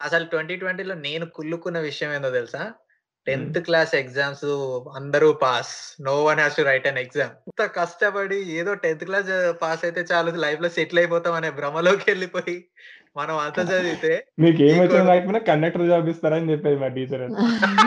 అసలు 0.00 0.24
2020లో 0.32 0.94
నేను 1.06 1.26
కుళ్ళుకున్న 1.36 1.78
విషయం 1.86 2.10
ఏందో 2.16 2.28
తెలుసా? 2.36 2.60
10థ్ 3.26 3.58
క్లాస్ 3.66 3.92
ఎగ్జామ్స్ 4.00 4.44
అందరూ 4.98 5.28
pass. 5.42 5.72
No 6.08 6.14
one 6.26 6.40
has 6.42 6.58
to 6.58 6.64
write 6.68 6.86
an 6.90 7.00
exam. 7.02 7.32
ఇంత 7.50 7.64
కష్టపడి 7.78 8.38
ఏదో 8.60 8.72
10థ్ 8.84 9.04
క్లాస్ 9.08 9.30
పాస్ 9.62 9.82
అయితే 9.88 10.04
చాలు 10.10 10.36
లైఫ్‌లో 10.44 10.70
సెటిల్ 10.76 11.00
అయిపోతాం 11.02 11.34
అనే 11.40 11.50
భ్రమలోకెళ్ళిపోయి 11.58 12.56
మనం 13.20 13.36
అంత 13.46 13.58
చదివితే 13.72 14.14
నీకు 14.44 14.62
రాకపోయినా 15.10 15.42
కండక్టర్ 15.50 15.88
జాబ్ 15.92 16.08
ఇస్తారని 16.14 16.50
చెప్పేది 16.52 16.80
మా 16.84 16.90
టీచర్. 16.96 17.26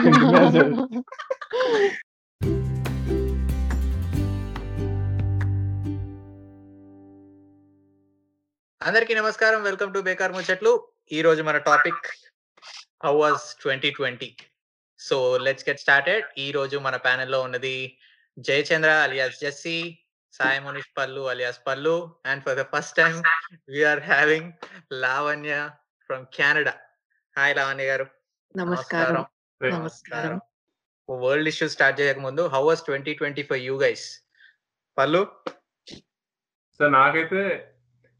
10థ్ 0.06 0.24
క్లాస్ 0.30 0.54
చదివి. 0.56 0.78
అందరికీ 8.80 9.14
నమస్కారం. 9.22 9.60
వెల్కమ్ 9.70 9.92
టు 9.94 10.00
బేకార్ 10.06 10.32
ముచ్చట్లు. 10.38 10.72
ఈ 11.12 11.22
రోజు 11.22 11.42
మన 11.42 11.58
topic 11.58 12.30
how 13.04 13.16
was 13.16 13.56
2020. 13.66 14.36
So 14.98 15.38
let's 15.38 15.68
get 15.68 15.80
started. 15.80 16.26
ఈ 16.38 16.52
రోజు 16.52 16.76
మన 16.76 16.96
ప్యానెల్‌లో 16.96 17.40
ఉన్నది 17.40 17.98
Jayachandra 18.38 18.90
alias 18.90 19.40
Jessie, 19.40 19.98
Sai 20.32 20.60
Manish 20.60 20.86
Pallu 20.96 21.28
alias 21.28 21.60
Pallu 21.66 22.16
and 22.26 22.44
for 22.44 22.58
the 22.58 22.62
first 22.62 22.96
time 22.96 23.22
we 23.68 23.84
are 23.84 24.00
having 24.00 24.52
Lavanya 24.92 25.70
from 26.06 26.26
Canada. 26.34 26.74
Hi 27.38 27.56
Lavanya 27.56 27.84
garu. 27.84 28.06
నమస్కారం. 28.56 29.26
నమస్కారం. 29.62 30.40
వరల్డ్ 31.10 31.48
ఇష్యూ 31.48 31.68
స్టార్ట్ 31.68 32.00
చేయకముందు 32.00 32.46
how 32.46 32.62
was 32.62 32.90
2020 32.90 33.42
for 33.42 33.58
you 33.58 33.80
guys? 33.80 34.20
Pallu? 34.98 35.36
So 36.78 36.88
నాకైతే 36.88 37.71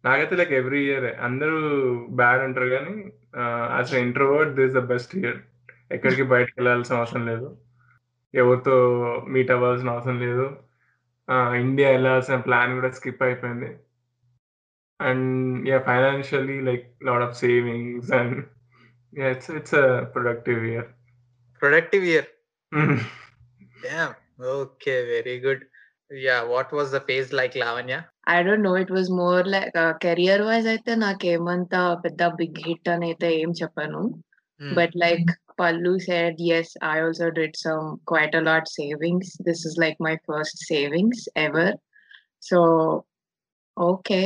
నాకైతే 0.04 0.34
like 0.38 0.52
every 0.52 0.80
year 0.86 1.06
అందరూ 1.26 1.58
bad 2.20 2.42
అంటారు 2.46 2.68
కానీ 2.76 2.94
a 3.92 4.00
introvert 4.06 4.54
this 4.58 4.74
the 4.74 4.82
best 4.92 5.12
year. 5.20 5.38
ఎక్కడికి 5.90 6.24
బయటకి 6.32 6.56
వెళ్ళాల్సిన 6.58 6.98
అవసరం 7.00 7.22
లేదు. 7.26 7.48
ఎవరితో 8.34 8.76
మీట్ 9.32 9.52
అవ్వాల్సిన 9.56 9.94
అవసరం 9.94 10.18
లేదు. 10.26 10.46
ఇండియా 11.62 11.88
వెళ్ళాల్సిన 11.90 12.36
ప్లాన్ 12.46 12.74
కూడా 12.74 12.90
స్కిప్ 12.90 13.22
అయిపోయింది. 13.22 13.70
And 15.00 15.28
yeah! 15.68 15.84
Financially 15.84 16.58
like 16.60 16.86
lot 17.04 17.24
of 17.26 17.36
savings 17.36 18.10
and! 18.20 18.38
It's 19.12 19.50
it's 19.50 19.78
productive 20.14 20.60
year. 20.70 20.88
Productive 21.62 22.04
year. 22.04 22.28
Okay. 24.54 24.94
Very 25.12 25.36
good. 25.46 25.64
Yeah! 26.20 26.44
What 26.46 26.74
was 26.74 26.92
the 26.92 27.00
phase 27.08 27.30
like 27.34 27.56
Lavanya? 27.56 27.98
I 28.29 28.37
don't 28.45 28.67
know. 28.67 28.73
It 28.83 28.93
was 28.95 29.09
more 29.21 29.45
like 29.55 29.75
ah, 29.83 29.93
career 30.05 30.43
wise 30.49 30.67
అయితే 30.73 30.93
నాకేమంత 31.05 31.75
పెద్ద 32.05 32.23
big 32.39 32.59
hit 32.67 32.89
అనైతే 32.95 33.29
ఏం 33.41 33.51
చెప్పను. 33.61 34.01
Hmm. 34.61 34.73
But 34.79 34.95
like 35.05 35.29
Pallu 35.61 35.93
said 36.07 36.39
yes 36.49 36.71
I 36.83 36.95
also 37.03 37.27
did 37.39 37.57
some 37.65 37.85
quite 38.11 38.35
a 38.35 38.43
lot 38.49 38.69
savings. 38.79 39.31
This 39.47 39.63
is 39.69 39.77
like 39.83 39.99
my 40.07 40.15
first 40.29 40.59
savings 40.71 41.23
ever. 41.45 41.75
So 42.49 42.59
okay. 43.77 44.21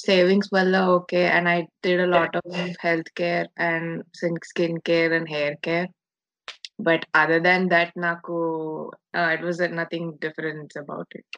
Savings 0.00 0.50
వల్ల 0.54 0.76
okay. 0.96 1.22
And 1.36 1.48
I 1.48 1.56
did 1.86 2.02
a 2.04 2.08
lot 2.16 2.36
of 2.36 2.50
health 2.84 3.10
care 3.20 3.48
and 3.68 3.90
sin 4.20 4.38
skin 4.50 4.78
care 4.88 5.12
and 5.18 5.30
hair 5.36 5.58
care. 5.66 5.88
But 6.88 7.04
other 7.20 7.44
than 7.48 7.66
that 7.74 7.94
నాకు 8.06 8.36
ah, 9.20 9.30
it 9.34 9.44
was 9.48 9.60
nothing 9.80 10.10
difference 10.24 10.76
about 10.82 11.14
it. 11.20 11.36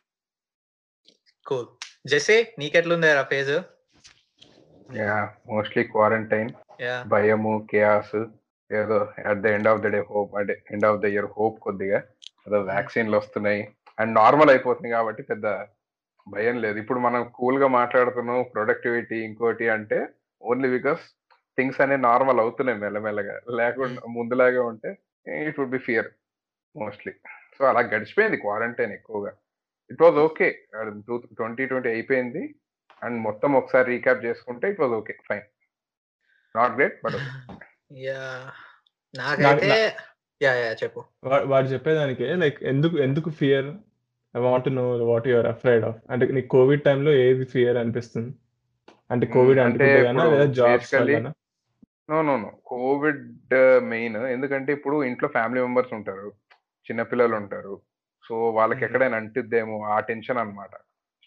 Cool. 1.47 1.67
Jessie 2.05 2.37
నీకెట్లుంది 2.59 3.09
ఆ 3.13 3.23
phase? 3.23 3.53
Yeah! 4.99 5.27
Mostly 5.47 5.83
quarantine. 5.85 6.51
భయము, 7.05 7.53
chaos 7.71 8.15
ఏదో 8.71 8.97
at 9.25 9.41
the 9.43 9.47
end 9.47 9.69
of 9.71 9.81
the 9.81 9.87
day 9.87 9.99
hope 10.09 10.31
అంటే 10.39 10.53
end 10.71 10.85
of 10.85 10.99
the 11.01 11.05
year 11.05 11.29
hope 11.37 11.57
కొద్దిగా. 11.59 11.99
ఏదో 12.47 12.57
హ్మ్. 12.57 12.69
వ్యాక్సిన్‌లొస్తున్నాయి. 12.69 13.61
And 13.97 14.13
normal 14.13 14.49
అయిపోతుంది 14.49 14.89
కాబట్టి 14.89 15.23
పెద్ద 15.23 15.45
భయం 16.27 16.55
లేదు. 16.61 16.77
ఇప్పుడు 16.79 16.99
మనం 16.99 17.21
కూల్‌గా 17.37 17.67
మాట్లాడుతున్నాం. 17.77 18.39
ప్రొడక్టివిటీ 18.53 19.17
ఇంకోటి 19.25 19.67
అంటే 19.69 19.99
ఓన్లీ 20.41 20.69
బికాస్ 20.69 21.03
థింగ్స్ 21.57 21.81
అనేవి 21.81 22.01
నార్మల్ 22.01 22.39
అవుతున్నాయి 22.39 22.79
మెల్లమెల్లగా. 22.79 23.35
లేకుండా 23.59 24.01
ముందులాగే 24.17 24.61
ఉంటే 24.71 24.89
it 25.45 25.59
would 25.59 25.75
be 25.77 25.81
fear 25.87 26.09
mostly. 26.75 27.13
So 27.55 27.63
అలా 27.65 27.81
గడిచిపోయింది 27.93 28.37
క్వారంటైన్ 28.37 28.91
ఎక్కువగా. 28.91 29.31
It 29.89 30.01
was 30.01 30.17
okay. 30.19 30.47
టూ 31.07 31.13
2020 31.33 31.87
అయిపోయింది. 31.87 32.43
అండ్ 33.01 33.17
మొత్తం 33.21 33.51
ఒకసారి 33.53 33.87
రీక్యాప్ 33.91 34.25
చేసుకుంటే 34.25 34.67
it 34.69 34.79
was 34.79 34.93
okay. 34.93 35.13
Fine. 35.27 35.45
Not 36.55 36.73
great 36.77 36.97
but 37.03 37.17
నాకైతే! 39.13 39.69
చెప్పు. 40.81 41.01
వాడు 41.51 41.67
చెప్పేదానికే 41.67 42.35
లైక్ 42.35 42.57
ఎందుకు 42.63 42.95
ఎందుకు 42.97 43.29
fear? 43.31 43.69
I 44.35 44.39
want 44.39 44.65
to 44.65 44.71
know 44.71 44.83
what 45.11 45.27
you 45.27 45.35
are 45.37 45.47
afraid 45.47 45.85
of. 45.85 45.99
అంటే 46.11 46.25
నీకు 46.37 46.47
కోవిడ్ 46.47 46.83
టైమ్‌లో 46.83 47.11
ఏది 47.25 47.45
ఫియర్ 47.45 47.77
అనిపిస్తుంది? 47.77 48.31
అంటే. 49.09 49.25
కోవిడ్ 49.27 49.59
అంటే 49.59 49.87
ఇప్పుడు 50.01 50.29
లేదా 50.33 50.45
jobs? 50.59 50.93
No. 52.09 52.17
No. 52.21 52.35
No. 52.37 52.51
Covid 52.65 53.23
main. 53.85 54.17
ఎందుకంటే 54.27 54.71
ఇప్పుడు 54.73 54.97
ఇంట్లో 55.03 55.29
ఫ్యామిలీ 55.29 55.61
మెంబర్స్ 55.61 55.93
ఉంటారు. 55.93 56.27
చిన్న 56.87 57.01
పిల్లలుంటారు. 57.03 57.73
సో 58.27 58.35
వాళ్ళకి. 58.51 58.81
ఎక్కడైనా 58.85 59.17
అంటుద్దేమో 59.17 59.77
ఆ 59.89 59.99
టెన్షన్ 60.09 60.39
అన్నమాట. 60.43 60.73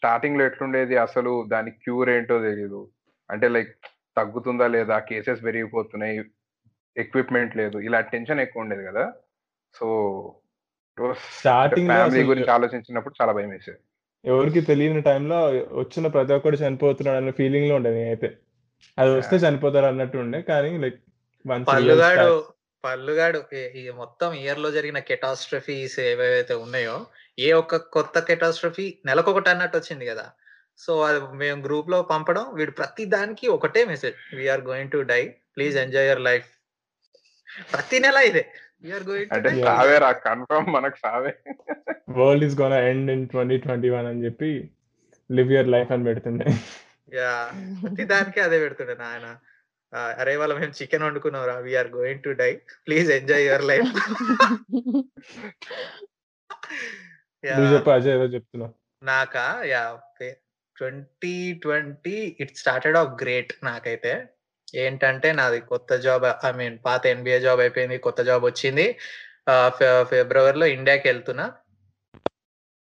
స్టార్టింగ్‌లో 0.03 0.43
ఎట్లుండేది 0.45 0.97
అసలు 0.99 1.33
దానికి 1.49 1.79
క్యూర్ 1.85 2.11
ఏంటో 2.11 2.39
తెలీదు. 2.45 2.81
అంటే 3.31 3.49
లైక్ 3.49 3.73
తగ్గుతుందా 4.17 4.67
లేదా? 4.69 4.97
కేసెస్ 5.09 5.43
పెరిగిపోతున్నాయి. 5.45 6.17
ఎక్విప్‌మెంట్ 6.97 7.55
లేదు. 7.57 7.77
ఇలా 7.81 7.99
టెన్షన్ 8.13 8.41
ఎక్కువ 8.41 8.65
ఉండేది 8.65 8.85
కదా! 8.87 9.05
సో 9.75 9.87
స్టార్టింగ్‌లో 11.39 11.93
ఫ్యామిలీ 11.95 12.23
గురించి 12.31 12.51
ఆలోచించినప్పుడు 12.51 13.15
చాలా 13.21 13.33
భయమేసేది. 13.33 13.81
ఎవరికీ 14.25 14.61
తెలియని 14.63 15.03
టైమ్‌లో 15.03 15.39
వచ్చిన 15.75 16.07
ప్రతి 16.09 16.33
ఒక్కడు 16.33 16.57
చనిపోతున్నాడన్న 16.57 17.33
ఫీలింగ్‌లో 17.39 17.75
ఉండే 17.77 17.91
నేనైతే. 17.91 18.29
అది 18.99 19.11
వస్తే! 19.13 19.37
చనిపోతారు 19.45 19.87
అన్నట్టు 19.87 20.19
ఉండే. 20.19 20.41
కానీ 20.45 20.71
లైక్ 20.79 20.99
పల్లుగాడు 22.85 23.41
ఈ 23.75 23.85
మొత్తం 23.99 24.31
ఇయర్‌లో 24.43 24.69
జరిగిన 24.71 24.99
కెటాస్ట్రఫీస్ 25.09 25.97
ఏవేవైతే 26.05 26.55
ఉన్నాయో, 26.65 26.97
ఏ 27.39 27.51
ఒక్క 27.53 27.77
కొత్త 27.97 28.19
కెటాస్ట్రఫీ 28.29 28.87
నెలకొకటి 29.09 29.51
అన్నట్టు 29.53 29.77
వచ్చింది 29.81 30.07
కదా! 30.11 30.27
సో 30.81 30.93
అది 31.09 31.21
మేము 31.41 31.61
గ్రూప్‌లో 31.67 31.99
పంపడం 32.11 32.45
వీడు 32.59 32.73
ప్రతి 32.81 33.05
దానికి 33.15 33.47
ఒకటే 33.57 33.83
message. 33.85 34.19
We 34.39 34.47
are 34.55 34.63
going 34.71 34.93
to 34.95 35.01
die. 35.13 35.23
Please 35.57 35.77
enjoy 35.85 36.09
your 36.09 36.25
life. 36.29 36.49
ప్రతి 37.73 37.99
నెల 38.05 38.19
ఇదే. 38.31 38.45
గోయింగ్ 39.07 39.33
అంటే 39.37 39.51
సావేరా 39.65 40.11
కన్ఫర్మ్ 40.27 40.69
మనకు 40.77 40.99
సావే. 41.03 41.33
World 42.19 42.45
is 42.47 42.57
gonna 42.61 42.79
end 42.91 43.11
in 43.15 43.25
2021 43.29 44.09
అని 44.11 44.25
చెప్పి 44.27 44.51
లివ్ 45.31 45.51
యువర్ 45.55 45.71
లైఫ్ 45.75 45.91
అని 45.97 46.07
పెడుతుండే. 46.09 46.47
యాహ్! 47.19 47.51
ప్రతి 47.83 48.05
దానికి 48.13 48.41
అదే 48.47 48.59
పెడుతుండే 48.65 48.97
నాయన. 49.03 49.27
అరే 49.93 50.33
ఇవాళ 50.35 50.53
మేము 50.59 50.75
chicken 50.79 51.05
వండుకున్నాంరా. 51.07 51.57
We 51.61 51.73
are 51.77 51.91
going 51.97 52.23
to 52.25 52.33
die. 52.41 52.51
Please 52.87 53.09
enjoy 53.13 53.45
your 53.47 53.67
life. 53.71 53.91
నాకా? 59.03 59.45
Yeah! 59.71 59.93
Okay. 59.99 60.29
2020 60.77 62.15
it 62.43 62.53
started 62.57 62.97
off 62.97 63.13
great 63.23 63.53
నాకైతే. 63.65 64.13
ఏంటంటే 64.77 65.29
నాది 65.33 65.61
కొత్త 65.71 65.93
జాబ్ 66.05 66.25
ఐ 66.49 66.53
మీన్ 66.53 66.77
పాత 66.85 67.03
ఎన్‌బీఏ 67.07 67.39
జాబ్ 67.47 67.61
అయిపోయింది. 67.61 67.99
కొత్త 68.07 68.21
జాబ్ 68.29 68.43
వచ్చింది. 68.49 68.87
ఫిబ్రవరిలో 70.11 70.67
ఇండియాకెళ్తున్నా. 70.77 71.47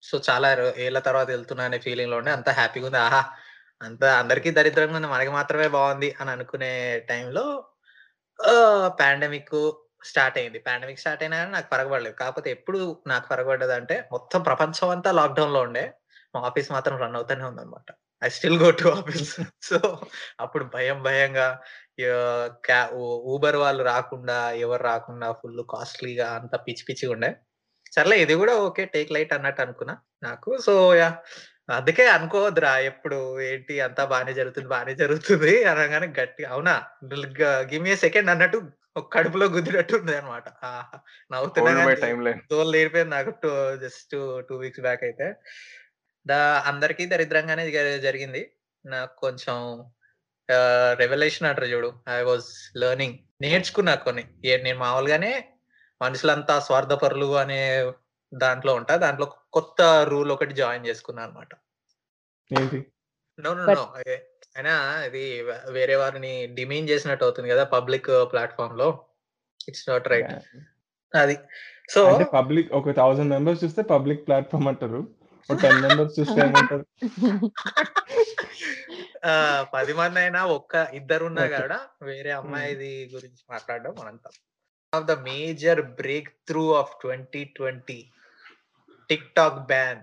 సో 0.02 0.16
చాలా 0.28 0.48
రో 0.54 0.66
ఏళ్ళ 0.84 0.98
తర్వాత 1.08 1.28
వెళ్తున్నా 1.30 1.64
అనే 1.64 1.78
ఫీలింగ్‌లో 1.86 2.16
ఉండే. 2.20 2.32
అంతా 2.38 2.52
హ్యాపీగా 2.52 2.86
ఉంది. 2.90 3.00
ఆహా! 3.06 3.22
అంతా 3.80 4.08
అందరికీ 4.20 4.50
దరిద్రంగా 4.56 4.96
ఉంది. 4.98 5.08
మనకి 5.08 5.32
మాత్రమే 5.36 5.66
బాగుంది 5.74 6.08
అని 6.20 6.30
అనుకునే 6.34 6.72
టైంలో 7.08 7.44
పాండమిక్ 9.00 9.54
స్టార్ట్ 10.02 10.36
అయింది. 10.38 10.58
పాండమిక్ 10.66 11.00
స్టార్ట్ 11.02 11.22
అయినా 11.24 11.38
నాకు 11.54 11.68
పరగబడలేదు 11.72 12.16
కాకపోతే 12.20 12.48
ఎప్పుడు 12.50 12.80
నాకు 13.06 13.26
ఫరక 13.26 13.48
అంటే 13.78 13.96
మొత్తం 14.12 14.40
ప్రపంచం 14.42 14.90
అంతా 14.90 15.10
లాక్‌డౌన్‌లో 15.18 15.60
ఉండే. 15.66 15.84
మా 16.34 16.40
ఆఫీస్ 16.48 16.68
మాత్రం 16.72 16.96
రన్ 17.02 17.16
అవుతూనే 17.16 17.44
ఉందన్నమాట. 17.50 17.88
I 18.22 18.28
still 18.30 18.58
go 18.62 18.70
to 18.80 18.86
office. 18.96 19.32
So 19.62 19.76
అప్పుడు 20.40 20.64
భయం 20.74 20.98
భయంగా 21.04 21.46
క్యా 22.64 22.80
ఊబర్ 23.32 23.58
వాళ్ళు 23.62 23.82
రాకుండా, 23.84 24.36
ఎవరు 24.64 24.82
రాకుండా 24.84 25.28
ఫుల్ 25.40 25.62
కాస్ట్‌లీగా 25.72 26.26
అంత 26.38 26.54
పిచ్చి 26.66 26.84
పిచ్చిగా 26.88 27.12
ఉండే. 27.14 27.30
సర్లే 27.92 28.16
ఇది 28.24 28.34
కూడా 28.40 28.54
ఓకే. 28.66 28.84
టేక్ 28.94 29.10
లైట్ 29.12 29.32
అన్నట్టు 29.36 29.62
అనుకున్నా. 29.66 29.94
నాకు 30.22 30.50
సో 30.66 30.74
యా 31.00 31.10
అందుకే 31.70 32.08
అనుకోవద్దురా 32.08 32.78
ఎప్పుడు 32.78 33.40
ఏంటి 33.40 33.80
అంతా 33.80 34.04
బానే 34.04 34.34
జరుగుతుంది, 34.34 34.68
బానే 34.68 34.94
జరుగుతుంది 34.94 35.64
అనంగానే 35.64 36.06
గట్టిగా 36.20 36.50
అవునా? 36.50 36.82
గివ్ 37.70 37.82
మీ 37.82 37.96
సెకండ్ 37.96 38.30
అన్నట్టు 38.30 38.58
ఒక 38.96 39.16
కడుపులో 39.16 39.46
గుద్దినట్టు 39.46 39.94
ఉందన్నమాట. 39.96 40.48
ఆహా! 40.48 40.98
నవ్వుతున్నా. 41.32 42.34
తోలు 42.50 43.04
నాకు 43.04 43.30
టూ 43.30 43.76
జస్ట్ 43.76 44.14
2 44.14 44.58
వీక్స్ 44.58 44.80
బ్యాక్ 44.80 45.04
అయితే. 45.04 45.34
ద 46.26 46.32
అందరికీ 46.66 47.06
దరిద్రంగానే 47.06 47.70
జరిగింది. 47.98 48.52
నాకు 48.86 49.20
కొంచెం 49.20 49.56
రెవల్యూషన్ 50.98 51.48
అంటారు 51.48 51.66
చూడు. 51.66 51.92
ఐ 52.08 52.22
వాస్ 52.22 52.48
లెర్నింగ్ 52.76 53.18
నేర్చుకున్నా 53.40 53.94
కొన్ని 53.94 54.24
నేను 54.44 54.78
మామూలుగానే 54.78 55.32
మనుషులంతా 56.00 56.60
స్వార్థపరులు 56.60 57.36
అనే 57.36 57.92
దాంట్లో 58.32 58.74
ఉంటా 58.74 58.96
దాంట్లో 58.96 59.26
కొత్త 59.52 59.82
రూల్ 59.82 60.30
ఒకటి 60.30 60.54
జాయిన్ 60.54 60.86
చేసుకున్నా 60.86 61.22
అనమాట 61.22 61.52
ఏంటి? 62.58 62.86
No 63.40 63.54
no 63.54 63.64
But- 63.66 63.74
no. 63.74 63.94
అయినా 64.56 65.04
ఇది 65.04 65.42
వేరే 65.70 65.96
వారిని 65.96 66.46
డిమీన్ 66.46 66.88
చేసినట్టు 66.88 67.24
అవుతుంది 67.24 67.48
కదా 67.48 67.64
పబ్లిక్ 67.64 68.06
ప్లాట్ఫామ్లో 68.32 69.04
ఇట్స్ 69.68 69.88
నాట్ 69.88 70.08
రైట్. 70.08 70.32
అది. 71.16 71.38
సో 71.90 72.04
అంటే 72.04 72.24
పబ్లిక్ 72.24 72.72
ఒక 72.72 72.90
థౌసండ్ 72.90 73.30
మెంబర్స్ 73.30 73.64
చూస్తే 73.64 73.82
పబ్లిక్ 73.82 74.26
ప్లాట్ఫామ్ 74.26 74.68
అంటారు. 74.68 75.08
ఒక 75.50 75.62
టెన్ 75.62 75.80
మెంబర్స్ 75.80 76.20
చూస్తే 76.20 76.40
ఏమంటారు? 76.40 76.86
ఆ, 79.24 79.66
పది 79.74 79.92
మంది 79.92 80.20
అయినా 80.20 80.46
ఒక్క 80.46 80.88
ఇద్దరు 80.94 81.24
ఉన్నా. 81.24 81.46
కూడా 81.46 81.80
వేరే 82.02 82.30
అమ్మాయిది 82.30 83.10
గురించి 83.14 83.44
మాట్లాడడం 83.50 83.94
మనంతా. 84.00 84.30
Of 84.94 85.04
the 85.04 85.12
major 85.12 85.82
breakthrough 86.28 86.72
of 86.72 86.92
twenty 87.00 87.44
twenty 87.44 88.10
TikTok 89.34 89.66
ban 89.66 90.00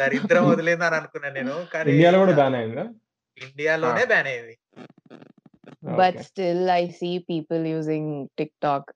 దరిద్రం 0.00 0.44
వదిలిందని 0.52 0.96
అనుకున్నా 1.00 1.28
నేను 1.38 1.54
కానీ 1.72 1.88
ఇండియాలో 1.92 2.18
కూడా 2.22 2.34
బ్యాన్ 2.40 2.56
అయిందా? 2.60 2.84
ఇండియాలోనే 3.38 4.04
బ్యాన్ 4.12 4.28
అయ్యింది 4.32 4.54
but. 6.00 6.18
Still 6.28 6.70
I 6.72 6.82
see 6.98 7.10
people 7.30 7.62
using 7.74 8.12
TikTok 8.62 8.90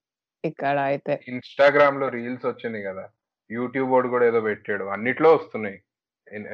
ఇక్కడ 0.45 0.77
అయితే. 0.91 1.15
ఇన్స్టాగ్రామ్లో 1.33 2.09
రీల్స్ 2.17 2.47
వచ్చింది 2.47 2.81
కదా. 2.89 3.05
యూట్యూబ్ 3.51 3.91
వాడు 3.95 4.09
కూడా 4.09 4.25
ఏదో 4.31 4.41
పెట్టాడు. 4.41 4.85
అన్నిట్లో 4.95 5.31
వస్తున్నాయి. 5.37 5.79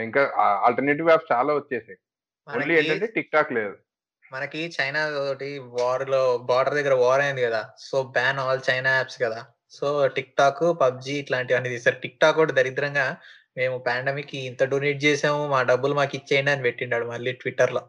ఇంకా 0.07 0.23
ఆల్టర్నేటివ్ 0.67 1.11
యాప్స్ 1.11 1.31
చాలా 1.33 1.53
వచ్చేసాయి. 1.55 1.99
ఓన్లీ 2.49 2.75
ఏంటంటే 2.79 3.09
టిక్ 3.17 3.33
టాక్ 3.33 3.53
లేదు. 3.59 3.75
మనకి 4.25 4.61
చైనా 4.77 5.01
తోటి 5.11 5.49
వార్లో 5.77 6.23
బార్డర్ 6.51 6.77
దగ్గర 6.79 6.95
వార్ 7.05 7.23
అయింది 7.25 7.43
కదా. 7.49 7.63
So 7.87 7.97
ban 8.17 8.41
all 8.45 8.63
China 8.71 8.91
apps 8.97 9.19
కదా. 9.23 9.41
సో 9.73 9.89
టిక్ 10.17 10.33
టాక్ 10.39 10.65
పబ్జి 10.83 11.15
ఇట్లాంటివన్నీ 11.23 11.69
తీస్తారు 11.75 11.99
టిక్ 12.05 12.21
టాక్ 12.23 12.39
కూడా 12.41 12.53
దరిద్రంగా 12.59 13.07
మేము 13.59 13.77
పాండమిక్ 13.87 14.35
ఇంత 14.49 14.63
డొనేట్ 14.73 15.01
చేసాము 15.05 15.43
మా 15.53 15.61
డబ్బులు 15.71 15.95
మాకు 16.01 16.15
ఇచ్చేయండి 16.19 16.53
అని 16.55 16.65
పెట్టిండాడు 16.67 17.07
మళ్ళీ 17.13 17.33
ట్విట్టర్లో 17.43 17.83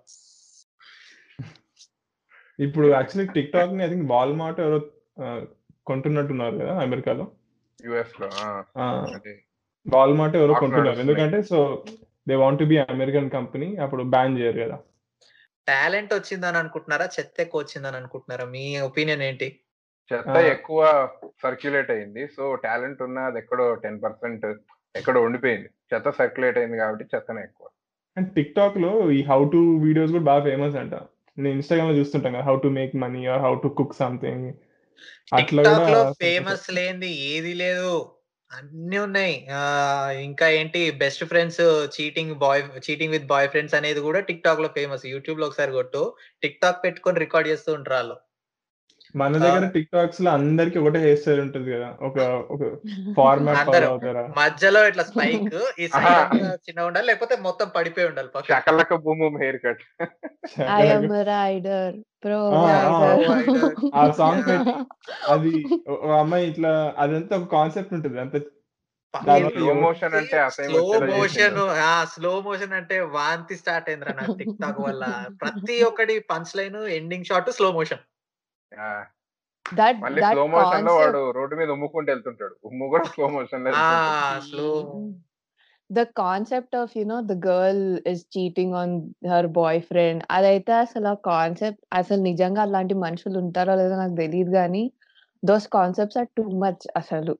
ఇప్పుడు 2.60 2.88
యాక్చువల్లీ 2.96 3.28
టిక్ 3.36 3.54
టాక్ని 3.56 3.84
ఐ 3.86 3.90
థింక్ 3.94 4.08
వాల్మార్ట్ 4.14 4.60
ఎవరో 4.64 4.80
కొంటున్నట్టున్నారు 5.90 6.56
కదా 6.62 6.74
అమెరికాలో? 6.86 7.26
యుఎస్లో 7.80 8.28
వాల్మార్ట్ 9.86 10.36
ఎవరో 10.40 10.54
కొంటున్నారు. 10.64 11.00
ఎందుకంటే 11.04 11.38
so 11.52 11.60
they 12.28 12.36
want 12.44 12.64
be 12.72 12.78
American 12.94 13.30
company 13.38 13.68
అప్పుడు 13.84 14.04
బ్యాన్ 14.14 14.38
చేయరు 14.40 14.60
కదా. 14.64 14.78
టాలెంట్ 15.68 16.14
వచ్చిందని 16.14 16.58
అనుకుంటున్నారా? 16.62 17.06
చెత్త 17.16 17.36
ఎక్కువ 17.46 17.62
వచ్చిందని 17.64 17.98
అనుకుంటున్నారా? 18.02 18.46
మీ 18.56 18.64
ఒపీనియన్ 18.90 19.24
ఏంటి? 19.30 19.48
చెత్త. 20.14 20.30
ఎక్కువ 20.30 21.10
సర్క్యులేట్ 21.44 21.92
అయింది. 21.92 22.28
సో 22.28 22.56
టాలెంట్ 22.56 23.02
ఉన్న 23.02 23.20
అది 23.20 23.38
ఎక్కడో 23.38 23.74
టెన్ 23.74 24.04
పర్సెంట్ 24.04 24.46
ఎక్కడో 24.96 25.22
ఉండిపోయింది. 25.22 25.70
చెత్త 25.94 26.10
సర్క్యులేట్ 26.10 26.58
అయింది 26.58 26.78
కాబట్టి 26.78 27.06
చెత్తనే 27.16 27.42
ఎక్కువ. 27.42 27.68
అండ్ 28.18 28.36
టిక్ 28.36 28.56
టాక్లో 28.56 29.12
ఈ 29.12 29.24
హౌ 29.24 29.50
టు 29.50 29.58
వీడియోస్ 29.58 30.12
కూడా 30.12 30.24
బాగా 30.24 30.44
ఫేమస్ 30.44 30.76
అంట. 30.76 30.94
నేను 31.38 31.48
ఇన్స్టాగ్రామ్లో 31.48 31.98
చూస్తుంటాం 31.98 32.34
కదా 32.34 32.42
how 32.42 32.60
to 32.60 32.68
make 32.68 32.96
money 32.96 33.26
or 33.26 33.42
how 33.42 33.56
to 33.56 33.68
cook 33.68 33.96
something 33.96 34.54
అట్లా 35.34 35.64
కూడా 35.64 36.12
ఫేమస్ 36.12 36.74
లేనిది 36.74 37.10
ఏది 37.10 37.54
లేదు. 37.54 38.12
అన్ని 38.52 38.98
ఉన్నాయి. 38.98 39.48
ఆ, 39.52 40.12
ఇంకా 40.12 40.50
ఏంటి 40.50 40.92
best 40.92 41.24
friends 41.24 41.88
cheating 42.02 42.36
boy 42.36 42.92
cheating 42.92 43.12
with 43.12 43.26
boyfriends 43.50 43.76
అనేది 43.76 44.00
కూడా 44.00 44.20
టిక్ 44.20 44.44
టాక్లో 44.44 44.68
ఫేమస్ 44.68 45.06
యూట్యూబ్లో 45.06 45.48
ఒకసారి 45.48 45.72
కొట్టు. 45.72 46.16
టిక్ 46.44 46.62
టాక్ 46.62 46.84
పెట్టుకొని 46.84 47.20
రికార్డ్ 47.20 47.50
చేస్తూ 47.50 47.74
ఉంటారు 47.74 47.96
వాళ్ళు. 47.96 48.16
మన 49.16 49.32
దగ్గర 49.38 49.66
టిక్ 49.74 49.90
టాక్స్లో 49.92 50.30
అందరికి 50.32 50.78
ఒకటే 50.82 51.00
హెయిర్ 51.04 51.20
స్టైల్ 51.22 51.42
ఉంటుంది 51.44 51.70
కదా. 51.74 51.88
ఒక 52.08 52.18
ఒక 52.54 52.62
ఫార్మాట్ 53.18 53.58
ఫాలో. 53.70 53.88
అవుతారా? 53.90 54.24
మధ్యలో 54.38 54.82
ఇట్లా 54.90 55.04
స్పైక్ 55.10 55.48
ఈ 55.82 55.88
చిన్నగా 56.66 56.86
ఉండాలి 56.90 57.08
లేకపోతే 57.10 57.36
మొత్తం 57.48 57.68
పడిపోయి 57.76 58.08
ఉండాలి 58.12 58.30
చకలక 58.52 58.96
boom 59.06 59.38
haircut. 59.66 59.84
I 60.76 60.86
am 60.94 61.12
a 61.14 61.24
rider, 61.28 61.84
pro 62.24 62.40
Ah, 62.56 62.64
ah, 62.94 63.12
rider. 63.30 63.70
ఆ 63.96 64.06
సాంగ్ 64.20 64.50
అది 65.34 65.54
అమ్మాయి 66.20 66.48
ఇట్లా 66.52 66.74
అదంతా 67.04 67.36
ఒక 67.42 67.50
కాన్సెప్ట్ 67.56 67.94
ఉంటుంది. 67.98 68.20
అంత 68.20 68.36
స్లో 69.54 69.74
మోషన్ 69.80 70.14
అంటే 70.18 70.38
స్లో 70.58 70.82
మోషన్ 71.10 71.58
స్లో 72.12 72.32
మోషన్ 72.46 72.76
అంటే 72.78 72.98
వాంతి 73.16 73.56
స్టార్ట్ 73.62 73.90
అయిందిరా 73.90 74.14
నాకు 74.20 74.36
టిక్ 74.40 74.56
టాక్ 74.62 74.80
వల్ల. 74.86 75.04
ప్రతి 75.42 75.78
ఒక్కటి 75.90 76.16
punch 76.32 76.54
line 76.60 76.80
ending 77.00 77.28
shot 77.30 77.52
slow 77.58 77.70
motion 77.78 78.04
మళ్ళీ 80.02 80.22
స్లో 80.22 80.48
మోషన్లో 80.48 80.96
వాడు 80.96 81.32
రోడ్డు 81.32 81.56
మీద 81.56 81.70
ఉమ్ముకుంటూ 81.70 82.12
వెళ్తుంటాడు. 82.12 82.56
ఉమ్ము 82.66 82.88
కూడా 82.88 83.04
స్లో 83.04 83.28
మోషన్లో 83.28 83.72
ఆ 83.72 83.74
వెళ్తుంటాడు. 83.74 84.50
Slow 84.50 85.12
the 85.94 86.06
concept 86.20 86.76
of 86.76 86.90
you 87.00 87.06
know 87.10 87.28
the 87.30 87.36
girl 87.36 87.80
is 88.12 88.20
cheating 88.24 88.70
on 88.70 88.90
her 89.32 89.48
boyfriend. 89.48 90.24
అదైతే 90.32 90.74
అసలు 90.74 91.08
ఆ 91.08 91.14
కాన్సెప్ట్ 91.14 91.80
అసలు 91.94 92.22
నిజంగా 92.22 92.62
అలాంటి 92.62 92.94
మనుషులు 92.94 93.40
ఉంటారో 93.40 93.76
లేదో 93.76 93.96
నాకు 93.96 94.16
తెలియదు 94.16 94.52
కానీ 94.52 94.92
those 95.46 95.68
concepts 95.68 96.18
are 96.18 96.28
too 96.38 96.44
much 96.44 96.88
అసలు. 96.98 97.38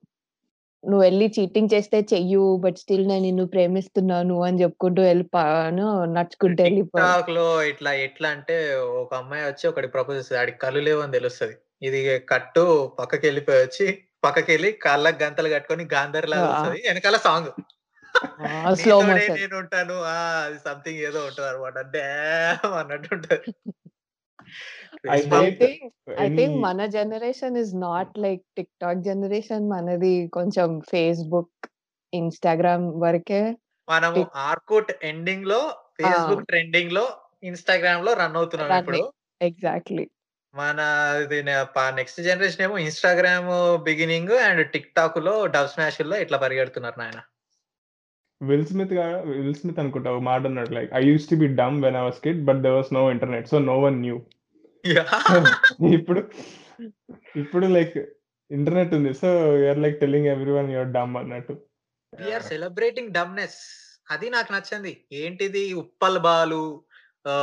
నువ్వు 0.84 1.02
వెళ్ళి 1.02 1.26
చీటింగ్ 1.36 1.72
చేస్తే 1.74 1.98
చెయ్యు 2.12 2.44
బట్ 2.56 2.76
స్టిల్ 2.76 3.04
నేను 3.08 3.22
నిన్ను 3.22 3.44
ప్రేమిస్తున్నాను 3.46 4.36
అని 4.42 4.62
చెప్పుకుంటూ 4.62 5.02
వెళ్ళిపోను 5.02 5.86
నడుచుకుంటూ 6.14 6.60
వెళ్ళిపో. 6.62 6.98
ఇట్లా 7.72 7.92
ఎట్లా 8.06 8.28
అంటే 8.28 8.56
ఒక 9.02 9.12
అమ్మాయి 9.14 9.44
వచ్చి 9.46 9.66
ఒకటి 9.68 9.86
ప్రపోజ్ 9.86 10.18
చేస్తుంది. 10.18 10.40
ఆడికి 10.40 10.58
కళ్ళు 10.58 10.80
లేవు 10.80 11.00
అని 11.00 11.12
తెలుస్తుంది. 11.12 11.56
ఇది 11.82 12.00
కట్టు 12.28 12.64
పక్కకి 12.98 13.24
వెళ్ళిపోయి 13.26 13.62
వచ్చి 13.62 13.86
పక్కకి 14.24 14.50
వెళ్ళి 14.52 14.72
కాళ్ళకి 14.82 15.24
గంతలు 15.24 15.48
కట్టుకొని 15.48 15.84
గాంధర్ 15.94 16.28
లాగా. 16.28 16.48
వస్తుంది. 16.50 16.82
వెనకాల 16.88 17.16
సాంగ్. 17.18 17.50
స్లో 18.74 18.96
నేను 19.02 19.56
ఉంటాను 19.56 19.94
సంథింగ్ 20.64 21.02
ఏదో 21.08 21.20
ఉంటుంది 21.26 21.48
అనమాట 21.48 21.78
డ్యామ్ 21.94 22.74
అన్నట్టు 22.74 23.08
ఉంటది. 23.14 23.48
Think 25.04 25.80
any- 26.18 26.48
మన 26.60 26.86
generation 26.86 27.56
is 27.56 27.72
not 27.82 28.18
like 28.18 28.42
TikTok 28.80 28.98
generation 29.00 29.68
మనది 29.68 30.28
కొంచెం 30.32 30.80
ఫేస్బుక్ 30.90 31.66
ఇన్స్టాగ్రామ్ 32.12 32.86
వరకే 33.02 33.40
మనము 33.88 34.16
Tik- 34.16 34.36
ఆర్కుట్ 34.42 34.92
ఎండింగ్లో 35.04 35.60
ఫేస్బుక్ 35.98 36.44
ట్రెండింగ్లో 36.46 37.04
ఇన్స్టాగ్రామ్లో 37.42 38.12
రన్ 38.14 38.36
అవుతున్నాం. 38.36 38.70
ఇప్పుడు. 38.78 39.00
ఎగ్జాక్ట్లీ 39.40 40.04
మన 40.54 40.80
నెక్స్ట్ 41.94 42.20
జనరేషన్ 42.22 42.62
ఏమో 42.62 42.78
ఇన్స్టాగ్రామ్ 42.78 43.50
బిగినింగ్ 43.82 44.32
అండ్ 44.46 44.70
టిక్ 44.72 44.94
టాక్లో 44.96 45.46
డబ్ 45.46 45.68
స్మాష్లో 45.68 46.16
ఇట్లా 46.16 46.38
పరిగెడుతున్నారు 46.38 46.98
నాయన. 46.98 47.20
విల్ 48.40 48.66
స్మిత్ 48.66 48.92
విల్ 49.32 49.54
స్మిత్ 49.54 49.78
అనుకుంటా 49.78 50.12
మాట 50.22 50.42
అన్నాడు 50.46 50.72
like 50.74 50.90
I 50.94 51.02
use 51.02 51.30
to 51.30 51.34
be 51.34 51.48
dumb 51.54 51.82
when 51.82 51.96
I 51.96 52.00
was 52.00 52.20
kid 52.20 52.44
but 52.44 52.62
there 52.62 52.72
was 52.72 52.92
no 52.94 53.10
internet 53.10 53.48
so 53.48 53.58
no 53.66 53.80
one 53.80 53.98
knew 54.00 54.16
ఇప్పుడు 55.96 56.20
ఇప్పుడు 57.34 57.66
లైక్ 57.66 57.96
ఇంటర్నెట్ 58.50 58.94
ఉంది. 58.94 59.10
So 59.14 59.28
you're 59.60 59.78
like 59.78 60.00
telling 60.00 60.26
everyone 60.52 60.70
your 60.72 60.90
dumb 60.92 61.14
అన్నట్టు. 61.16 61.54
We're 62.12 62.44
celebrating 62.44 63.12
dumbness 63.12 63.60
అది 64.10 64.30
నాకు 64.30 64.50
నచ్చింది. 64.52 64.92
ఏంటిది? 65.12 65.64
ఉప్పల్ 65.74 66.18
బాలు 66.18 66.62
ఆ, 67.24 67.34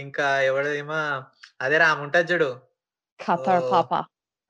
ఇంకా 0.00 0.26
ఎవడేమో 0.42 1.00
అదే 1.60 1.78
ఆమె 1.88 2.00
ఉంటది 2.02 2.28
చూడు. 2.32 2.50
ఖతర్ 3.20 3.62
Oh. 3.62 3.70
పాప. 3.70 3.92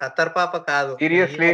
ఖత్తర్ 0.01 0.31
పాప 0.35 0.57
కాదు. 0.71 0.93
Seriously? 1.03 1.51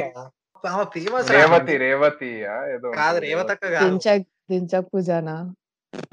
ఆమె 0.64 0.84
ఫేమస్ 0.94 1.28
రేవతి 1.30 1.74
రేవతి 1.78 2.30
ఏదో 2.74 2.88
కాదు 2.98 3.18
రేవతక్క 3.24 3.64
కాదు. 3.74 3.84
దించక్ 3.86 4.26
దించక్ 4.50 4.88
పూజానా? 4.92 5.36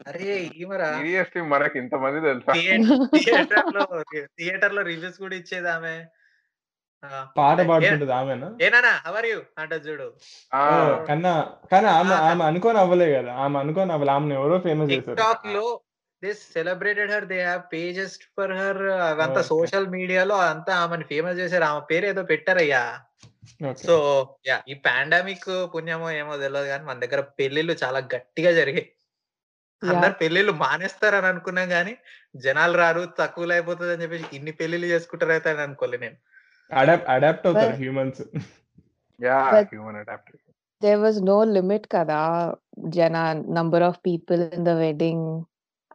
అరే 0.10 0.30
ఈమరా 0.56 0.88
సీరియస్లీ 0.94 1.42
మనకి 1.52 1.78
ఇంతమంది 1.80 2.20
తెలుసా? 2.26 2.54
థియేటర్లో 3.16 3.84
థియేటర్లో 4.38 4.82
రివ్యూస్ 4.84 5.20
కూడా 5.24 5.36
ఇచ్చేది 5.36 5.70
ఆమె 5.70 5.94
ఆ, 7.04 7.10
పాట 7.38 7.58
పాడుతుంటది 7.68 8.14
ఆమెనా? 8.14 8.48
ఏనానా 8.62 8.92
హవర్ 9.06 9.28
యూ 9.28 9.38
అంటది 9.58 9.86
చూడు. 9.88 10.08
కన్నా 11.08 11.32
కానీ 11.72 11.88
ఆమె 11.94 12.16
ఆమె 12.26 12.44
అనుకోని 12.44 12.80
అవ్వలే 12.82 13.08
కదా. 13.14 13.32
ఆమె 13.44 13.58
అనుకోని 13.60 13.94
అవ్వలే. 13.96 14.12
ఆమెను 14.12 14.36
ఎవరో 14.40 14.58
ఫేమస్ 14.60 14.92
చేశారు. 14.94 15.18
టాక్లో 15.22 15.64
this 16.24 16.42
celebrated 16.54 17.12
her 17.12 17.28
they 17.28 17.40
have 17.42 17.64
pages 17.74 18.16
for 18.36 18.54
her 18.58 18.82
అవంతా. 19.08 19.42
సోషల్ 19.52 19.88
మీడియాలో 19.96 20.38
అంతా 20.50 20.74
ఆమెను 20.82 21.06
ఫేమస్ 21.12 21.40
చేశారు. 21.40 21.66
ఆమె 21.70 21.84
పేరు 21.92 22.08
ఏదో 22.08 22.24
పెట్టారయ్యా. 22.32 22.84
సో 23.84 23.96
యా 24.48 24.58
ఈ 24.68 24.76
పాండమిక్ 24.84 25.50
పుణ్యమో 25.74 26.10
ఏమో 26.20 26.34
తెలియదు 26.38 26.68
కానీ 26.68 26.84
మన 26.86 26.98
దగ్గర 27.00 27.22
పెళ్ళిళ్ళు 27.40 27.76
చాలా 27.84 28.00
గట్టిగా 28.14 28.52
జరిగాయి. 28.52 28.88
అందరు 29.82 30.14
పెళ్ళిళ్ళు 30.14 30.52
మానేస్తారని 30.52 31.28
అనుకున్నాం 31.28 31.70
కానీ 31.70 31.98
జనాలు 32.36 32.78
రారు 32.78 33.04
తక్కువ 33.18 33.52
అయిపోతుంది 33.52 33.92
అని 33.92 34.04
చెప్పేసి 34.04 34.36
ఇన్ని 34.38 34.52
పెళ్ళిళ్ళు 34.52 34.88
చేసుకుంటారు 34.88 35.32
అయితే 35.32 35.50
అని 35.50 35.62
అనుకోలే 35.62 35.98
నేను 35.98 36.18
అడాప్ట్ 36.72 37.10
అడాప్ట్ 37.10 37.48
అవుతారు 37.48 37.76
humans 37.76 38.22
yeah 39.20 39.40
human 39.74 39.96
adapter 39.96 40.40
there 40.82 41.00
was 41.00 41.22
no 41.22 41.44
limit 41.44 41.90
kada 41.90 42.56
jana 42.90 43.24
number 43.58 43.82
of 43.88 44.02
people 44.04 44.42
in 44.58 44.64
the 44.64 44.76
wedding 44.76 45.46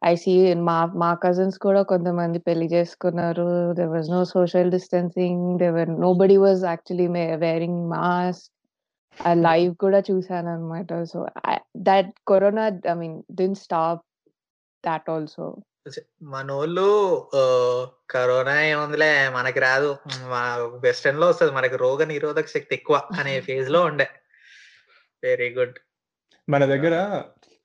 I 0.02 0.14
see 0.14 0.54
మా 0.54 0.86
మా 1.02 1.14
కజిన్స్ 1.14 1.58
కూడా 1.58 1.82
కొంతమంది 1.82 2.38
పెళ్ళి 2.38 2.66
చేసుకున్నారు. 2.66 3.46
There 3.72 3.88
was 3.88 4.10
no 4.10 4.24
social 4.24 4.70
distancing. 4.70 5.58
There 5.58 5.72
were 5.72 5.90
nobody 5.90 6.36
was 6.36 6.64
actually 6.64 7.06
may 7.08 7.36
wearing 7.36 7.80
mask. 7.88 8.50
ఆ 9.18 9.32
live 9.40 9.72
కూడా 9.76 10.00
చూసానన్నమాట. 10.08 10.90
So, 11.04 11.18
I 11.46 11.54
that 11.82 12.10
corona 12.28 12.64
I 12.90 12.94
mean 12.94 13.16
didn't 13.32 13.60
stop 13.60 14.02
thought 14.84 15.10
also. 15.10 15.46
మనోళ్ళు 16.32 16.86
corona 18.10 18.54
ఏముందిలే 18.66 19.08
మనకి 19.30 19.60
రాదు. 19.60 19.90
మా 20.30 20.42
వెస్టర్న్‌లో 20.84 21.26
వస్తది. 21.28 21.52
మనకి 21.52 21.76
రోగ 21.76 22.04
నిరోధక 22.04 22.48
శక్తి 22.48 22.74
ఎక్కువ 22.74 22.96
అనే 23.18 23.34
ఫేజ్‌లో 23.48 23.80
ఉండే. 23.84 24.06
Very 25.22 25.48
good. 25.56 25.76
మన 26.48 26.64
దగ్గర 26.66 26.94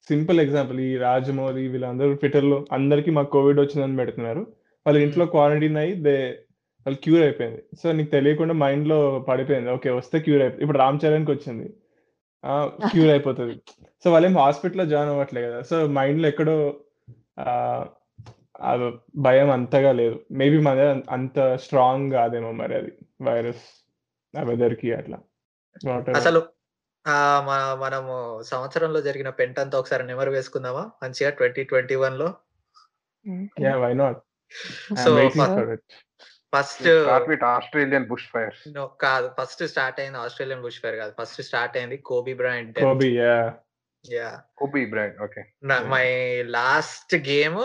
సింపుల్ 0.10 0.40
ఎగ్జాంపుల్ 0.42 0.80
ఈ 0.82 0.98
రాజమౌళి 1.00 1.64
వీళ్ళందరూ 1.68 2.14
ట్విట్టర్‌లో 2.16 2.66
అందరికి 2.72 3.12
మాకు 3.12 3.32
కోవిడ్ 3.32 3.60
వచ్చిందని 3.60 3.98
పెడుతున్నారు. 3.98 4.44
వాళ్ళు 4.86 5.00
ఇంట్లో. 5.02 5.26
క్వారంటైన్ 5.28 5.78
అయ్యి 5.78 5.96
దే 6.06 6.18
వాళ్ళు 6.86 7.00
క్యూర్ 7.04 7.24
అయిపోయింది. 7.24 7.62
సో, 7.82 7.88
నీకు 7.92 8.12
తెలియకుండా 8.12 8.56
మైండ్‌లో 8.62 8.98
పడిపోయింది. 9.28 9.70
ఓకే. 9.72 9.90
వస్తే 9.98 10.18
క్యూర్ 10.20 10.42
అయిపో 10.42 10.58
ఇప్పుడు 10.62 10.80
'రామ్ 10.80 11.00
చరణ్‌కి' 11.04 11.32
వచ్చింది. 11.32 11.68
ఆ! 12.44 12.54
క్యూర్ 12.92 13.12
అయిపోతది. 13.12 13.56
సో, 14.06 14.12
వాళ్ళేం 14.12 14.36
హాస్పిటల్‌లో 14.40 14.86
జాయిన్ 14.94 15.12
అవ్వట్లే 15.14 15.42
కదా! 15.48 15.60
సో, 15.64 15.78
మైండ్‌లో 15.98 16.28
ఎక్కడో 16.30 16.58
ఆహ్, 17.46 17.86
అది 18.70 18.88
భయం 19.20 19.50
అంతగా 19.52 19.92
లేదు. 19.94 20.18
మేబీ 20.34 20.58
మన 20.62 20.80
అంత 21.10 21.38
స్ట్రాంగ్ 21.64 22.08
కాదేమో 22.14 22.52
మరి 22.54 22.76
అది 22.76 22.92
వైరస్. 23.22 23.66
ఆ 24.34 24.44
వెదర్‌కి 24.44 24.90
అట్లా. 24.94 25.18
వాటెవర్. 25.88 26.18
అసలు 26.18 26.42
మనము 27.84 28.16
సంవత్సరంలో 28.44 29.02
జరిగిన 29.02 29.30
పెంటంతా 29.40 29.76
ఒకసారి 29.80 30.04
నెమరు 30.06 30.32
వేసుకుందామా? 30.32 30.84
మంచిగా 31.04 31.32
2021లో. 31.34 32.30
Okay. 33.26 33.64
Yeah! 33.66 33.80
Why 33.84 33.94
not? 33.96 34.20
I 34.96 35.04
so, 35.04 35.12
for. 36.54 36.58
First 36.58 36.88
with 37.30 37.44
Australian 37.50 38.06
bush 38.08 38.28
fires. 38.32 38.62
No 38.76 38.84
కాదు. 39.04 39.28
ఫస్ట్ 39.38 39.64
స్టార్ట్ 39.72 40.00
అయింది 40.02 40.20
ఆస్ట్రేలియన్ 40.20 40.62
బుష్ 40.62 40.80
ఫైర్ 40.84 40.98
కాదు. 41.02 41.14
ఫస్ట్ 41.20 41.42
స్టార్ట్ 41.50 41.76
అయింది 41.80 41.98
Kobe 42.10 42.34
Bryant 42.40 42.72
death. 42.72 42.86
Kobe 42.88 43.10
yeah! 43.20 43.50
Yeah! 44.06 44.38
Kobe 44.60 44.82
Bryant. 44.92 45.18
Okay. 45.26 45.42
My 45.90 46.08
last 46.56 47.14
game 47.28 47.60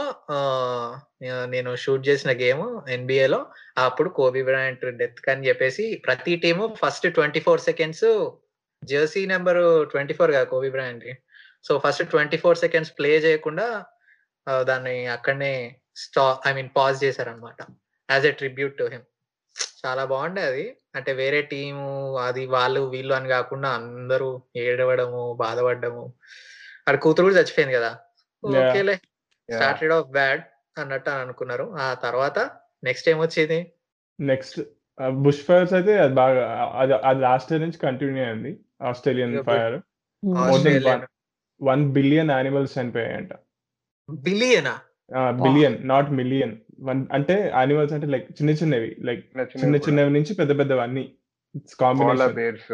నేను 1.54 1.70
shoot 1.84 2.04
చేసిన 2.08 2.32
game 2.40 2.64
ఎన్‌బీఏలో 2.96 3.40
అప్పుడు 3.78 4.10
Kobe 4.18 4.42
Bryant 4.42 4.84
డెత్‌కి 5.00 5.30
అని 5.30 5.46
చెప్పేసి 5.48 5.86
ప్రతి 6.06 6.34
team 6.44 6.66
first 6.82 7.06
24 7.10 7.40
seconds 7.68 8.06
jersey 8.82 9.22
number 9.26 9.64
24 9.86 10.04
కదా! 10.34 10.46
కోబీ 10.52 10.70
బ్రైయంట్‌ది. 10.70 11.12
సో, 11.64 11.72
ఫస్ట్ 11.84 12.02
24 12.06 12.32
సెకండ్స్ 12.64 12.92
ప్లే 12.98 13.12
చేయకుండా 13.26 13.66
ఆహ్, 14.46 14.64
దాన్ని 14.68 14.96
అక్కడనే 15.12 15.52
స్టా 15.98 16.24
ఐ 16.46 16.54
మీన్ 16.54 16.70
పాజ్ 16.76 16.98
చేశారన్నమాట. 17.04 17.60
As 18.08 18.26
a 18.26 18.32
tribute 18.32 18.74
to 18.78 18.86
him. 18.92 19.04
చాలా 19.80 20.02
బాగుండే 20.04 20.42
అది. 20.42 20.64
అంటే 20.94 21.12
వేరే 21.12 21.40
టీము 21.52 21.86
అది 22.20 22.42
వాళ్ళు 22.46 22.80
వీళ్ళు 22.90 23.14
అని 23.14 23.28
కాకుండా 23.28 23.68
అందరూ 23.78 24.28
ఏడవడము, 24.56 25.22
బాధపడ్డము. 25.34 26.04
ఆడి 26.86 26.98
కూతురు 26.98 27.26
కూడా 27.26 27.36
చచ్చిపోయింది 27.38 27.74
కదా! 27.74 27.90
ఓకేలే. 28.42 28.96
స్టార్టెడ్ 29.48 29.92
ఆఫ్ 29.92 30.08
బ్యాడ్ 30.10 30.42
అన్నట్టు 30.76 31.10
అనుకున్నారు. 31.22 31.66
ఆ 31.78 31.94
తర్వాత 32.04 32.38
నెక్స్ట్ 32.82 33.08
ఏమొచ్చింది? 33.08 33.58
నెక్స్ట్ 34.18 34.58
ఆహ్, 34.98 35.14
బుష్ 35.24 35.42
ఫైర్స్ 35.46 35.72
అయితే 35.72 35.92
అది 35.98 36.14
బాగా 36.14 36.42
అది 36.82 36.94
అది 37.08 37.20
లాస్ట్ 37.20 37.50
ఇయర్ 37.52 37.62
నుంచి 37.62 37.78
కంటిన్యూ 37.78 38.22
అయింది. 38.26 38.52
Australian 38.90 39.34
fire. 39.48 39.76
హ్మ్. 40.22 40.34
More 40.40 40.60
than 40.66 40.76
Australian 40.76 41.02
1, 41.02 41.10
1 41.60 41.82
billion 41.96 42.30
animals 42.30 42.74
చనిపోయాయంట. 42.78 43.32
బిలియనా? 44.08 44.74
Billion 45.40 45.76
not 45.84 46.10
million. 46.20 46.54
One 46.80 47.06
అంటే 47.12 47.52
యానిమల్స్ 47.54 47.92
అంటే 47.92 48.06
లైక్ 48.06 48.32
చిన్న 48.32 48.50
చిన్నవి. 48.50 48.96
లైక్ 49.00 49.24
చిన్న 49.36 49.46
చిన్న 49.64 49.76
చిన్నవి 49.76 50.10
నుంచి 50.10 50.34
పెద్ద. 50.34 50.52
It's 51.54 51.76
combination. 51.76 52.34
బేర్స్. 52.34 52.72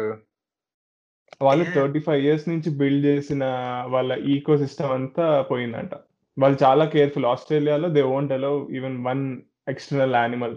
వాళ్ళు 1.41 1.63
యాహ్! 1.63 1.77
35 1.77 2.23
ఇయర్స్ 2.23 2.49
నుంచి 2.49 2.77
బిల్డ్ 2.77 3.05
చేసిన 3.05 3.43
వాళ్ళ 3.87 4.13
ఈకో 4.25 4.57
సిస్టమ్ 4.57 4.91
అంతా 4.91 5.41
పోయిందంట. 5.41 5.93
వాళ్ళు 6.37 6.57
చాలా 6.63 6.85
కేర్‌ఫుల్. 6.85 7.25
ఆస్ట్రేలియాలో 7.25 7.89
they 7.89 8.01
won't 8.01 8.33
allow 8.33 8.67
even 8.69 9.05
one 9.05 9.23
external 9.67 10.15
animal. 10.15 10.55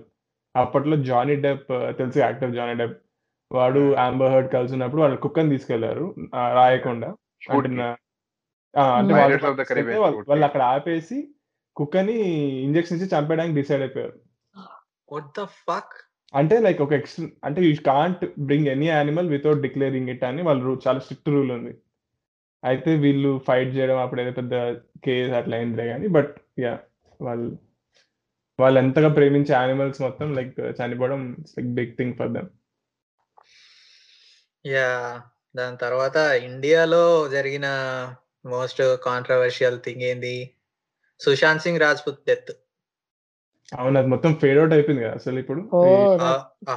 అప్పట్లో 0.56 0.96
జానీ 0.96 1.36
డెప్ 1.36 1.68
తెలుసు 1.98 2.18
యాక్టర్ 2.18 2.54
జానీ 2.54 2.74
డెప్. 2.74 2.98
వాడు 3.52 3.80
హ్మ్. 3.80 3.94
యాంబర్ 3.94 4.32
హర్డ్ 4.32 4.52
కలిసున్నప్పుడు 4.52 5.02
వాళ్ళ 5.02 5.14
కుక్కని 5.16 5.50
తీసుకెళ్ళారు. 5.50 6.14
రాయకుండా. 6.54 7.14
అంటే. 7.50 7.88
వాళ్ళు 10.28 10.44
అక్కడ 10.44 10.62
ఆపేసి 10.62 11.18
కుక్కని 11.76 12.16
ఇంజెక్షన్ 12.66 12.96
ఇచ్చి 12.98 13.08
చంపేయడానికి 13.14 13.56
డిసైడ్ 13.60 13.82
అయిపోయారు. 13.82 14.16
What 15.08 15.30
the 15.38 15.44
fuck? 15.60 15.94
అంటే 16.34 16.56
లైక్ 16.60 16.80
ఒక 16.80 16.92
ఎక్స్ 16.92 17.18
అంటే 17.46 17.60
you 17.66 17.72
can't 17.88 18.22
bring 18.48 18.68
any 18.68 18.88
animal 18.88 19.28
without 19.34 19.64
declaring 19.66 20.10
it 20.14 20.24
అని 20.30 20.42
వాళ్ళ 20.42 20.78
చాలా 20.86 21.00
స్ట్రిక్ట్ 21.04 21.32
రూల్ 21.34 21.52
ఉంది. 21.58 21.72
అయితే 22.62 22.90
వీళ్ళు 22.96 23.32
ఫైట్ 23.48 23.70
చేయడం 23.76 23.98
అప్పుడేదో 24.04 24.32
పెద్ద 24.32 24.54
కేస్ 25.06 25.32
అట్లా 25.40 25.56
అయిందిలే 25.58 25.86
గాని 25.90 26.06
బట్ 26.16 26.32
యాహ్! 26.58 26.80
వాళ్ళు 27.20 27.48
వాళ్ళు 28.58 28.78
ఎంతగా 28.80 29.08
ప్రేమించే 29.16 29.52
యానిమల్స్ 29.54 30.00
మొత్తం 30.02 30.28
లైక్ 30.34 30.50
చనిపోవడం 30.78 31.20
like 31.54 31.70
big 31.78 31.94
thing 31.98 32.14
for 32.18 32.32
them. 32.32 32.48
Yeah! 34.64 35.16
దాని 35.54 35.76
తర్వాత 35.76 36.16
ఇండియాలో 36.48 37.04
జరిగిన 37.30 37.66
మోస్ట్ 38.44 38.82
కాంట్రోవర్షియల్ 39.04 39.78
థింగ్ 39.84 40.04
ఏంది? 40.04 40.36
సుశాంత్ 41.24 41.64
సింగ్ 41.64 41.82
రాజ్‌పుత్ 41.84 42.22
డెత్. 42.26 42.52
అవును. 43.72 43.96
అది 44.00 44.08
మొత్తం 44.14 44.32
ఫేడ్ 44.40 44.58
ఔట్ 44.62 44.74
అయిపోయింది 44.76 45.04
కదా! 45.04 45.16
దట్ 46.20 46.40
ఆ! 46.68 46.74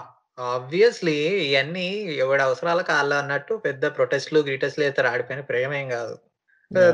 ఆబ్వియస్‌లీ 0.50 1.16
ఇయన్నీ 1.46 1.86
ఎవడి 2.24 2.42
అవసరాలకు 2.44 2.92
ఆళ్ళు 2.94 3.16
అన్నట్టు 3.16 3.54
పెద్ద 3.66 3.86
ప్రొటెస్ట్‌లు, 3.96 4.39
గిటెస్ట్‌లు 4.50 4.84
చేస్తారు. 4.86 5.10
ఆడి 5.12 5.24
పైన 5.24 5.42
ప్రేమ 5.50 5.72
ఏం 5.80 5.88
కాదు. 5.96 6.16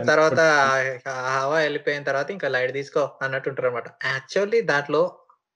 తర్వాత 0.09 0.41
హవా 1.33 1.57
వెళ్ళిపోయిన 1.59 2.03
తర్వాత 2.09 2.29
ఇంకా 2.35 2.47
లైట్ 2.55 2.73
తీసుకో 2.79 3.03
అన్నట్టు 3.23 3.49
ఉంటారన్నమాట. 3.51 3.87
యాక్చువల్లీ 4.11 4.61
దాంట్లో 4.71 5.01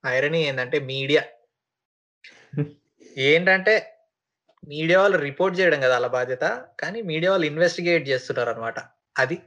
ఐరనీ 0.10 0.42
ఏందంటే 0.50 0.80
మీడియా. 0.92 1.24
ఏంటంటే 3.28 3.74
మీడియా 4.68 4.98
వాళ్ళు 5.02 5.18
రిపోర్ట్ 5.26 5.58
చేయడం 5.60 5.80
కదా 5.86 5.96
ఆళ్ళ 5.98 6.10
బాధ్యత. 6.16 6.46
కానీ 6.82 7.00
మీడియా 7.10 7.32
వాళ్ళు 7.34 7.48
ఇన్వెస్టిగేట్ 7.52 8.06
చేస్తున్నారన్నమాట. 8.12 8.78
అది. 9.16 9.38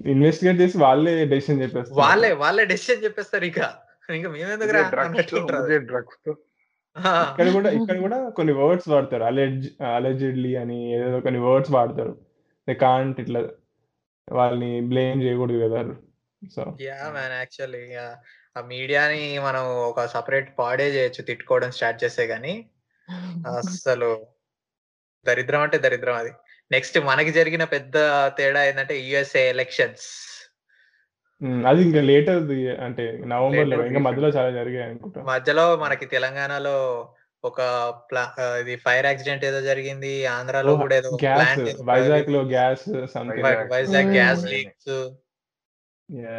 ఇన్వెస్టిగేట్ 0.00 0.60
చేసి 0.62 0.76
వాళ్ళే 0.84 1.12
డెసిషన్ 1.32 1.62
చెప్పేస్తున్నారు. 1.64 2.16
వాళ్ళే 2.16 2.30
వాళ్ళే 2.42 2.64
డెసిషన్ 2.70 3.04
చెప్పేస్తారు 3.04 3.46
ఇక. 3.46 3.60
ఇంక. 4.08 4.26
ఆ! 6.96 7.12
ఇక్కడ 7.24 7.48
కూడా 7.56 7.70
ఇక్కడ 7.78 7.96
కూడా 8.04 8.18
కొన్ని 8.36 8.52
వర్డ్స్ 8.60 8.88
వాడతారు. 8.92 9.24
అలెడ్జ్ 9.30 9.66
అలెజెడ్‌లీ 9.92 10.52
అని 10.62 10.78
ఏదేదో 10.94 11.18
కొన్ని 11.26 11.40
వర్డ్స్ 11.46 11.72
వాడతారు. 11.76 12.14
దే 12.68 12.74
కాంట్ 12.84 13.20
ఇట్లా 13.24 13.42
వాళ్ళని 14.28 14.72
బ్లేమ్ 14.90 15.20
చేయకూడదు 15.24 15.60
కదా! 15.66 15.82
So 16.42 16.62
yeah! 16.82 17.10
Man 17.14 17.34
actually! 17.34 17.82
ఆ 18.56 18.60
మీడియాని 18.68 19.18
మనం 19.46 19.62
ఒక 19.88 20.06
సెపరేట్ 20.14 20.48
పాడే 20.58 20.86
చేయొచ్చు 20.94 21.22
తిట్టుకోవడం 21.28 21.70
స్టార్ట్ 21.76 22.02
చేస్తే 22.04 22.24
గాని. 22.32 22.54
అస్సలు 23.52 24.10
దరిద్రం 25.26 25.62
అంటే 25.66 25.78
దరిద్రం 25.86 26.16
అది. 26.22 26.32
నెక్స్ట్ 26.70 26.96
మనకి 27.08 27.32
జరిగిన 27.32 27.64
పెద్ద 27.72 27.96
తేడా 28.38 28.60
ఏందంటే 28.64 28.94
యూఎస్ఏ 29.02 29.42
ఎలక్షన్స్. 29.48 30.06
అది 31.66 31.80
ఇంకా 31.82 32.00
లేటర్‌ది 32.08 32.56
అంటే 32.84 33.04
నవంబర్‌లో 33.32 33.64
లేటర్ 33.72 33.88
ఇంకా 33.88 34.02
మధ్యలో. 34.06 34.28
చాలా 34.36 34.50
జరిగాయి 34.58 34.86
అనుకుంటా. 34.88 35.20
మధ్యలో 35.30 35.66
మనకి 35.76 36.06
తెలంగాణలో 36.14 36.76
ఒక 37.44 37.60
ఇది 38.60 38.74
ఫైర్ 38.84 39.06
యాక్సిడెంట్ 39.06 39.44
ఏదో 39.44 39.60
జరిగింది. 39.62 40.12
ఆంధ్రాలో! 40.34 40.74
కూడా 40.82 40.94
ఏదో 41.00 41.10
వైజాగ్‌లో 41.88 42.40
ప్రయోగింది. 42.40 42.52
Gas 42.54 42.86
Vizag 43.40 43.72
Vizag. 43.74 44.12
Gas. 44.14 44.44
Leaks. 44.54 44.94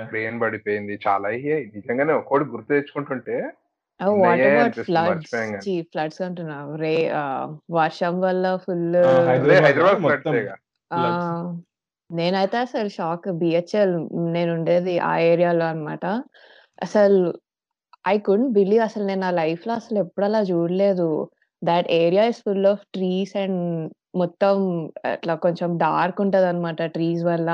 Brain 0.10 0.40
పడిపోయింది. 0.42 0.96
చాలా 1.06 1.28
అయ్యాయి. 1.34 1.66
నిజంగానే 1.76 2.14
ఒక్కోటి 2.14 2.46
గుర్తు 2.54 2.72
తెచ్చుకుంటుంటే 2.74 3.38
వాట్ 4.18 4.44
అయ్యాయి 4.44 4.48
అబౌట్ 4.48 4.62
అనిపిస్తుంది 4.62 4.82
ఫ్లడ్స్? 4.82 5.08
మర్చిపోయాం 5.08 5.50
గాని. 5.54 5.64
ఛీ! 5.64 5.74
ఫ్లడ్స్ 5.92 6.22
అంటున్నా. 6.28 6.56
రే 6.82 6.94
వర్షం 7.78 8.16
వల్ల 8.22 8.46
ఫుల్ 8.66 8.98
ఆ! 9.04 9.10
అదే 9.34 9.56
హైదరాబాద్‌లో 9.56 9.64
హైదరాబాద్ 9.64 10.00
మొత్తం 10.00 10.36
ఫ్లడ్సేగా. 10.36 10.56
ఆ! 10.94 11.02
ఫ్లడ్స్. 11.02 11.28
నేనైతే 12.10 12.58
అసలు 12.66 12.90
షాక్. 12.96 13.28
బీహెచ్ఎల్ 13.42 13.96
నేనుండేది 14.36 14.96
ఆ 15.06 15.22
ఏరియాలో 15.32 15.66
అన్నమాట. 15.68 16.06
అసలు 16.82 17.20
ఐ 18.06 18.18
కుడ్నట్ 18.22 18.54
బిలీవ్ 18.58 18.84
అసలు 18.86 19.06
నేను 19.06 19.22
నా 19.22 19.32
లైఫ్‌లో 19.40 19.74
అసలు 19.76 20.00
ఎప్పుడు 20.04 20.26
అలా 20.28 20.42
చూడలేదు. 20.52 21.10
That 21.62 21.90
area 22.00 22.24
is 22.32 22.42
full 22.46 22.68
of 22.68 22.84
trees 22.96 23.36
and 23.38 23.62
మొత్తం 24.16 24.56
అట్లా 25.14 25.34
కొంచెం 25.46 25.72
డార్క్ 25.80 26.20
ఉంటదన్నమాట 26.26 26.82
ట్రీస్ 26.96 27.24
వల్ల. 27.26 27.50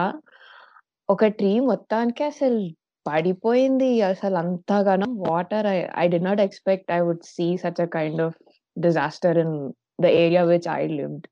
ఒక 1.10 1.25
ట్రీ 1.39 1.53
మొత్తానికి 1.69 2.24
అసలు 2.25 2.60
పడిపోయింది. 3.05 3.91
అసలు 4.10 4.38
అంతగనం 4.38 5.12
water 5.25 5.67
I 5.67 5.77
I 5.98 6.05
did 6.08 6.27
not 6.29 6.41
expect 6.41 6.89
I 6.91 7.00
would 7.01 7.24
see 7.31 7.48
such 7.58 7.81
a 7.81 7.89
kind 7.98 8.22
of 8.22 8.38
disaster 8.77 9.38
in 9.38 9.55
the 10.01 10.10
area 10.22 10.43
which 10.51 10.70
I 10.75 10.81
lived. 10.98 11.25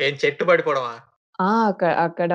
ఏం 0.00 0.14
చెట్టు 0.22 0.44
పడిపోవడమా? 0.44 0.94
ఆ! 1.38 1.50
అక్క 1.68 1.84
అక్కడ 2.06 2.32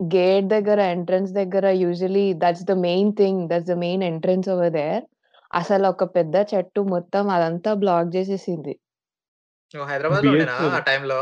గేట్ 0.00 0.46
దగ్గర 0.52 0.80
ఎంట్రన్స్ 0.92 1.32
దగ్గర 1.32 1.66
usually 1.82 2.26
that's 2.42 2.64
the 2.64 2.74
main 2.84 3.10
thing 3.16 3.40
that's 3.50 3.70
the 3.70 3.76
main 3.78 4.02
entrance 4.02 4.48
over 4.48 4.72
there 4.76 5.02
అసలు 5.50 5.86
ఒక 5.88 6.04
పెద్ద 6.16 6.36
చెట్టు 6.52 6.80
మొత్తం 6.92 7.24
అదంతా 7.36 7.70
బ్లాక్ 7.82 8.10
చేసేసింది 8.16 8.74
హైదరాబాద్లో. 9.74 10.32
ఆ 10.70 10.80
టైంలో 10.86 11.20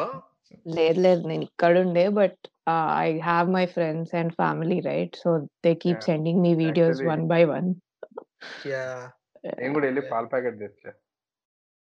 లేదు 0.66 1.00
లేదు. 1.00 1.22
నేను 1.28 1.42
ఇక్కడ 1.42 1.78
ఉండే 1.78 2.08
but 2.08 2.38
I 2.94 3.18
have 3.20 3.48
my 3.50 3.66
friends 3.66 4.14
and 4.14 4.32
family 4.32 4.80
right? 4.80 5.16
So 5.16 5.38
they 5.64 5.74
keep. 5.74 6.02
Sending 6.02 6.40
me 6.40 6.54
videos 6.54 7.02
one 7.02 7.26
by 7.26 7.44
one. 7.44 7.68
Yeah 8.66 9.10
నేను 9.58 9.72
కూడా 9.72 9.86
వెళ్ళి 9.86 10.02
పాల 10.12 10.24
ప్యాకెట్ 10.24 10.58
తెచ్చా. 10.58 10.92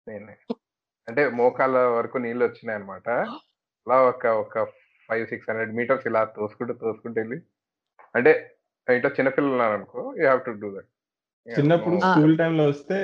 నేను. 0.08 0.54
అంటే 1.08 1.28
మోకాళ్ళ 1.28 1.78
వరకు 1.78 2.18
నీళ్ళు 2.18 2.44
వచ్చినాయి 2.44 2.78
అనమాట 2.78 3.08
అలా 3.08 3.96
ఒక 4.02 4.26
ఒక 4.26 4.64
ఫైవ్ 5.08 5.26
సిక్స్ 5.26 5.50
హండ్రెడ్ 5.50 5.74
మీటర్స్ 5.76 6.06
ఇలా 6.06 6.24
తోసుకుంటూ 6.24 6.74
తోసుకుంటూ 6.74 7.20
వెళ్ళి 7.20 7.38
అంటే 8.16 8.32
ఇంట్లో 8.92 9.10
చిన్నపిల్లలు 9.10 9.52
ఉన్నారు 9.52 9.72
అనుకో 9.72 10.00
you 10.18 10.22
have 10.22 10.40
to 10.46 10.50
do 10.50 10.68
that. 10.76 10.90
చిన్నప్పుడు. 11.58 11.98
స్కూల్ 11.98 12.38
టైంలో 12.38 12.64
వస్తే 12.64 12.96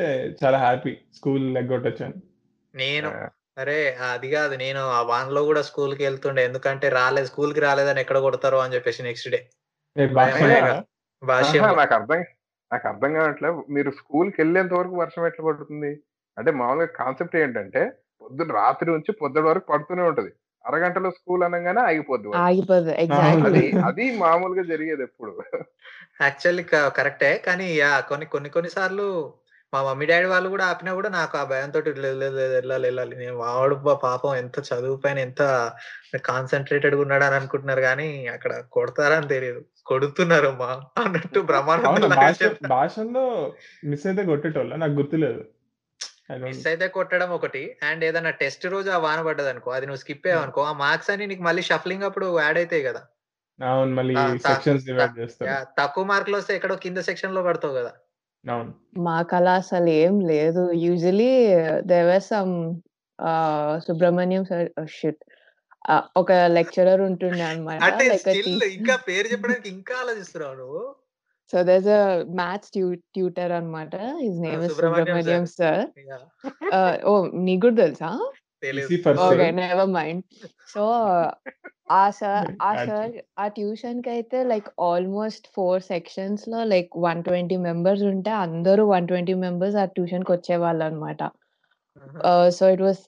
చాలా 0.44 0.58
హ్యాపీ. 0.58 0.92
స్కూల్ 1.14 1.56
ఎగ్గొట్టొచ్చాను 1.56 2.22
నేను 2.74 3.10
అరే 3.60 3.78
అది 4.10 4.28
కాదు. 4.30 4.54
నేను 4.54 4.82
ఆ 4.96 5.00
వాన్లో 5.02 5.40
కూడా 5.44 5.62
స్కూల్కి 5.62 6.02
వెళ్తుండే. 6.04 6.42
ఎందుకంటే 6.44 6.88
రాలేదు 6.88 7.26
స్కూల్కి 7.26 7.60
రాలేదని 7.60 8.00
ఎక్కడ 8.00 8.18
కొడతారో 8.18 8.58
అని 8.58 8.74
చెప్పేసి 8.74 9.02
నెక్స్ట్ 9.02 9.30
డే. 9.30 9.40
భాష్యం 11.22 11.64
నాకు 11.80 11.94
అర్థం 11.94 12.20
నాకు 12.70 12.86
అర్థం 12.88 13.10
కావట్లేదు. 13.14 13.64
మీరు 13.70 13.90
స్కూల్కి 13.90 14.38
వెళ్ళేంత 14.40 14.72
వరకు 14.72 14.94
వర్షం 14.96 15.24
ఎట్లా 15.26 15.44
పడుతుంది? 15.46 15.90
అంటే 16.36 16.50
మామూలుగా 16.50 16.90
కాన్సెప్ట్ 17.00 17.36
ఏంటంటే 17.36 17.82
పొద్దున్న 18.22 18.52
రాత్రి 18.52 18.88
నుంచి 18.90 19.12
పొద్దున 19.12 19.44
వరకు 19.44 19.66
పడుతూనే 19.72 20.02
ఉంటది. 20.02 20.30
అరగంటలో 20.64 21.10
స్కూల్ 21.10 21.42
అనగానే 21.42 21.80
ఆగిపోద్ది 21.80 22.28
అది 22.38 22.92
ఎగ్జాక్ట్లీ 23.04 23.64
అది 23.88 24.04
మామూలుగా 24.16 24.62
జరిగేది 24.62 25.02
ఎప్పుడు. 25.02 25.32
యాక్చువల్లీ 26.20 26.64
కరెక్టే 26.98 27.32
కానీ 27.46 27.66
యా 27.74 27.92
కొన్ని 28.00 28.26
కొన్ని 28.26 28.50
కొన్ని 28.50 28.70
సార్లు 28.70 29.06
మా 29.74 29.82
మమ్మీ 29.82 30.06
డాడీ 30.06 30.26
వాళ్ళు 30.26 30.48
కూడా 30.48 30.66
ఆపినా 30.66 30.94
కూడా 30.94 31.08
నాకు 31.08 31.38
ఆ 31.38 31.44
భయంతో 31.44 31.78
వెళ్ళాలి 31.80 32.84
వెళ్ళాలి 32.86 33.16
నేను 33.16 33.36
వాడు 33.36 33.74
పాపం 33.74 34.36
ఎంత 34.36 34.58
చదువు 34.58 34.96
పైన 34.96 35.18
ఎంత 35.18 35.72
కాన్సన్ట్రేటెడ్గా 36.24 37.00
ఉన్నాడు 37.00 37.24
అని 37.24 37.34
అనుకుంటున్నారు 37.34 37.80
కానీ 37.80 38.26
అక్కడ 38.26 38.60
కొడతారని 38.72 39.28
తెలియదు. 39.28 39.64
కొడుతున్నారు 39.86 40.48
మా 40.50 40.84
అన్నట్టు 40.98 41.40
భాష 41.40 42.38
భాషల్లో 42.68 43.54
మిస్ 43.84 44.06
అయితే 44.06 44.24
కొట్టేటోళ్ళ? 44.24 44.76
నాకు 44.76 44.92
గుర్తులేదు. 44.92 45.44
మిస్ 46.30 46.66
అయితే 46.66 46.88
కొట్టడం 46.88 47.30
ఒకటి. 47.30 47.76
అండ్ 47.82 48.04
ఏదైనా 48.04 48.30
టెస్ట్ 48.30 48.66
రోజు 48.66 48.90
ఆ 48.90 48.96
వాన 48.96 49.22
పడ్డది 49.22 49.48
అనుకో 49.48 49.70
అది 49.70 49.86
నువ్వు 49.86 49.98
స్కిప్ 49.98 50.26
అయ్యావు 50.26 50.42
అనుకో 50.42 50.62
ఆ 50.62 50.72
మార్క్స్ 50.72 51.10
అని 51.10 51.26
నీకు 51.26 51.42
మళ్ళీ 51.42 51.62
షఫ్లింగ్ 51.62 52.02
అప్పుడు 52.02 52.40
యాడ్ 52.40 52.58
అవుతాయి 52.58 52.82
కదా. 52.82 53.02
అవును 53.64 53.94
మళ్ళీ 53.94 54.14
ఆ, 54.16 54.26
తా- 54.26 54.36
సెక్షన్స్ 54.36 54.86
డివైడ్ 54.86 55.18
చేస్తారు. 55.18 55.50
యా, 55.50 55.66
తక్కువ 55.78 56.04
మార్కులు 56.04 56.36
వస్తే 56.36 56.56
ఎక్కడో 56.56 56.76
కింద 56.76 56.98
సెక్షన్లో 56.98 57.42
పడతావు 57.42 57.74
కదా. 57.74 57.92
అవును. 58.44 58.72
మాకు 58.98 59.36
అలా 59.36 59.54
అసలు 59.54 59.90
ఏం 60.02 60.14
లేదు. 60.26 60.62
Usually 60.84 61.32
there were 61.86 62.22
some 62.22 62.54
Subrahmanyam 63.86 64.44
sir 64.44 64.68
shit. 64.98 65.22
ఒక 66.16 66.32
లెక్చరర్ 66.56 67.00
ఉంటుండే 67.00 67.44
అనమాట 67.44 67.80
అంటే 67.82 68.04
లైక్ 68.08 68.24
స్టిల్ 68.24 68.64
ఇంకా 68.72 68.96
పేరు 69.08 69.28
చెప్పడానికి 69.32 69.68
ఇంకా 69.68 69.94
ఆలోచిస్తున్నావు 69.96 70.56
నువ్వు 70.56 70.82
so 71.52 71.62
there's 71.62 71.88
a 71.94 72.02
maths 72.34 72.72
tutor 73.14 73.52
అనమాట 73.52 73.94
his 74.20 74.40
name 74.40 74.60
is 74.62 74.76
Subrahmanyam 74.80 75.46
sir. 75.54 75.82
ఓ 77.04 77.12
నీకు 77.46 77.60
కూడా 77.60 77.76
తెలుసా? 77.82 78.10
Okay 79.22 79.36
sale. 79.42 79.58
Never 79.60 79.90
mind 79.94 80.22
so 80.72 80.82
ఆ 81.92 82.04
సార్ 82.18 82.48
ఆ. 82.62 82.70
సార్ 82.88 83.12
ఆ 83.38 83.46
ట్యూషన్కి 83.54 84.10
అయితే 84.10 84.38
లైక్ 84.50 84.68
ఆల్మోస్ట్ 84.88 85.46
ఫోర్ 85.54 85.80
సెక్షన్స్లో 85.88 86.58
లైక్ 86.72 86.90
వన్ 87.04 87.20
ట్వంటీ 87.26 87.56
మెంబర్స్ 87.64 88.04
ఉంటే 88.10 88.32
అందరూ 88.42 88.82
వన్ 88.90 89.08
ట్వంటీ 89.08 89.34
మెంబర్స్ 89.44 89.76
ఆ 89.76 89.86
ట్యూషన్కి 89.94 90.32
వచ్చేవాళ్ళు 90.32 90.84
అనమాట 90.84 91.22
so 92.56 92.66
it 92.74 92.82
was 92.82 93.02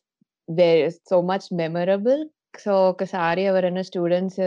very 0.49 0.81
so 1.11 1.19
much 1.29 1.47
memorable 1.61 2.23
so 2.59 2.73
ఒకసారి 2.89 3.43
ఎవరైనా 3.51 3.83
స్టూడెంట్స్ 3.89 4.41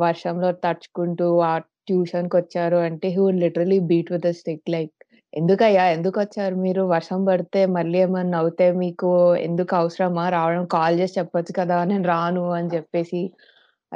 వర్షంలో 0.00 0.50
తడుచుకుంటూ 0.62 1.28
ఆ 1.44 1.54
ట్యూషన్కి 1.88 2.36
వచ్చారు 2.38 2.78
అంటే 2.84 3.08
he 3.10 3.20
would 3.20 3.40
literally 3.42 3.78
beat 3.88 4.10
with 4.12 4.28
stick 4.38 4.70
like 4.70 4.94
ఎందుకయ్యా? 5.34 5.84
ఎందుకు 5.84 6.20
వచ్చారు 6.20 6.54
మీరు? 6.54 6.82
వర్షం 6.82 7.24
పడితే 7.24 7.66
మళ్ళీ 7.66 7.98
ఏమన్నా 7.98 8.38
అవుతే 8.38 8.72
మీకు 8.72 9.36
ఎందుకు 9.36 9.76
అవసరమా? 9.76 10.28
రావడం 10.28 10.66
కాల్ 10.66 11.00
చేసి 11.00 11.20
చెప్పొచ్చు 11.20 11.54
కదా 11.58 11.84
నేను 11.84 12.04
రాను 12.04 12.50
అని 12.50 12.68
చెప్పేసి 12.68 13.32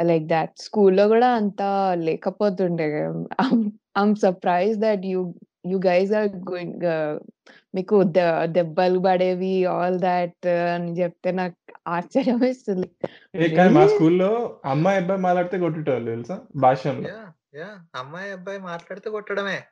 లైక్ 0.03 0.25
దాట్. 0.25 0.51
స్కూల్లో 0.59 1.09
కూడా 1.09 1.29
అంత 1.29 1.63
లేకపోతుండే. 1.95 3.05
I'm 3.99 4.17
surprise 4.17 4.81
that 4.81 5.07
you 5.07 5.35
you 5.67 5.81
guys 5.87 6.15
are 6.15 6.29
going 6.29 6.81
మీకు 7.75 8.03
దె- 8.03 8.47
దెబ్బలు 8.47 8.99
పడేవి 8.99 9.65
ఆల్ 9.65 9.99
దాట్ 9.99 10.47
అని 10.47 10.93
చెప్తే 10.93 11.31
నాకు 11.31 11.73
ఆశ్చర్యం 11.89 12.39
వేస్తుంది. 12.39 12.91
కానీ 13.57 13.75
మా? 13.75 13.87
స్కూల్లో 13.87 14.57
అమ్మాయి 14.65 14.99
అబ్బాయి 14.99 15.21
మాట్లాడితే 15.21 15.59
కొట్టేటోళ్ళు 15.59 16.11
తెలుసా? 16.11 16.41
యా. 17.55 17.69
అమ్మాయి 17.95 18.33
అబ్బాయి 18.33 18.59
మాట్లాడితే 18.59 19.11
కొట్టడమే. 19.11 19.63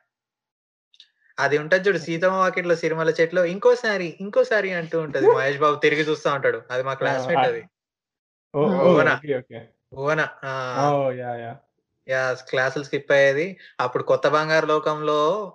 అది 1.39 1.57
ఉంటది 1.57 1.87
చూడు 1.87 1.97
సీతమ్మ 1.97 2.35
వాకిట్లో 2.35 2.75
సిరిమల 2.75 3.09
చెట్లు 3.09 3.41
ఇంకోసారి 3.41 4.17
ఇంకోసారి 4.21 4.73
అంటూ 4.73 4.99
ఉంటది. 4.99 5.27
మహేష్ 5.27 5.57
బాబు 5.57 5.75
తిరిగి 5.75 6.01
చూస్తా 6.01 6.33
ఉంటాడు. 6.33 6.61
అది 6.71 6.83
మా 6.83 6.93
క్లాస్మేట్ 6.93 7.39
అది. 7.39 7.63
యా 12.07 12.37
క్లాసులు 12.49 12.83
స్కిప్ 12.83 13.11
అయ్యేది. 13.11 13.57
అప్పుడు 13.79 14.03
కొత్త 14.03 14.27
బంగారు 14.27 14.65
లోకంలో 14.65 15.51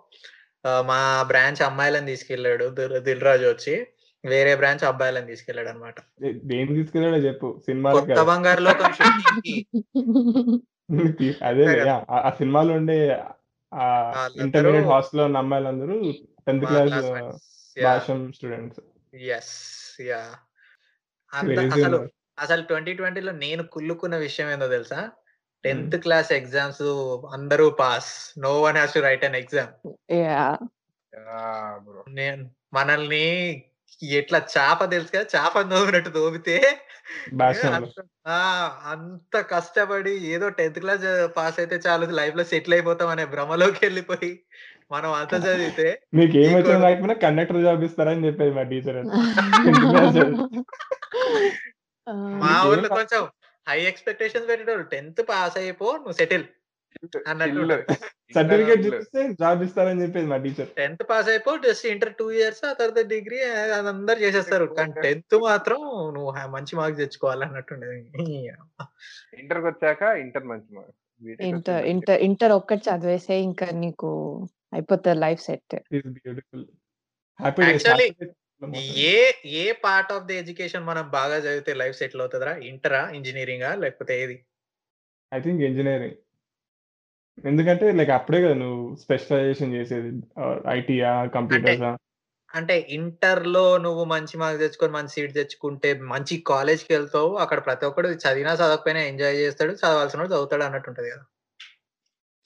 మా 0.67 1.25
బ్రాంచ్ 1.27 1.63
అమ్మాయిలను 1.63 2.07
తీసుకెళ్ళాడు 2.07 2.75
దిల్ 2.99 3.21
రాజు 3.21 3.47
వచ్చి. 3.47 3.87
వేరే 4.25 4.57
బ్రాంచ్ 4.57 4.85
అబ్బాయిలను 4.85 5.27
తీసుకెళ్ళాడు 5.27 5.69
అనమాట 5.69 5.95
చెప్పు. 7.25 7.61
సినిమా 7.65 7.93
కొత్త 7.93 8.23
బంగారు 8.23 8.61
లోకం 8.61 8.93
అదే 11.45 11.89
ఆ- 12.11 12.31
సినిమాలో 12.31 12.75
ఉండే 12.75 13.19
ఇంటర్మీడియట్ 14.41 14.87
హాస్టల్లో 14.87 15.25
ఉన్న 15.25 15.37
అమ్మాయిలందరూ 15.37 16.13
టెన్త్ 16.47 16.65
క్లాస్. 16.65 17.07
భాషం 17.85 18.33
స్టూడెంట్స్. 18.33 18.81
Yes 19.17 19.97
yeah. 20.01 20.25
అసలు. 21.35 22.09
అసలు 22.39 22.63
ట్వంటీ 22.63 22.93
ట్వంటీలో 22.93 23.33
నేను 23.33 23.63
కుళ్ళుకున్న 23.63 24.17
విషయం 24.17 24.51
ఏందో 24.51 24.69
తెలుసా? 24.69 25.11
టెన్త్ 25.65 25.97
క్లాస్ 25.97 26.33
ఎగ్జామ్స్ 26.33 26.83
అందరూ 27.33 27.71
pass. 27.71 28.35
No 28.39 28.63
one 28.63 28.77
has 28.77 28.95
to 28.95 29.01
write 29.01 29.25
an 29.25 29.35
exam 29.35 29.97
yeah 30.13 30.59
bro. 31.85 32.05
నేను 32.09 32.51
మనల్ని 32.75 33.63
ఎట్లా 34.15 34.39
చాప 34.55 34.85
తెలుసు 34.91 35.13
కదా? 35.13 35.27
చాప 35.35 35.55
దోమితే 36.11 36.57
భాషంలో 37.35 37.77
అంత- 37.77 38.05
ఆ, 38.27 38.39
అంత 38.85 39.37
కష్టపడి 39.51 40.15
ఏదో 40.29 40.49
టెన్త్ 40.51 40.81
క్లాస్ 40.81 41.07
పాస్ 41.37 41.59
అయితే 41.59 41.77
చాలు 41.87 42.07
లైఫ్లో 42.13 42.45
సెటిల్ 42.45 42.75
అయిపోతాం 42.75 43.09
అనే 43.09 43.25
భ్రమలోకి 43.25 43.81
వెళ్ళిపోయి 43.83 44.31
మనం 44.91 45.13
అంత 45.13 45.35
చదివితే 45.45 45.87
మీకు 46.15 46.37
ఏం 46.37 46.51
వచ్చినా 46.51 46.75
ఇంకో- 46.75 46.85
రాకపోయినా 46.85 47.15
కండక్టర్ 47.23 47.63
జాబ్ 47.63 47.85
ఇస్తారని 47.85 48.27
చెప్పేది 48.27 48.51
మా 48.51 48.63
టీచర్ 48.63 49.01
మా 52.43 52.53
ఊర్లో 52.65 52.89
కొంచెం 52.89 53.23
హై 53.67 53.81
ఎక్స్పెక్టేషన్స్ 53.83 54.49
పెట్టేటోళ్ళు. 54.49 54.83
టెన్త్ 54.85 55.29
పాస్ 55.29 55.57
అయిపో 55.57 55.93
నువ్వు 55.97 56.13
సెటిల్. 56.13 56.45
అన్నట్టు. 57.31 57.77
సర్టిఫికేట్. 58.37 58.83
చూపిస్తే 58.87 59.23
జాబ్ 59.41 59.63
ఇస్తారని 59.67 60.03
చెప్పేది 60.03 60.29
మా 60.31 60.39
టీచర్ 60.45 60.71
టెన్త్ 60.79 61.05
పాస్ 61.11 61.29
అయిపో 61.33 61.53
జస్ట్ 61.65 61.87
ఇంటర్ 61.93 62.13
టూ 62.21 62.27
ఇయర్స్ 62.39 62.63
ఆ 62.65 62.73
తర్వాత 62.79 63.03
డిగ్రీ 63.13 63.39
అందరు 63.93 64.19
చేసేస్తారు. 64.25 64.67
కానీ 64.79 64.95
టెన్త్ 65.07 65.37
మాత్రం 65.47 65.81
నువ్వు 66.17 66.33
మంచి 66.57 66.77
మార్క్స్ 66.81 67.03
తెచ్చుకోవాలి 67.03 67.45
అన్నట్టుండేది 67.49 67.99
ఇంటర్కి 69.41 69.67
వచ్చాక 69.69 70.03
ఇంటర్ 70.25 70.47
మంచి 70.53 70.71
మార్క్స్ 70.79 70.99
ఇంటర్ 71.49 71.85
ఇంటర్ 71.91 72.23
ఇంటర్ 72.27 72.53
ఒక్కటి 72.53 72.83
చదివేస్తే 72.87 73.35
ఇంకా 73.49 73.67
నీకు 73.83 74.09
అయిపోతుంది 74.73 75.21
life 75.21 75.43
set 75.43 75.75
is 75.97 76.07
beautiful 76.19 76.65
happy 77.41 77.63
Actually, 77.65 78.09
a 79.07 79.15
a 79.61 79.67
part 79.85 80.11
of 80.13 80.27
the 80.27 80.35
education 80.41 80.85
మనం 80.85 81.05
బాగా 81.11 81.37
చదివితే 81.39 81.73
లైఫ్ 81.75 81.97
సెటిల్ 82.01 82.23
అవుతుందా 82.25 82.53
ఇంటరా 82.69 83.01
ఇంజనీరింగా 83.17 83.71
లేకపోతే 83.75 84.15
ఏది? 84.23 84.37
ఐ 85.33 85.41
థింక్ 85.41 85.63
ఇంజనీరింగ్ 85.63 86.19
ఎందుకంటే 87.39 87.93
లైక్ 87.93 88.11
అప్పుడే 88.11 88.41
కదా 88.43 88.55
నువ్వు 88.55 88.95
స్పెషలైజేషన్ 88.95 89.75
చేసేది 89.75 90.11
ఐటీయా 90.69 91.25
కంప్యూటర్స్ 91.25 91.85
అంటే 92.55 92.75
ఇంటర్లో 92.91 93.79
నువ్వు 93.79 94.03
మంచి 94.05 94.35
మార్క్స్ 94.39 94.63
తెచ్చుకొని 94.63 94.93
మంచి 94.93 95.09
సీట్ 95.09 95.35
తెచ్చుకుంటే 95.35 96.01
మంచి 96.01 96.35
కాలేజ్కి 96.47 96.93
వెళ్తావు 96.93 97.31
అక్కడ 97.37 97.59
ప్రతి 97.65 97.87
ఒక్కడు 97.87 98.09
చదివినా 98.25 98.53
చదవకపోయినా 98.53 99.03
ఎంజాయ్ 99.03 99.37
చేస్తాడు 99.37 99.73
చదవాల్సిన 99.73 100.27
చదువుతాడు 100.27 100.65
అన్నట్టు 100.65 100.91
ఉంటది 100.91 101.11
కదా 101.11 101.25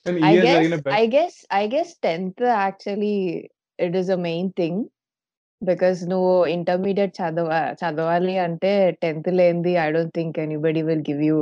I 0.06 1.06
guess 1.06 1.46
I 1.52 1.66
guess 1.66 1.88
tenth 2.06 2.40
actually 2.40 3.50
it 3.78 3.94
is 3.96 4.08
a 4.08 4.16
main 4.16 4.52
thing 4.52 4.76
because 5.62 6.00
నువ్వు 6.06 6.46
ఇంటర్మీడియట్ 6.46 7.14
చదవ 7.20 7.50
చదవాలి 7.72 8.38
అంటే 8.38 8.90
టెన్త్ 8.90 9.28
లేనిది 9.28 9.72
I 9.76 9.92
don't 9.92 10.14
think 10.14 10.38
anybody 10.38 10.82
will 10.82 11.04
give 11.10 11.22
you 11.22 11.40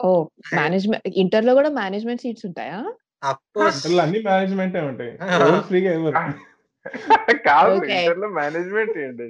oh! 0.00 0.24
Management 0.56 0.92
ఇంటర్‌లో 1.22 1.52
గూడా 1.54 1.70
మేనేజ్‌మెంట్ 1.78 2.22
సీట్స్ 2.24 2.46
ఉంటాయా? 2.48 2.78
అఫ్‌కోర్స్. 3.22 3.86
ఇంటర్‌లో 3.86 4.00
అన్ని 4.04 4.20
మేనేజ్‌మెంటే 4.26 4.80
ఉంటాయి. 4.90 5.12
ఆ! 5.20 5.28
ఎవరు 5.36 5.58
ఫ్రీగా 5.68 5.92
ఇవ్వరు. 5.98 6.20
కాదు 7.48 7.72
ఓకే. 7.72 7.94
ఇంటర్‌లో 7.94 8.28
మేనేజ్‌మెంట్ 8.38 8.96
ఏంటి? 9.04 9.28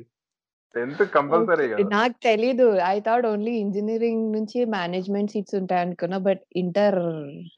10థ్ 0.75 1.05
కంపల్సరీ 1.17 1.69
ఓకే. 1.71 1.85
నాకు 1.93 2.17
తెలీదు. 2.25 2.65
ఐ 2.87 2.97
థాట్ 3.01 3.27
ఓన్లీ 3.27 3.53
ఇంజినీరింగ్ 3.61 4.25
నుంచి 4.37 4.59
మేనేజ్‌మెంట్ 4.75 5.33
సీట్స్ 5.35 5.57
ఉంటాయనుకున్నా. 5.61 6.19
But 6.29 6.43
inter 6.63 7.01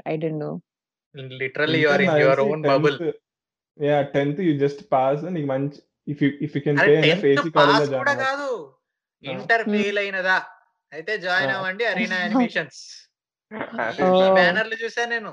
I 0.06 0.16
didn't 0.16 0.44
no. 0.44 0.52
Literally 1.40 1.78
you 1.78 1.88
are 1.90 2.00
inter 2.00 2.04
in 2.06 2.08
నాకు 2.08 2.20
యువర్ 2.20 2.40
తెలిసి 2.40 2.46
ఓన్ 2.46 2.62
బబుల్. 2.66 2.96
10థ్ 2.96 3.02
యాహ్! 3.78 4.06
10థ్ 4.14 4.40
యూ 4.46 4.52
జస్ట్ 4.64 4.82
పాస్ 4.92 5.24
నీకు 5.36 5.48
మంచి 5.54 5.80
if 6.08 6.22
you 6.24 6.30
if 6.46 6.56
you 6.56 6.62
can 6.68 6.80
అరే 6.80 6.88
పే 6.88 6.94
ఎనఫ్ 7.00 7.26
10థ్ 7.26 7.32
ఏసీ 7.32 7.50
కాలేజ్‌లో 7.56 7.86
పాస్ 7.86 7.88
జాయిన్ 7.92 7.98
కూడా 7.98 8.12
అవ్వచ్చు. 8.12 8.38
కాదు. 8.38 8.48
ఆ! 9.24 9.32
ఇంటర్ 9.32 9.64
హ్మ్. 9.66 9.86
ఫెయిల్ 9.86 9.98
అయినదా? 9.98 10.36
అయితే 10.92 11.12
జాయిన్! 11.25 11.53
అవ్వండి 11.55 11.85
అరీనా 11.87 12.16
యానిమేషన్స్. 12.22 12.81
ఈ 14.20 14.27
ఓహ్! 14.29 14.37
బ్యానర్‌లు 14.37 14.77
చూసా 14.83 15.05
నేను. 15.07 15.33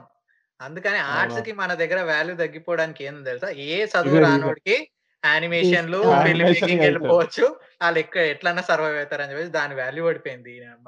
అందుకని 0.60 1.00
అవునా? 1.10 1.40
ఆర్ట్స్‌కి 1.40 1.52
మన 1.54 1.72
దగ్గర 1.76 2.00
వాల్యూ 2.10 2.36
తగ్గిపోవడానికి 2.38 3.02
ఏందో 3.06 3.24
తెలుసా? 3.30 3.50
ఏ 3.68 3.78
చదువు. 3.94 4.20
రానోడికి 4.26 4.76
యానిమేషన్‌లు! 5.24 6.02
ఫిల్మ్ 6.24 6.52
ఎళ్తారు. 6.84 6.84
వెళ్ళిపోవచ్చు. 6.84 7.46
ఆళ్ళు 7.82 8.00
ఎక్క 8.00 8.18
ఎట్లన్నా 8.34 8.64
సర్వైవ్ 8.70 8.98
అవుతారని 8.98 9.32
చెప్పేసి 9.34 9.54
దాని 9.58 9.76
వాల్యూ 9.82 10.04
పడిపోయింది. 10.10 10.52
దీనమ్మ. 10.52 10.88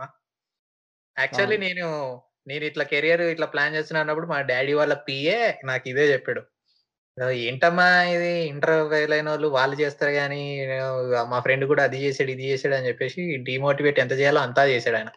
యాక్చువల్లీ. 1.18 1.58
నేను 1.66 1.86
నేను 2.48 2.64
ఇట్లా 2.66 2.84
కెరియర్ 2.92 3.24
ఇట్లా 3.28 3.48
ప్లాన్ 3.54 3.76
చేస్తున్నా 3.78 4.02
అన్నప్పుడు 4.02 4.28
మా 4.28 4.40
డ్యాడీ 4.50 4.74
వాళ్ళ 4.76 4.94
పీఏ 5.08 5.38
నాకు 5.70 5.86
ఇదే 5.90 6.06
చెప్పాడు. 6.12 6.42
ఏంటమ్మా 7.18 7.86
ఇది 8.06 8.32
ఇంటర్ 8.48 8.90
ఫెయిల్ 8.90 9.14
అయినోళ్ళు 9.14 9.48
వాళ్ళు 9.48 9.76
చేస్తారు 9.82 10.12
గానీ 10.12 10.40
ఆహ్, 10.78 11.26
మా 11.26 11.40
ఫ్రెండ్ 11.40 11.66
కూడా 11.66 11.84
అది 11.84 11.98
చేసాడు, 11.98 12.32
ఇది 12.32 12.44
చేసాడు 12.44 12.76
అని 12.76 12.88
చెప్పేసి 12.88 13.38
డీమోటివేట్ 13.38 14.00
ఎంత 14.00 14.12
చేయాలో 14.12 14.40
అంతా 14.40 14.64
చేసాడాయన. 14.68 15.12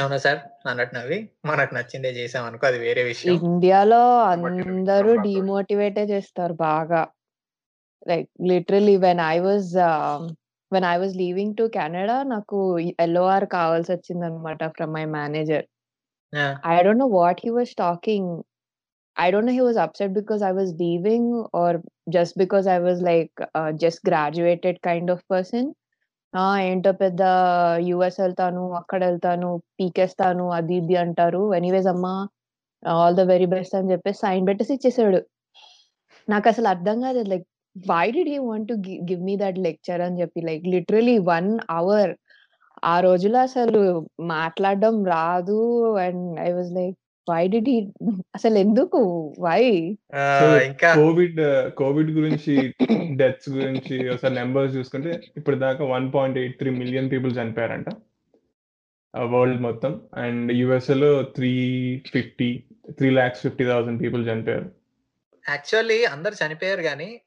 అవునా 0.00 0.16
సార్? 0.16 0.40
అన్నట్టు 0.66 0.94
నవ్వి 0.96 1.18
మనకు 1.44 1.74
నచ్చిందే 1.74 2.10
చేసామనుకో 2.10 2.66
అది 2.66 2.78
వేరే 2.78 3.02
విషయం. 3.02 3.34
ఇండియాలో 3.34 4.00
అందరూ. 4.24 5.12
డీమోటివేటే 5.22 6.02
చేస్తారు 6.04 6.52
బాగా. 6.52 7.02
Like 8.06 8.28
literally 8.42 8.96
when 8.96 9.20
I 9.20 9.36
ah, 9.86 10.26
when 10.72 10.84
I 10.84 10.96
was 10.96 11.14
leaving 11.16 11.56
to 11.56 11.62
Canada 11.62 12.22
నాకు 12.22 12.58
LOR 13.00 13.44
కావాల్సొచ్చిందనమాట 13.56 14.64
from 14.76 14.92
my 14.92 15.04
manager. 15.04 15.66
I 16.64 16.82
don't 16.82 16.98
know 16.98 17.06
what 17.06 17.40
he 17.40 17.50
was 17.50 17.70
talking. 17.74 18.24
I 19.16 19.30
don't 19.30 19.46
know 19.46 19.52
he 19.52 19.60
was 19.62 19.76
upset 19.76 20.12
because 20.14 20.42
I 20.42 20.52
was 20.52 20.72
leaving 20.74 21.24
or 21.52 21.82
just 22.08 22.36
because 22.36 22.66
I 22.66 22.78
was 22.78 23.00
like 23.00 23.30
uh, 23.54 23.72
just 23.74 24.02
graduated 24.04 24.76
kind 24.82 25.10
of 25.10 25.20
person. 25.28 25.64
ఆ! 26.34 26.44
ఏంటో 26.60 26.90
పెద్ద 27.02 27.22
US 27.88 28.18
అక్కడ 28.80 29.00
వెళ్తాను 29.08 29.48
పీకేస్తాను 29.78 30.44
అది 30.58 30.74
ఇది 30.80 30.96
అంటారు. 31.04 31.42
Anyways 31.58 31.88
అమ్మా 31.92 32.14
all 32.82 33.16
the 33.20 33.24
very 33.32 33.46
best 33.54 33.74
అని 33.78 33.90
చెప్పేసి 33.92 34.18
సైన్ 34.24 34.44
పెట్టేసి 34.48 34.72
ఇచ్చేసాడు. 34.76 35.20
నాకు 36.28 36.46
అసలు 36.52 36.68
అర్థం 36.74 36.96
కాదు 37.06 37.20
like 37.32 37.46
why 37.76 38.04
did 38.16 38.30
he 38.34 38.38
want 38.48 38.68
to 38.72 38.74
give 39.10 39.22
me 39.28 39.34
that 39.44 39.58
lecture 39.68 40.02
అని 40.06 40.20
చెప్పి 40.22 40.40
లైక్ 40.48 40.64
లిటరలీ 40.74 41.16
వన్ 41.32 41.50
అవర్ 41.78 42.12
ఆ 42.84 42.96
రోజుల్లో 43.00 43.40
అసలు 43.48 43.82
మాట్లాడడం 44.34 44.96
రాదు. 45.14 45.60
And 46.06 46.24
I 46.48 46.50
was 46.58 46.72
like 46.80 46.98
why 47.30 47.48
did 47.48 47.68
he 47.68 47.78
అసలెందుకు? 48.34 49.00
Why? 49.38 49.62
ఇంకా 50.66 50.94
కోవిడ్ 50.94 51.40
కోవిడ్ 51.70 52.10
గురించి 52.10 52.54
డెత్స్ 53.16 53.48
గురించి 53.48 54.08
ఒకసారి 54.08 54.34
నంబర్స్ 54.34 54.76
చూసుకుంటే 54.76 55.20
ఇప్పటిదాకా 55.36 55.84
1.83 55.84 56.70
మిలియన్ 56.78 57.10
పీపుల్ 57.10 57.32
చనిపోయారంట. 57.38 57.88
వరల్డ్ 59.18 59.60
మొత్తం. 59.62 60.00
అండ్ 60.14 60.52
యూఎస్ఏలో 60.52 61.10
350 61.38 62.50
3,50,000 62.90 63.98
పీపుల్ 63.98 64.28
చనిపోయారు. 64.28 64.70
యాక్చువల్లీ 65.48 66.04
అందరూ 66.04 66.34
చనిపోయారు 66.46 66.80
గానీ, 66.80 67.20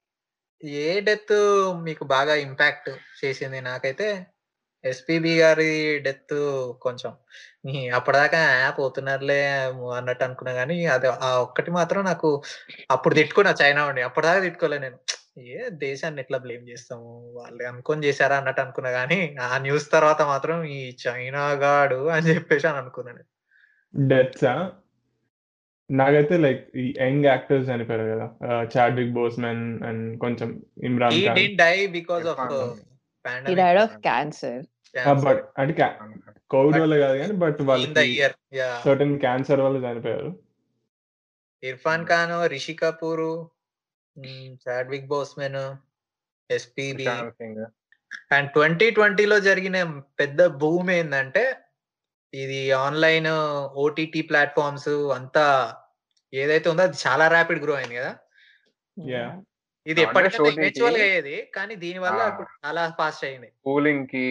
ఏ 0.64 1.00
డెత్ 1.00 1.36
మీకు 1.84 2.04
బాగా 2.04 2.36
ఇంపాక్ట్ 2.36 2.90
చేసింది? 3.26 3.62
నాకైతే 3.62 4.08
ఎస్‌పీబీ 4.84 5.32
గారి 5.40 5.72
డెత్ 6.06 6.36
కొంచెం 6.82 7.12
అప్పటిదాకా! 7.98 8.42
పోతున్నారులే 8.78 9.40
అన్నట్టు 9.98 10.24
అనుకున్నా 10.28 10.54
గానీ, 10.60 10.78
అది 10.96 11.08
ఆ 11.22 11.32
ఒక్కటి 11.46 11.72
మాత్రం 11.78 12.02
నాకు 12.06 12.30
అప్పుడు 12.90 13.14
తిట్టుకున్నా 13.20 13.52
చైనా 13.62 13.82
వాడిని. 13.86 14.04
అప్పటిదాకా 14.10 14.42
తిట్టుకోలే 14.46 14.80
నేను. 14.80 15.00
ఏ 15.50 15.58
దేశాన్ని 15.84 16.22
ఎట్లా 16.24 16.38
బ్లేమ్ 16.46 16.66
చేస్తాము? 16.70 17.10
వాళ్ళు 17.38 17.64
అనుకోని 17.72 18.02
చేశారా 18.08 18.38
అన్నట్టు 18.42 18.62
అనుకున్నా 18.66 18.92
గానీ, 18.98 19.20
ఆ 19.46 19.60
న్యూస్ 19.66 19.88
తర్వాత 19.92 20.22
మాత్రం 20.32 20.58
ఈ 20.74 20.92
చైనా 21.04 21.44
గాడు 21.64 22.02
అని 22.16 22.28
చెప్పేసి 22.32 22.68
అని 22.68 22.80
అనుకున్నా 22.84 23.12
నేను. 23.12 23.28
డెత్సా? 23.94 24.54
నాకైతే 25.90 26.36
లైక్ 26.40 26.64
ఈ 26.78 26.86
యంగ్ 27.00 27.26
యాక్టర్స్ 27.26 27.68
చనిపోయారు 27.70 28.06
కదా! 28.12 28.28
'చాడ్విక్ 28.68 29.14
బోస్‌మెన్' 29.16 29.66
అండ్ 29.88 30.06
కొంచెం 30.20 30.50
'Imran 30.84 31.22
Khan'. 31.28 31.48
Die 31.58 31.76
because 31.96 32.28
of 32.28 32.44
but 35.24 35.42
అంటే 35.60 35.74
క్యా 35.74 35.90
కోవిడ్ 36.52 36.74
బట్ 36.74 36.84
వల్ల 36.84 36.96
కాదు 37.00 37.18
గానీ, 37.18 37.34
బట్ 37.44 37.60
ఇయర్! 38.10 38.36
సర్టెన్ 38.80 39.16
క్యాన్సర్ 39.20 39.62
వల్ల 39.62 39.78
చనిపోయారు. 39.86 40.30
ఇర్ఫాన్ 41.64 42.02
హ్మ్. 42.02 42.10
Khan, 42.10 42.34
Rishi 42.48 42.74
Kapoor, 42.74 43.24
hmm, 44.18 44.52
Chadwick 44.64 45.08
Boseman, 45.08 45.60
SPB 46.50 47.12
Singh. 47.40 47.64
And 48.32 48.50
2020లో 48.56 49.38
జరిగిన 49.42 49.78
పెద్ద 50.20 50.42
బూమ్ 50.62 50.92
ఏందంటే, 50.92 51.44
ఇది 52.34 52.62
ఆన్‌లైన్ 52.86 53.32
ఓటీటీ 53.86 54.22
ప్లాట్‌ఫార్మ్స్ 54.30 54.90
అంతా 55.18 55.46
ఏదైతే 56.34 56.68
ఉందో 56.70 56.84
అది 56.84 57.00
చాలా 57.08 57.26
ర్యాపిడ్ 57.30 57.64
గ్రో 57.66 57.76
అయింది 57.76 57.96
కదా! 57.96 58.14
ఇది 59.86 60.02
ఎప్పటికైనా 60.02 60.40
అయ్యేది. 61.02 61.36
కానీ 61.56 61.74
దీని! 61.84 62.00
వల్ల 62.06 62.20
ఇప్పుడు 62.32 62.50
చాలా 62.60 62.84
ఫాస్ట్ 63.00 63.24
అయింది. 63.26 63.50
స్కూలింగ్‌కి 63.60 64.26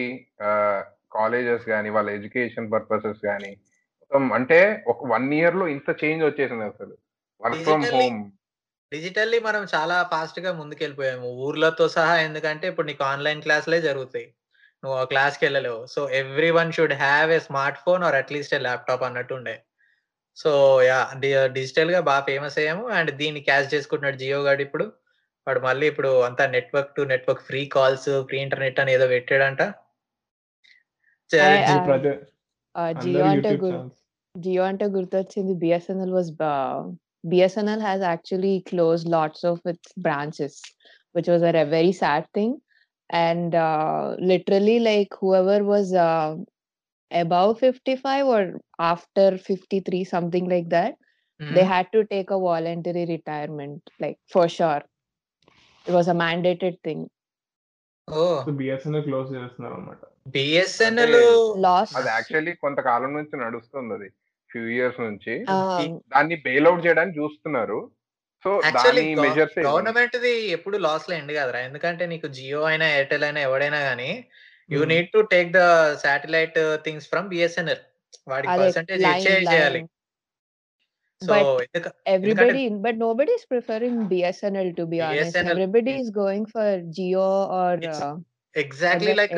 ఆహ్, 0.47 0.81
కాలేజెస్ 1.11 1.65
గాని, 1.69 1.89
వాళ్ళ 1.95 2.09
ఎడ్యుకేషన్ 2.17 2.69
పర్పసెస్ 2.73 3.21
గాని, 3.25 3.51
మొత్తం 3.99 4.23
అంటే 4.37 4.59
ఒక 4.87 4.99
1 5.11 5.33
ఇయర్‌లో 5.39 5.65
ఇంత 5.75 5.89
change 6.01 6.23
వచ్చేసిందసలు. 6.25 6.95
Work 7.41 7.63
from 7.65 7.85
home. 7.93 8.19
Digitally 8.91 9.39
మనం 9.41 9.63
చాలా 9.73 9.97
ఫాస్ట్‌గా 10.11 10.51
ముందుకెళ్ళిపోయాము. 10.59 11.27
ఊర్లతో 11.45 11.85
సహా 11.95 12.15
ఎందుకంటే 12.27 12.65
ఇప్పుడు 12.71 12.87
నీకు 12.87 13.03
ఆన్‌లైన్ 13.05 13.41
క్లాసులే 13.45 13.79
జరుగుతాయి. 13.81 14.27
నువ్వు 14.83 14.95
ఆ 14.99 15.05
క్లాస్‌కెళ్ళలేవు. 15.11 15.81
So, 15.93 16.01
everyone 16.19 16.73
should 16.77 16.95
have 17.01 17.31
a 17.31 17.41
smart 17.47 17.79
phone 17.85 18.03
or 18.07 18.17
at least 18.21 18.55
a 18.55 18.65
laptop 18.67 19.05
అన్నట్టుండే. 19.09 19.55
So, 20.37 20.51
yeah! 20.85 21.11
D 21.23 21.29
డిజిటల్‌గా 21.57 22.01
బా 22.09 22.17
ఫేమస్ 22.29 22.57
అయ్యాము. 22.61 22.85
అండ్ 22.97 23.11
దీన్ని 23.21 23.41
క్యాచ్ 23.49 23.69
చేసుకుంటున్నాడు 23.75 24.19
జియో 24.23 24.41
గాడిప్పుడు. 24.47 24.87
వాడు 25.49 25.61
మళ్ళీ 25.67 25.85
ఇప్పుడు 25.91 26.09
అంతా 26.27 26.43
network 26.55 26.91
to 26.97 27.03
network 27.11 27.43
free 27.49 27.61
calls, 27.75 28.09
free 28.27 28.37
internet 28.45 28.79
అని 28.81 28.91
ఏదో 28.97 29.05
పెట్టాడంట. 29.13 29.61
చ 31.31 31.41
ఐ 31.45 31.55
జి 31.59 31.73
ఆహ్, 31.73 31.85
ప్రతి 31.87 32.09
ఆహ్, 32.75 32.91
అందరూ 32.91 33.03
జియో 33.03 33.23
అంటే 33.25 33.37
యూట్యూబ్ 33.49 33.61
గుర్ 33.63 33.75
ఛానెల్స్. 33.75 33.99
జియో 34.35 34.63
అంటే 34.71 34.85
గుర్తొచ్చింది 34.95 35.53
బిఎస్ఎన్ఎల్ 35.63 36.13
వాస్ 36.17 36.31
బా 36.41 36.51
BSNL 37.23 37.83
has 37.87 38.03
actually 38.11 38.53
closed 38.69 39.11
lots 39.15 39.45
of 39.51 39.63
its 39.71 39.93
branches 40.07 40.59
which 41.15 41.29
was 41.33 41.45
a 41.53 41.67
very 41.75 41.93
sad 42.01 42.27
thing. 42.37 42.55
And 43.09 43.55
ah, 43.65 44.07
literally 44.31 44.77
like 44.89 45.13
whoever 45.23 45.65
was 45.71 45.93
ah, 46.07 46.35
above 47.11 47.51
55 47.59 48.25
or 48.29 48.43
after 48.87 49.27
53 49.45 50.01
something 50.05 50.45
like 50.47 50.67
that, 50.69 50.91
they 51.39 51.63
హ్మ్. 51.63 51.71
had 51.71 51.87
to 51.95 52.01
take 52.05 52.29
a 52.29 52.39
voluntary 52.41 53.05
retirement 53.07 53.81
like 53.99 54.17
for 54.27 54.47
sure. 54.49 54.81
It 55.89 55.93
was 55.93 56.07
a 56.07 56.17
mandated 56.23 56.75
thing. 56.87 56.99
Oh! 58.07 58.39
So, 58.45 58.51
BSNL 58.51 59.03
close 59.03 59.29
చేస్తున్నారన్నమాట. 59.35 60.01
అంటే 60.05 60.31
BSNL 60.31 61.15
Loss. 61.65 61.91
అది 61.97 62.07
actually 62.07 62.53
కొంతకాలం 62.53 63.11
నుంచి 63.13 63.35
నడుస్తుందది. 63.37 64.07
Few 64.49 64.63
years 64.67 64.99
నుంచి. 64.99 65.33
దాన్ని 66.13 66.35
bail 66.45 66.67
out 66.67 66.85
చేయడానికి 66.85 67.19
చూస్తున్నారు. 67.19 67.79
So, 68.45 68.49
actually 68.65 69.01
దాని 69.01 69.15
గవ 69.15 69.23
మెజర్సే 69.25 69.59
ఇవన్నీ. 69.59 69.69
గవర్నమెంట్‌ది 69.69 70.33
ఎప్పుడు 70.47 70.77
లాస్‌లో 70.77 71.15
ఎండ్ 71.15 71.31
కాదురా. 71.31 71.59
ఎందుకంటే 71.59 72.05
నీకు 72.05 72.27
జియో 72.27 72.63
అయినా, 72.63 72.87
ఎయిర్టెల్ 72.89 73.23
అయినా 73.23 73.41
ఎవడైనా 73.41 73.79
గాని 73.79 74.11
you. 74.69 74.81
Need 74.85 75.11
to 75.11 75.21
take 75.33 75.51
the 75.51 75.61
satellite 75.95 76.59
things 76.87 77.09
from 77.09 77.27
BSNL. 77.27 77.83
వాడికి 78.27 78.51
అదే 78.53 78.61
పర్సెంటేజ్ 78.63 79.03
చేయాలి. 79.47 79.81
సో, 81.21 81.31
But 81.31 81.47
ఎందుక 81.63 81.87
ఎందుకంటే 82.07 82.13
everybody 82.15 82.61
but 82.83 82.95
nobody 82.97 83.31
is 83.37 83.43
preferring 83.45 83.95
BSNL 84.11 84.69
to 84.77 84.83
be 84.91 84.99
honest. 85.01 85.15
BSNL 85.15 85.55
Everybody 85.55 85.93
is 85.93 86.03
is 86.03 86.09
going 86.19 86.45
for 86.53 86.67
Jio 86.97 87.25
or 87.59 87.73
uh, 87.93 88.11
exactly 88.55 89.11
other 89.11 89.19
like. 89.21 89.33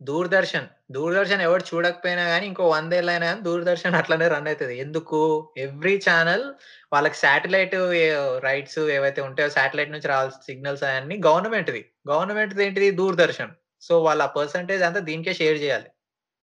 Doordarshan. 0.00 0.66
Doordarshan 0.90 1.42
ఎవడు 1.44 1.64
చూడకపోయినా 1.68 2.24
గాని 2.30 2.46
ఇంకో 2.50 2.64
100 2.72 2.94
ఏళ్ళైనా 2.98 3.26
గాని 3.30 3.42
దూరదర్శన్ 3.46 3.96
అట్లనే 4.00 4.26
రన్ 4.34 4.48
అయితది. 4.50 4.74
ఎందుకు? 4.84 5.20
ఎవ్రీ 5.66 5.94
ఛానెల్ 6.06 6.44
వాళ్ళకి 6.92 7.18
సాటిలైట్ 7.22 7.76
ఏ 8.00 8.06
రైట్స్ 8.48 8.80
ఏవైతే 8.96 9.20
ఉంటాయో 9.28 9.50
సాటిలైట్ 9.56 9.94
నుంచి 9.94 10.10
రావాల్సిన 10.12 10.44
సిగ్నల్స్ 10.50 10.84
అయన్నీ 10.90 11.18
గవర్నమెంట్‌ది. 11.28 11.82
గవర్నమెంట్‌ది 12.12 12.64
ఏంటిది? 12.66 12.90
దూరదర్శన్. 13.00 13.54
సో, 13.82 13.94
వాళ్ళ 14.02 14.22
పర్సెంటేజ్ 14.38 14.84
అంతా 14.88 15.00
దీనికే 15.10 15.34
షేర్ 15.40 15.58
చేయాలి. 15.64 15.88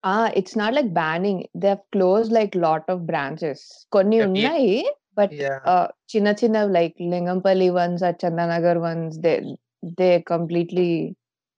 Ah, 0.03 0.31
it's 0.31 0.55
not 0.55 0.73
like 0.73 0.93
banning. 0.93 1.47
They've 1.55 1.83
closed 1.91 2.31
like 2.31 2.53
lot 2.57 2.83
of 2.87 3.05
branches. 3.05 3.59
కొన్ని 3.91 4.17
Yeah, 4.17 4.23
we- 4.23 4.27
ఉన్నాయి 4.27 4.71
బట్ 5.19 5.31
Yeah. 5.37 5.59
చిన్న 6.11 6.29
చిన్న 6.41 6.57
లైక్ 6.75 6.97
లింగంపల్లి 7.13 7.69
వన్స్ 7.77 8.03
ఆ 8.03 8.11
Chandanagar 8.23 8.79
ones 8.83 9.15
they 9.17 9.33
they 9.99 10.09
completely 10.31 10.89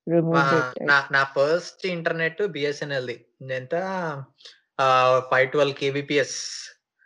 మా 0.07 0.13
రిమూవ్డ్ 0.15 0.53
ఇట్ 0.59 0.77
నా 0.91 0.97
నా 1.15 1.23
ఫస్ట్ 1.35 1.83
ఇంటర్నెట్ 1.95 2.41
బిఎస్ఎన్ఎల్ది 2.55 3.17
ఎంత 3.57 3.75
five 5.31 5.49
twelve 5.55 5.77
kbps 5.81 6.37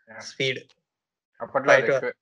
Yeah. 0.08 0.22
Speed 0.30 0.62
అప్పట్లో 1.40 1.72
అది 1.74 1.82
Right. 1.82 1.94
ఎక్కువే. 1.94 2.14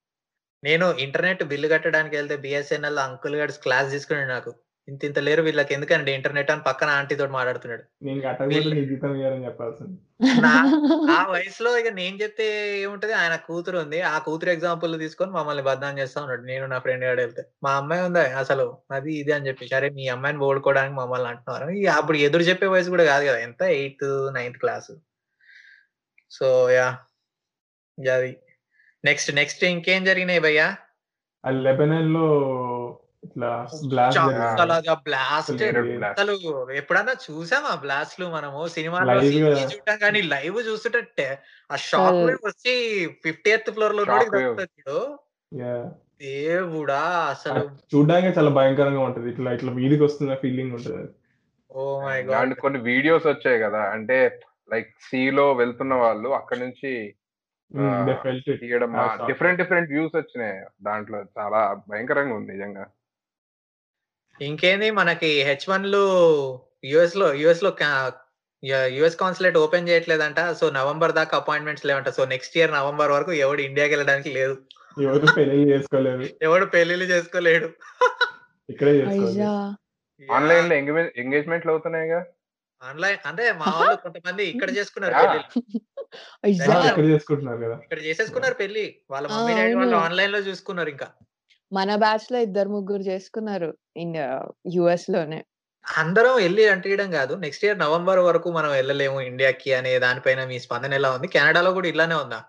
నేను 0.63 0.86
ఇంటర్నెట్ 1.04 1.43
బిల్లు 1.52 1.67
కట్టడానికి 1.74 2.15
వెళ్తే 2.17 2.36
బిఎస్ఎన్ఎల్ 2.43 3.00
అంకుల్ 3.06 3.36
గారు 3.36 3.54
క్లాస్ 3.63 3.88
తీసుకున్నాడు 3.93 4.32
నాకు 4.36 4.52
ఇంత 4.87 5.03
ఇంత 5.03 5.19
లేరు 5.19 5.41
వీళ్ళకి 5.41 5.73
ఎందుకండి 5.73 6.11
ఇంటర్నెట్ 6.11 6.51
అని 6.51 6.61
పక్కన 6.61 6.89
ఆంటీ 6.89 7.15
తోటి 7.15 7.31
మాట్లాడుతున్నాడు. 7.31 7.83
ఆ 11.17 11.27
వయసులో 11.31 11.77
ఇక 11.77 11.87
నేను 11.87 12.23
చెప్తే 12.23 12.77
ఏముంటది? 12.81 13.13
ఆయన 13.13 13.35
కూతురు 13.35 13.77
ఉంది. 13.77 14.01
ఆ 14.01 14.17
కూతురు 14.17 14.51
ఎగ్జాంపుల్ 14.51 14.99
తీసుకొని 14.99 15.31
మమ్మల్ని 15.31 15.63
బద్నాం 15.63 15.99
చేస్తా 15.99 16.21
ఉన్నాడు. 16.21 16.41
నేను 16.41 16.65
నా 16.65 16.79
ఫ్రెండ్ 16.79 17.05
గారు 17.05 17.19
వెళ్తే. 17.19 17.41
మా 17.63 17.71
అమ్మాయి 17.75 18.01
ఉంది? 18.01 18.19
అసలు 18.19 18.77
అది 18.91 19.13
ఇది 19.13 19.31
అని 19.31 19.47
చెప్పి 19.47 19.67
సరే 19.67 19.89
మీ 19.89 20.07
అమ్మాయిని 20.07 20.39
ఓడుకోవడానికి 20.39 20.95
మమ్మల్ని 20.95 21.27
అంటున్నారు? 21.27 21.69
ఇక 21.69 21.87
అప్పుడు 21.87 22.17
ఎదురు 22.17 22.43
చెప్పే 22.43 22.67
వయసు 22.67 22.89
కూడా 22.89 23.03
కాదు 23.03 23.25
కదా? 23.25 23.37
ఎంత? 23.37 23.63
Eighth 23.63 24.33
ninth 24.33 24.59
class. 24.59 24.91
So 26.31 26.71
yeah. 26.71 26.97
అది. 27.97 28.37
నెక్స్ట్ 29.05 29.35
నెక్స్ట్ 29.35 29.63
ఇంకేం 29.63 30.03
జరిగినాయి 30.03 30.39
భయ్యా? 30.39 30.75
ఆ 31.45 31.49
లెబనన్లో 31.49 32.27
ఇట్లా 33.23 33.67
బ్లాస్ట్ 33.88 34.21
బ్లాస్ట్. 34.21 35.51
అసలు 36.05 36.71
ఎప్పుడన్నా 36.71 37.13
చూసామా 37.31 37.75
బ్లాస్ట్లు 37.75 38.25
మనము? 38.25 38.67
సినిమాలో 38.67 39.13
చూడటం 39.63 39.97
కానీ 39.97 40.21
లైవ్ 40.21 40.67
చూస్తుంటే 40.67 41.39
ఆ 41.71 41.75
షాక్ 41.75 42.03
అసలు- 42.03 42.25
వేవ్ 42.25 42.45
వచ్చి 42.45 43.07
ఫిఫ్టీ 43.23 43.49
ఎయిత్ 43.49 43.71
ఫ్లోర్లో. 43.71 44.03
చూడు. 44.03 45.17
దేవుడా 46.21 46.99
అసలు 47.01 47.69
చూడడానికి 47.95 48.39
చాలా 48.39 48.49
భయంకరంగా 48.49 48.99
ఉంటది. 48.99 49.29
ఇట్లా 49.29 49.53
ఇట్లా 49.53 49.71
వీధికి 49.71 50.03
వస్తున్న 50.03 50.36
ఫీలింగ్ 50.36 50.71
ఉంటది 50.71 51.10
ఓ 51.71 52.01
మై 52.01 52.19
అండ్ 52.19 52.31
గాడ్ 52.31 52.53
కొన్ని 52.53 52.79
వీడియోస్ 52.79 53.27
వచ్చాయి 53.27 53.60
కదా. 53.60 53.79
అంటే 53.79 54.39
లైక్ 54.73 54.95
సీ 55.01 55.31
లో 55.31 55.53
వెళ్తున్న 55.53 55.93
వాళ్ళు 55.93 56.29
అక్కడ 56.29 56.57
నుంచి 56.57 57.15
తీయడం. 58.57 58.93
డిఫరెంట్ 59.27 59.62
డిఫరెంట్ 59.62 59.91
వ్యూస్ 59.91 60.17
వచ్చినాయి 60.17 60.62
దాంట్లో. 60.84 61.23
చాలా 61.39 61.81
భయంకరంగా 61.89 62.36
ఉంది 62.36 62.51
నిజంగా. 62.51 62.86
ఇంకేంది 64.47 64.88
మనకి 64.99 65.30
హెచ్ 65.47 65.65
వన్లు 65.71 66.04
యుఎస్లో 66.91 67.27
యుఎస్లో 67.41 67.71
యుఎస్ 68.97 69.17
కాన్సులేట్ 69.21 69.58
ఓపెన్ 69.63 69.88
చేయట్లేదంట. 69.89 70.39
సో 70.60 70.65
నవంబర్ 70.80 71.13
దాకా 71.19 71.34
అపాయింట్మెంట్స్ 71.41 71.86
లేవంట. 71.89 72.10
సో 72.17 72.25
నెక్స్ట్ 72.34 72.58
ఇయర్ 72.58 72.75
నవంబర్ 72.80 73.13
వరకు 73.15 73.32
ఎవడు 73.45 73.62
ఇండియాకి 73.69 73.93
వెళ్ళడానికి 73.95 74.32
లేదు. 74.38 74.56
ఎవరు 75.08 75.27
పెళ్ళి 75.38 75.58
చేసుకోలేదు. 75.71 76.23
ఎవడు 76.47 76.65
పెళ్ళిళ్ళు 76.75 77.06
చేసుకోలేడు. 77.13 77.69
ఇక్కడే 78.73 78.93
ఆన్లైన్లో 80.38 80.75
ఎంగేజ్మెంట్లు 81.23 81.71
అవుతున్నాయిగా? 81.73 82.19
ఆన్లైన్ 82.82 83.19
అంటే 83.30 83.45
మా 83.62 83.71
వాళ్ళు 83.80 83.97
కొంతమంది 84.04 84.43
ఇక్కడ 84.54 84.69
చేసుకున్నారు. 84.77 85.15
పెళ్ళి 85.23 85.39
అయ్యా. 86.45 86.65
Yeah. 86.65 86.86
ఇక్కడ 86.91 87.06
చేసుకుంటున్నారు 87.13 87.60
కదా. 87.65 87.75
ఇక్కడ 87.86 87.99
చేసేసుకున్నారు 88.08 88.56
పెళ్ళి 88.62 88.86
వాళ్ళ 89.13 89.25
మమ్మీ 89.34 89.51
డాడీ 89.60 89.75
వాళ్ళు. 89.82 89.97
ఆన్లైన్లో 90.06 90.41
చూసుకున్నారు 90.47 90.89
ఇంకా. 90.95 91.08
మన 91.71 91.89
బ్యాచ్లో 92.03 92.38
ఇద్దరు 92.47 92.69
ముగ్గురు 92.75 93.03
చేసుకున్నారు 93.10 93.69
ఇన్ 94.03 94.15
యుఎస్లోనే. 94.75 95.39
అందరం 95.86 96.34
వెళ్ళి 96.43 96.63
అంటియడం 96.73 97.10
కాదు. 97.17 97.34
నెక్స్ట్ 97.43 97.63
ఇయర్ 97.65 97.79
నవంబర్ 97.79 98.19
వరకు 98.27 98.47
మనం 98.57 98.71
వెళ్ళలేము 98.79 99.19
ఇండియాకి 99.29 99.69
అనే 99.79 99.93
దానిపైన 100.05 100.41
మీ 100.51 100.57
స్పందన 100.65 100.93
ఎలా 100.99 101.10
ఉంది? 101.15 101.27
కెనడాలో 101.36 101.71
కూడా 101.77 101.88
ఇలానే 101.93 102.17
ఉందా? 102.23 102.39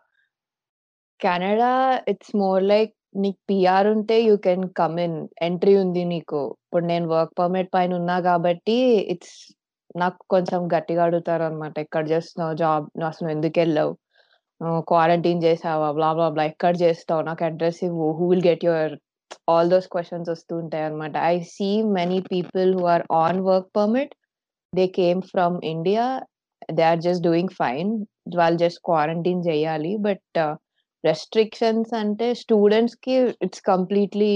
కెనడా 1.21 1.73
ఇట్స్ 2.13 2.35
మోర్ 2.43 2.65
లైక్ 2.73 2.93
నీకు 3.17 3.41
పిఆర్ 3.51 3.89
ఉంటే 3.95 4.17
you 4.29 4.35
can 4.47 4.65
come 4.81 4.99
in 5.07 5.17
entry 5.49 5.75
ఉంది 5.85 6.03
నీకు. 6.13 6.41
ఇప్పుడు 6.65 6.85
నేను 6.93 7.07
వర్క్ 7.15 7.35
పర్మిట్ 7.41 7.71
పైన 7.77 7.93
ఉన్నా 8.01 8.17
కాబట్టి 8.29 8.77
ఇట్స్ 9.15 9.37
నాకు 9.97 10.19
కొంచెం 10.35 10.61
గట్టిగా 10.75 11.03
అడుగుతారు 11.09 11.45
అనమాట 11.45 11.75
ఎక్కడ 11.79 12.05
చేస్తున్నావు 12.13 12.55
జాబ్ 12.63 12.87
అసలు 13.11 13.29
ఎందుకు 13.37 13.59
వెళ్ళావు 13.61 13.93
క్వారంటైన్ 14.91 15.43
చేసావా? 15.47 15.89
బ్లా 15.93 16.11
బ్లా 16.19 16.29
బ్లా 16.35 16.45
ఎక్కడ 16.53 16.75
చేస్తావు? 16.83 17.23
నాకు 17.29 17.43
అడ్రస్ 17.49 17.81
ఇవ్వు. 17.89 18.07
Who 18.19 18.27
will 18.31 18.47
get 18.49 18.65
your 18.69 18.95
all 19.53 19.71
those 19.75 19.89
questions 19.95 20.31
వస్తూ 20.35 20.53
ఉంటాయి 20.63 20.85
అనమాట. 20.89 21.15
I 21.33 21.37
see 21.55 21.69
many 21.99 22.19
people 22.33 22.71
who 22.79 22.85
are 22.95 23.05
on 23.23 23.41
work 23.49 23.71
permit 23.79 24.13
they 24.73 24.87
came 25.01 25.23
from 25.33 25.57
India 25.73 26.05
they 26.77 26.85
are 26.91 27.03
just 27.07 27.25
doing 27.29 27.55
fine 27.61 27.91
వాళ్ళు 28.41 28.59
జస్ట్ 28.65 28.81
క్వారంటైన్ 28.91 29.43
చేయాలి. 29.51 29.93
బట్ 30.09 30.39
రెస్ట్రిక్షన్స్ 31.05 31.93
అంటే 32.03 32.27
స్టూడెంట్స్కి 32.43 33.15
ఇట్స్ 33.47 33.65
కంప్లీట్లీ 33.73 34.35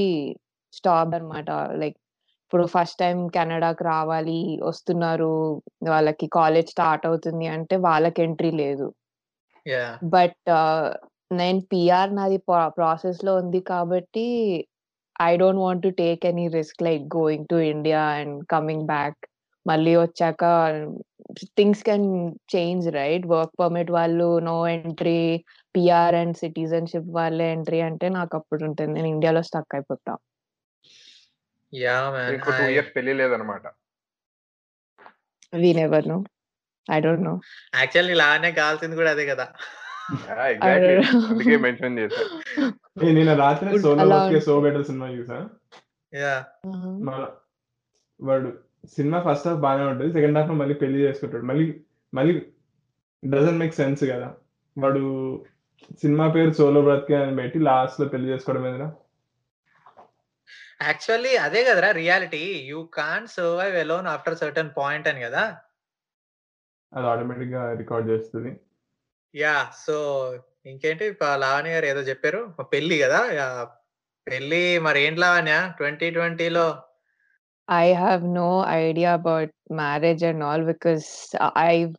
స్టాప్ 0.72 1.14
అన్నమాట 1.18 1.50
like 1.82 1.96
ఇప్పుడు 2.44 2.64
first 2.74 2.98
time 3.02 3.18
కెనడాకి 3.36 3.82
రావాలి 3.84 4.38
వస్తున్నారు 4.68 5.32
వాళ్ళకి 5.88 6.26
కాలేజ్ 6.38 6.68
స్టార్ట్ 6.74 7.04
అవుతుంది 7.10 7.46
అంటే 7.56 7.74
వాళ్ళకి 7.86 8.20
ఎంట్రీ 8.26 8.50
లేదు. 8.62 8.86
బట్ 10.14 10.48
నేను 11.40 11.60
పిఆర్ 11.72 12.12
నాది 12.18 12.38
ప్రాసెస్లో 12.78 13.32
ఉంది 13.42 13.60
కాబట్టి 13.72 14.26
I 15.20 15.36
don't 15.36 15.60
want 15.60 15.82
to 15.82 15.88
take 15.88 16.26
any 16.26 16.48
risk 16.48 16.82
like 16.82 17.04
going 17.16 17.46
to 17.46 17.56
India 17.56 18.02
and 18.18 18.46
coming 18.46 18.86
back 18.86 19.18
మళ్ళీ 19.66 19.96
వచ్చాక 19.96 20.44
things 21.56 21.82
can 21.82 22.08
change 22.54 22.86
right 22.88 23.26
work 23.26 23.54
permit 23.60 23.90
వాళ్ళు 23.90 24.38
no 24.40 24.68
entry 24.68 25.20
PR 25.74 26.14
and 26.14 26.36
citizenship 26.36 27.10
వాళ్ళే 27.10 27.52
ఎంట్రీ 27.52 27.80
అంటే 27.80 28.08
నాకు 28.08 28.36
అప్పుడు 28.36 28.64
ఉంటుంది. 28.64 28.92
నేను 28.92 29.06
ఇండియాలో 29.06 29.42
స్టక్ 29.42 29.74
అయిపోతా. 29.74 30.12
యా 31.72 31.96
మ్యాన్ 32.10 32.90
పెళ్ళి 32.94 33.14
లేదనమాట. 33.14 33.66
We 35.52 35.72
never 35.74 36.08
know 36.08 36.18
I 36.92 37.00
don't 37.00 37.24
know 37.24 37.34
actually 37.74 38.12
ఇలానే 38.12 38.52
కావాల్సింది 38.52 38.96
కూడా 38.96 39.10
అదే 39.10 39.26
కదా. 39.26 39.46
అందుకే 40.10 41.56
మెన్షన్ 41.56 41.98
చేశా. 41.98 42.22
ఏ, 43.04 43.12
నేను 43.12 43.36
రాత్రి 43.36 43.68
బస్కే 43.72 44.40
సో. 44.40 44.60
బెటర్ 44.60 44.86
సినిమా 44.86 45.08
చూసా 45.08 45.38
వాడు 48.20 48.58
సినిమా 48.86 49.18
ఫస్ట్ 49.28 49.48
హాఫ్ 49.48 49.60
బాగానే 49.60 49.84
ఉంటుంది 49.84 50.12
సెకండ్ 50.12 50.38
హాఫ్ 50.38 50.50
మళ్ళీ 50.50 50.74
పెళ్ళి 50.74 50.98
చేసుకుంటాడు. 51.00 51.42
మళ్ళీ 51.42 51.80
మళ్ళీ 52.14 52.46
డజన్ 53.24 53.58
మేక్ 53.58 53.74
సెన్స్ 53.74 54.04
కదా. 54.04 54.34
వాడు 54.78 55.02
సినిమా 56.00 56.28
పేరు 56.28 56.50
సోలో 56.50 56.82
బ్రతికే 56.82 57.16
అని 57.16 57.36
పెట్టి 57.36 57.58
లాస్ట్లో 57.58 58.08
పెళ్ళి 58.08 58.28
చేసుకోవడం 58.28 58.66
ఏదైనా 58.68 58.92
యాక్చువల్లీ 60.82 61.36
అదే 61.36 61.64
కదరా 61.64 61.90
reality 61.90 62.62
you 62.66 62.82
can 62.94 63.26
survive 63.26 63.76
alone 63.76 64.06
after 64.06 64.36
certain 64.36 64.70
point 64.76 65.08
అని 65.08 65.20
కదా. 65.20 65.56
అది 66.92 67.06
ఆటోమేటిక్గా 67.06 67.72
రికార్డ్ 67.72 68.08
చేస్తుంది. 68.10 68.60
యా 69.34 69.70
సో 69.86 70.32
ఇంకేంటి? 70.66 71.12
ప- 71.12 71.24
లావణ్య 71.24 71.70
గారు 71.70 71.86
ఏదో 71.86 72.00
చెప్పారు. 72.00 72.54
పెళ్ళి 72.60 72.98
కదా 72.98 73.20
పెళ్ళి 74.28 74.78
మరి 74.78 75.00
ఏంటి 75.00 75.20
లావణ్య? 75.20 75.72
ట్వంటీ 75.76 76.10
ట్వంటీలో? 76.10 76.82
I 77.72 77.94
have 77.94 78.24
no 78.26 78.62
idea 78.62 79.16
about 79.16 79.48
marriage 79.76 80.30
and 80.30 80.42
all 80.42 80.72
because 80.72 81.00
I 81.70 81.92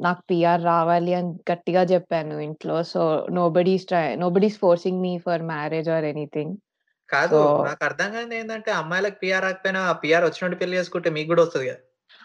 నాకు 0.00 0.22
పిఆర్ 0.30 0.64
రావాలి 0.64 1.14
అని 1.14 1.52
గట్టిగా 1.52 1.82
చెప్పాను 1.82 2.34
ఇంట్లో. 2.38 2.82
So 2.82 3.26
nobody's 3.30 3.86
try 3.86 4.16
nobody's 4.16 4.58
forcing 4.58 5.00
me 5.00 5.18
for 5.18 5.42
marriage 5.42 5.88
or 5.88 6.04
anything 6.04 6.56
కాదు 7.10 7.36
So- 7.36 7.64
నాకు 7.64 7.84
అర్థం 7.84 8.12
కాదు 8.12 8.34
ఏంటంటే 8.34 8.70
అమ్మాయిలకు 8.70 9.14
పిఆర్ 9.14 9.44
రాకపోయినా 9.44 9.92
పిఆర్ 9.92 10.24
వచ్చినట్టు 10.24 10.58
పెళ్ళి 10.58 10.76
చేసుకుంటే 10.76 11.10
మీకు 11.10 11.28
కూడా 11.28 11.42
వస్తుంది 11.42 11.68
కదా. 11.68 11.78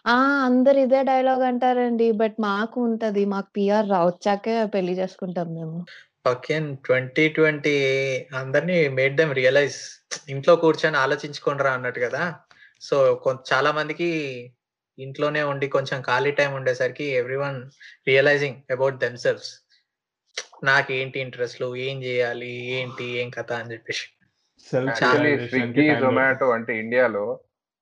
ఆ! 0.06 0.16
అందరు 0.46 0.80
ఇదే 0.80 1.04
డైలాగ్ 1.04 1.42
అంటారండి. 1.42 2.12
బట్ 2.12 2.34
మాకు 2.40 2.82
ఉంటది. 2.82 3.26
మాకు 3.26 3.48
పిఆర్ 3.56 3.90
రా 3.90 4.06
వచ్చాకే 4.06 4.66
పెళ్ళి 4.66 4.94
చేసుకుంటాం 4.94 5.54
మేము. 5.54 5.78
ఓకే. 6.26 6.56
ట్వంటీ 6.84 7.30
ట్వంటీ 7.30 7.74
అందరినీ 8.34 8.88
మేడ్ 8.90 9.18
దెమ్ 9.18 9.34
రియలైజ్. 9.34 9.80
ఇంట్లో 10.30 10.56
కూర్చొని 10.56 10.98
ఆలోచించుకుంటారా 10.98 11.72
అన్నట్టు 11.72 12.00
కదా. 12.00 12.24
సో 12.82 13.16
కొంత 13.16 13.54
చాలా 13.54 13.72
మందికి 13.72 14.10
ఇంట్లోనే 14.98 15.44
ఉండి 15.44 15.68
కొంచెం 15.70 16.02
ఖాళీ 16.02 16.32
టైం 16.32 16.54
ఉండేసరికి 16.54 17.06
every 17.14 17.36
one 17.36 17.60
realising 18.08 18.72
about 18.72 18.96
themselves. 18.98 19.52
నాకు 20.64 20.94
ఏంటి 20.94 21.20
ఇంట్రెస్ట్లు? 21.20 21.76
ఏం 21.76 22.04
చేయాలి? 22.04 22.54
ఏంటి? 22.72 23.04
ఏం 23.04 23.30
కథ? 23.30 23.52
అని 23.52 23.74
చెప్పేసి. 23.74 24.06
సెల్ఫ్ 24.68 24.90
యాక్చువల్లీ 24.90 25.48
స్విగ్గీ 25.48 25.96
జొమాటో 26.02 26.50
అంటే 26.50 26.80
ఇండియాలో 26.80 27.26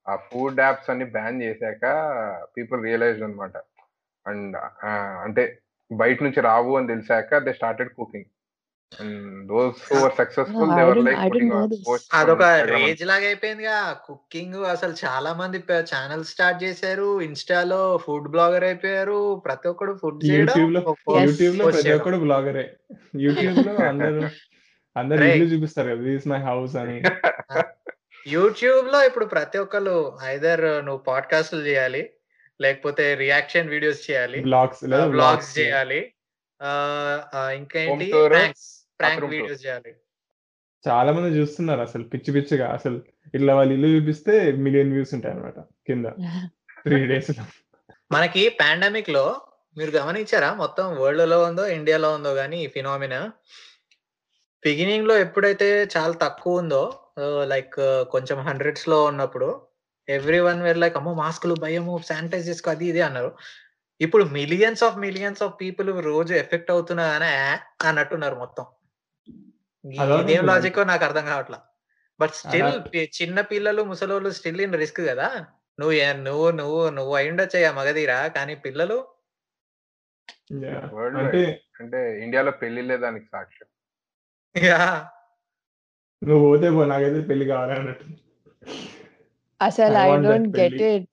ఆ 0.08 0.16
ఫుడ్ 0.16 0.60
యాప్స్ 0.60 0.90
అన్ని 0.90 1.04
బ్యాన్ 1.04 1.42
చేశాక 1.42 1.84
పీపుల్ 2.56 2.84
రియలైజ్ 2.84 3.22
అనమాట 3.22 3.56
అండ్ 4.26 4.56
అంటే 4.96 5.58
బయట 5.92 6.22
నుంచి 6.22 6.40
రావు 6.40 6.76
అని 6.76 6.86
తెలిసాక 6.86 7.38
they 7.38 7.52
started 7.52 7.88
cooking 7.88 8.24
And 9.02 9.10
those 9.42 9.70
who 9.70 9.96
were 9.96 10.10
successful, 10.10 10.48
they 10.48 10.66
I 10.66 10.70
were 10.70 10.78
didn't- 10.78 10.96
like 10.96 11.08
I 11.08 11.14
didn't 11.14 11.32
putting 11.32 11.50
know 11.50 11.64
on 11.64 11.70
this. 11.70 11.84
posts 11.88 12.14
on 12.14 12.20
అదొక 12.20 12.42
రేజ్ 12.42 13.06
లాగా 13.06 13.26
అయిపోయిందిగా. 13.26 13.96
కుకింగ్ 14.04 14.54
అసలు 14.54 14.94
చాలా 15.04 15.34
మంది 15.34 15.58
ఛానల్ 15.72 16.24
స్టార్ట్ 16.24 16.64
చేశారు. 16.64 17.20
ఇన్స్టాలో 17.20 17.96
ఫుడ్ 17.96 18.28
బ్లాగర్ 18.28 18.64
అయిపోయారు. 18.64 19.42
ప్రతి 19.44 19.68
ఒక్కడు 19.68 19.98
ఫుడ్ 20.02 20.24
యూట్యూబ్లో 20.24 20.96
యూట్యూబ్లో 21.22 21.70
ప్రతి. 21.70 21.92
ఒక్కడు 21.92 22.16
బ్లాగరే 22.16 22.76
యూట్యూబ్లో 23.16 23.86
అందరు 23.86 24.28
అందరు 24.96 25.24
చూపిస్తారు 25.24 25.90
కదా 25.90 26.02
దిస్ 26.02 26.28
మై 26.28 26.38
హౌస్ 26.38 26.76
అని. 26.76 27.02
యూట్యూబ్లో 28.26 29.06
ఇప్పుడు 29.06 29.24
ప్రతి 29.24 29.58
ఒక్కరు 29.58 30.18
ఐదర్ 30.24 30.60
నువ్వు 30.60 30.98
పాడ్కాస్ట్లు 30.98 31.60
చేయాలి 31.60 32.10
లేకపోతే 32.60 33.14
రియాక్షన్ 33.14 33.68
వీడియోస్ 33.68 34.10
చేయాలి 34.10 34.40
బ్లాగ్స్ 34.40 34.84
లేదా 34.84 35.06
బ్లాగ్స్ 35.06 35.58
చేయాలి. 35.58 36.12
ఇంకేంటి? 37.54 38.12
ప్రాంక్. 39.00 39.24
వీడియోస్ 39.24 39.66
చేయాలి. 39.66 39.94
చాలా 40.88 41.12
మంది 41.12 41.38
చూస్తున్నారు 41.38 41.80
అసలు 41.80 42.02
పిచ్చి 42.02 42.32
పిచ్చిగా 42.32 42.68
అసలు. 42.68 43.02
ఇట్లా 43.34 43.54
వాళ్ళు 43.54 43.74
ఇల్లు 43.74 43.88
చూపిస్తే 43.88 44.52
మిలియన్ 44.52 44.92
వ్యూస్ 44.92 45.14
ఉంటాయి 45.14 45.34
అనమాట 45.34 45.60
కింద. 45.60 46.06
త్రీ 46.86 47.06
డేస్లో. 47.06 47.44
మనకి 48.12 48.48
పాండమిక్లో 48.48 49.40
మీరు 49.76 49.90
గమనించారా? 49.90 50.54
మొత్తం 50.54 50.96
వరల్డ్లో 50.96 51.42
ఉందో 51.42 51.68
ఇండియాలో 51.68 52.14
ఉందో 52.14 52.34
కానీ 52.34 52.64
ఈ 52.64 52.66
ఫినామినా? 52.66 53.32
బిగినింగ్లో 54.64 55.18
ఎప్పుడైతే 55.18 55.88
చాలా 55.96 56.12
తక్కువ 56.12 56.58
ఉందో 56.58 57.00
లైక్ 57.44 58.06
కొంచెం 58.10 58.38
హండ్రెడ్స్లో 58.38 59.04
ఉన్నప్పుడు 59.04 59.68
ఎవ్రీ 60.08 60.38
వన్ 60.40 60.62
వేర్ 60.62 60.78
లైక్ 60.78 60.96
అమ్మో 60.96 61.14
మాస్కులు 61.14 61.54
భయము 61.54 62.00
శానిటైజ్ 62.08 62.48
చేసుకో 62.48 62.70
అది 62.70 62.86
ఇది 62.86 63.00
అన్నారు. 63.00 63.36
ఇప్పుడు 64.00 64.24
millions 64.24 64.82
of 64.82 64.96
millions 64.96 65.42
of 65.42 65.60
people 65.60 66.04
రోజు 66.04 66.34
ఎఫెక్ట్ 66.34 66.70
అవుతున్నా 66.70 67.18
కానీ 67.18 67.26
అన్నట్టున్నారు 67.88 68.34
మొత్తం. 68.34 68.66
ఇదేం. 69.84 70.46
లాజిక్ 70.46 70.86
నాకు 70.86 71.04
అర్థం 71.04 71.26
కావట్లా. 71.26 71.62
బట్ 72.20 72.30
స్టిల్ 72.30 72.96
చిన్న 73.22 73.40
పిల్లలు 73.40 73.82
ముసలోళ్ళు 73.82 74.30
స్టిల్ 74.30 74.60
ఇన్ 74.60 74.74
రిస్క్ 74.74 75.00
కదా. 75.00 75.46
నువ్వు 75.80 76.22
నువ్వు 76.22 76.50
నువ్వు 76.50 76.90
నువ్వు 76.90 77.14
అయ్యుండొచ్చయ్యా 77.14 77.72
మగధీరా. 77.72 78.28
కానీ 78.28 78.54
పిల్లలు 78.54 79.06
అంటే 81.18 81.62
అంటే 81.80 82.22
ఇండియాలో 82.22 82.50
పెళ్ళి 82.50 82.96
దానికి 82.96 83.24
సాక్ష్యం. 83.24 83.68
యా. 84.64 85.10
నువ్వు 86.22 86.42
పోతే 86.44 86.68
పో 86.74 86.82
నాకైతే 86.90 87.20
పెళ్ళి 87.28 87.44
కావాలి 87.50 87.72
అన్నట్టు 87.76 88.06
అసలు 89.60 89.96
I 89.96 90.02
I 90.02 90.10
want 90.10 90.24
that 90.26 90.42
don't 90.42 90.50
get 90.56 90.80
పెళ్ళి. 90.80 90.82
ఇట్ 90.88 91.08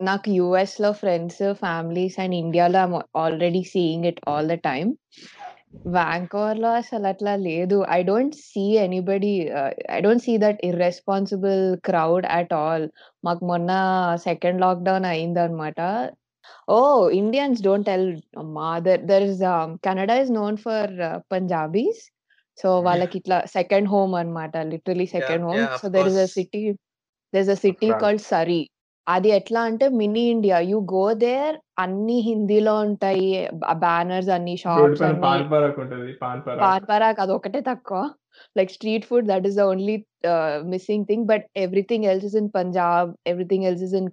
నాకు 0.00 0.28
యుఎస్లో 0.38 0.90
ఫ్రెండ్స్ 1.00 1.42
ఫ్యామిలీస్ 1.62 2.16
అండ్ 2.22 2.34
ఇండియాలో 2.36 2.82
already 3.22 3.62
seeing 3.72 4.06
it 4.10 4.20
all 4.28 4.50
the 4.52 4.56
time 4.68 4.90
వ్యాంకోవర్లో 5.92 6.70
అసలు 6.80 7.06
అట్లా 7.10 7.32
లేదు 7.42 7.76
I 7.90 8.00
don't 8.04 8.36
see 8.44 8.64
anybody 8.84 9.32
I 9.90 10.00
don't 10.00 10.24
see 10.24 10.34
that 10.44 10.60
irresponsible 10.68 11.58
crowd 11.88 12.26
at 12.38 12.52
all 12.58 12.86
మాకు 13.24 13.42
మొన్న 13.50 13.70
సెకండ్ 14.26 14.62
లాక్డౌన్ 14.64 15.06
అయిందనమాట 15.12 15.80
ఓ 16.68 16.78
ఇండియన్స్ 17.18 17.60
డోంట్ 17.64 17.86
టెల్ 17.86 18.08
మా 18.54 18.70
there 18.86 19.02
there 19.10 19.26
is 19.28 19.42
Canada 19.84 20.16
is 20.22 20.32
known 20.34 20.58
for 20.64 20.92
Punjabis 21.32 22.02
so 22.58 22.68
వాళ్ళకి 22.86 23.14
ఇట్లా 23.20 23.36
second 23.56 23.88
home 23.92 24.12
అన్నమాట 24.20 24.54
literally 24.72 25.06
second 25.16 25.44
home. 25.48 25.62
So 25.80 25.88
there 25.94 26.08
is 26.12 26.20
a. 26.24 26.28
City 26.36 26.62
there 27.32 27.50
a 27.50 27.58
city. 27.64 27.88
Called 28.02 28.24
Surrey 28.32 28.60
అది 29.06 29.28
ఎట్లా 29.36 29.60
అంటే 29.68 29.86
mini 30.00 30.22
India. 30.32 30.56
You 30.70 30.78
go 30.94 31.04
there 31.24 31.54
అన్ని 31.84 32.16
హిందీలో 32.26 32.74
ఉంటాయి 32.86 33.28
బ్యానర్స్ 33.84 34.30
అన్ని 34.36 34.54
షాప్స్ 34.64 35.00
పైన 35.02 35.08
అన్ని. 35.10 35.22
పాన్ 35.26 35.46
పరాక్ 35.52 35.78
ఉంటుంది 35.84 36.10
పాన్ 36.22 36.42
పరాక్ 36.46 36.62
పాన్ 36.64 36.86
పరాక్ 36.90 37.20
అది 37.24 37.32
ఒకటే 37.38 37.60
తక్కువ. 37.70 38.00
Like 38.56 38.70
street 38.76 39.06
food 39.10 39.28
that 39.30 39.46
is 39.48 39.56
the 39.60 39.64
only 39.72 39.96
missing 40.72 41.06
thing 41.10 41.24
but 41.30 41.46
everything 41.64 42.06
else 42.10 42.26
is 42.28 42.36
in 42.40 42.50
Punjab 42.58 43.10
everything 43.32 43.66
else 43.70 43.84
is 43.86 43.96
in 44.00 44.10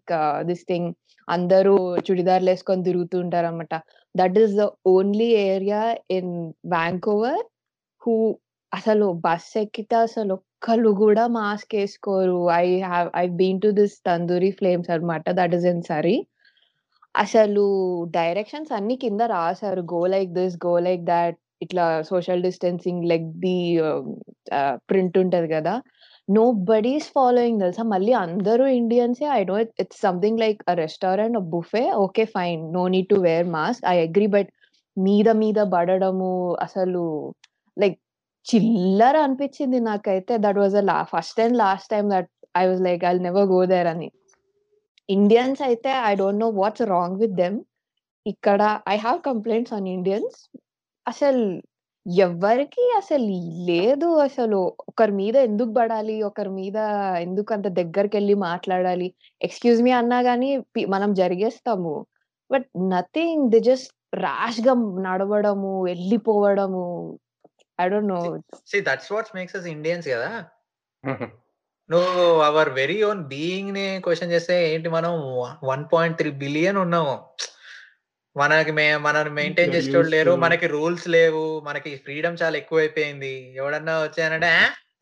this 0.49 0.63
thing 0.71 0.87
అందరూ 1.27 1.75
చుడిదార్లు 2.07 2.49
వేసుకొని 2.51 2.83
తిరుగుతుంటారు 2.83 3.47
అనమాట 3.47 3.75
that 4.15 4.37
is 4.43 4.55
the 4.61 4.65
only 4.93 5.29
area 5.49 5.81
in 6.17 6.33
Vancouver 6.75 7.43
who 8.05 8.13
అసలు 8.71 9.05
bus 9.25 9.51
ఎక్కితే 9.57 9.95
అసలు 10.05 10.33
ఒక్కళ్ళు 10.37 10.89
కూడా 11.01 11.23
మాస్క్ 11.37 11.73
వేసుకోరు. 11.77 12.39
I 12.55 12.65
have 12.83 13.07
I 13.15 13.25
been 13.41 13.61
to 13.61 13.69
this 13.79 13.95
Tandoori 14.07 14.49
Flames 14.59 14.89
అనమాట 14.95 15.25
దట్ 15.39 15.55
ఇస్ 15.57 15.67
ఇన్ 15.71 15.83
సరీ. 15.91 16.15
అసలు 17.15 17.63
డైరెక్షన్స్ 18.17 18.71
అన్ని 18.77 18.95
కింద 19.03 19.21
రాశారు. 19.33 19.81
Go 19.93 20.01
like 20.13 20.31
this 20.39 20.55
go 20.65 20.73
like 20.87 21.03
that. 21.11 21.35
ఇట్లా 21.65 21.83
social 22.09 22.41
distancing 22.47 23.03
like 23.11 23.27
the 23.45 23.57
print 24.89 25.17
ఉంటది 25.23 25.47
కదా. 25.53 25.75
నో 26.27 26.43
బడీస్ 26.69 27.07
ఫాలోయింగ్ 27.15 27.61
తెలుసా? 27.63 27.83
మళ్ళీ 27.93 28.13
అందరూ 28.23 28.65
ఇండియన్సే 28.79 29.27
I 29.37 29.41
know 29.51 29.57
it's 29.83 30.01
something 30.01 30.41
like 30.43 30.61
a 30.67 30.75
restaurant 30.83 31.37
buffet 31.53 31.85
okay 32.05 32.25
fine 32.35 32.61
no 32.77 32.83
need 32.95 33.09
to 33.09 33.17
wear 33.27 33.47
mask 33.57 33.83
I 33.93 33.97
agree 34.07 34.27
but 34.35 34.49
మీద 34.97 35.29
మీద 35.41 35.59
పడడము 35.73 36.31
అసలు 36.65 37.03
లైక్ 37.79 37.99
చిల్లర 38.55 39.17
అనిపించింది 39.17 39.79
నాకైతే. 39.79 40.37
That 40.37 40.57
was 40.57 40.75
a 40.75 41.03
first 41.03 41.39
and 41.39 41.57
last 41.57 41.89
time 41.89 42.09
that 42.09 42.29
I 42.57 42.67
was 42.67 42.81
like 42.81 43.05
I 43.05 43.17
never 43.17 43.43
go 43.43 43.65
there 43.65 43.87
అని. 43.87 44.11
Indians 45.09 45.61
అయితే 45.61 45.89
I 46.05 46.15
don't 46.15 46.39
know 46.39 46.49
what's 46.49 46.81
wrong 46.81 47.19
with 47.19 47.33
them 47.33 47.59
ఇక్కడ 48.27 48.79
I 48.89 48.97
have 48.97 49.19
complaints 49.21 49.73
on 49.73 49.87
Indians 49.87 50.57
అసలు 51.07 51.61
ఎవరికి 52.11 52.93
అసలు 52.97 53.23
లేదు 53.65 54.15
అసలు. 54.17 54.73
ఒకరి 54.89 55.11
మీద 55.11 55.35
ఎందుకు 55.35 55.73
పడాలి? 55.73 56.21
ఒకరి 56.21 56.49
మీద 56.49 56.77
ఎందుకు 57.19 57.53
అంత 57.53 57.67
దగ్గరికి 57.67 58.17
వెళ్ళి 58.17 58.33
మాట్లాడాలి? 58.33 59.13
ఎక్స్క్యూజ్ 59.41 59.83
మీ 59.83 59.91
అన్నా 59.91 60.19
గానీ 60.19 60.59
పి- 60.59 60.89
మనం 60.89 61.13
జరిగేస్తాము. 61.13 62.05
బట్ 62.51 62.65
నథింగ్ 62.77 63.49
ది 63.49 63.59
జస్ట్ 63.59 64.15
ర్యాష్గా 64.15 64.73
నడవడము 65.01 65.85
వెళ్ళిపోవడము. 65.85 67.19
I 67.81 67.89
don't 67.89 68.07
know 68.07 68.41
see 68.67 68.81
that's 68.81 69.11
what's 69.11 69.35
makes 69.35 69.55
us 69.55 69.65
Indians 69.65 70.07
కదా. 70.07 70.45
నువ్వు 71.89 72.39
అవర్ 72.41 72.69
వెరీ 72.69 73.03
ఓన్ 73.03 73.23
బీయింగ్ని 73.23 74.01
క్వశ్చన్ 74.03 74.31
చేస్తే 74.31 74.73
ఏంటి 74.73 74.89
మనం 74.89 75.11
వన్ 75.63 75.85
పాయింట్ 75.93 76.17
త్రీ 76.17 76.31
బిలియన్ 76.31 76.77
ఉన్నాము. 76.77 77.29
మనకి 78.37 78.71
మే 78.71 78.97
మనల్ని 78.97 79.33
మెయింటైన్ 79.33 79.73
చేసేటోళ్ళు 79.73 80.09
లేరు 80.09 80.35
మనకి 80.35 80.67
రూల్స్ 80.67 81.07
లేవు 81.07 81.59
మనకి 81.59 81.95
ఫ్రీడమ్ 81.95 82.37
చాలా 82.43 82.57
ఎక్కువైపోయింది. 82.57 83.55
ఎవడన్నా 83.55 84.03
వచ్చానంటే? 84.03 84.51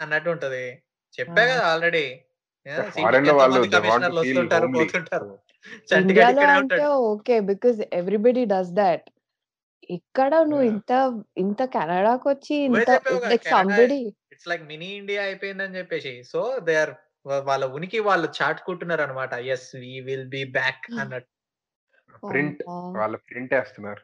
అన్నట్టు 0.01 0.29
ఉంటది. 0.29 0.83
చెప్పా. 1.19 1.45
కదా 1.45 1.67
already 1.67 2.05
okay 6.85 7.39
because 7.39 7.81
everybody 7.93 8.45
does 8.45 8.69
that 8.69 9.03
ఇక్కడ 9.89 10.33
నువ్వు. 10.51 10.65
ఇంత 10.71 10.91
ఇంత 11.37 11.63
కెనడాకి 11.75 12.27
వచ్చి 12.29 12.55
ఇంత 12.55 12.89
like 13.25 13.47
somebody 13.53 13.99
it's 14.33 14.47
like 14.51 14.63
mini 14.71 14.89
India 15.01 15.21
అయిపోయిందని 15.23 15.77
చెప్పేసి. 15.79 16.23
సో 16.23 16.59
దే 16.67 16.75
ఆర్ 16.83 16.93
వాళ్ళ 17.49 17.65
ఉనికి 17.65 17.99
వాళ్ళు 17.99 18.27
చాటుకుంటున్నారు 18.39 19.01
అనమాట 19.01 19.33
yes 19.33 19.75
we 19.75 19.93
will 20.07 20.27
be 20.35 20.43
back 20.59 20.85
అన్నట్టు. 21.01 21.29
ప్రింట్ 22.31 22.63
వాళ్ళ 23.01 23.15
ప్రింట్ 23.29 23.53
వేస్తున్నారు. 23.53 24.03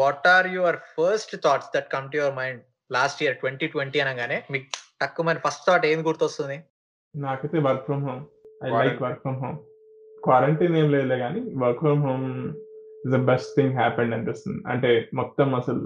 What 0.00 0.26
are 0.26 0.48
your 0.56 0.78
first 0.96 1.34
thoughts 1.46 1.70
that 1.76 1.90
come 1.96 2.08
to 2.12 2.16
your 2.20 2.36
mind 2.40 2.62
last 2.92 3.22
year 3.22 3.36
twenty 3.42 3.66
twenty 3.66 4.00
అనగానే 4.00 4.38
మీకు 4.50 4.68
తక్కువ 5.02 5.34
ఫస్ట్ 5.46 5.66
థాట్ 5.68 5.86
ఏం 5.86 6.00
గుర్తొస్తుంది? 6.08 6.58
నాకైతే 7.14 7.58
work 7.58 7.86
from 7.86 8.04
home 8.08 8.24
I 8.64 8.70
like 8.70 8.98
Quarantine. 8.98 9.04
Work 9.04 9.22
from 9.22 9.40
home 9.44 9.58
quarantine 10.24 10.76
ఏం 10.76 10.88
లేదులే 10.92 11.18
కానీ 11.18 11.40
work 11.62 11.80
from 11.84 12.02
home 12.08 12.28
is 13.04 13.14
the 13.16 13.20
best 13.30 13.52
thing 13.58 13.76
happened 13.80 14.14
అనిపిస్తుంది 14.16 14.62
అంటే 14.72 14.90
మొత్తం 15.20 15.48
అసలు 15.60 15.84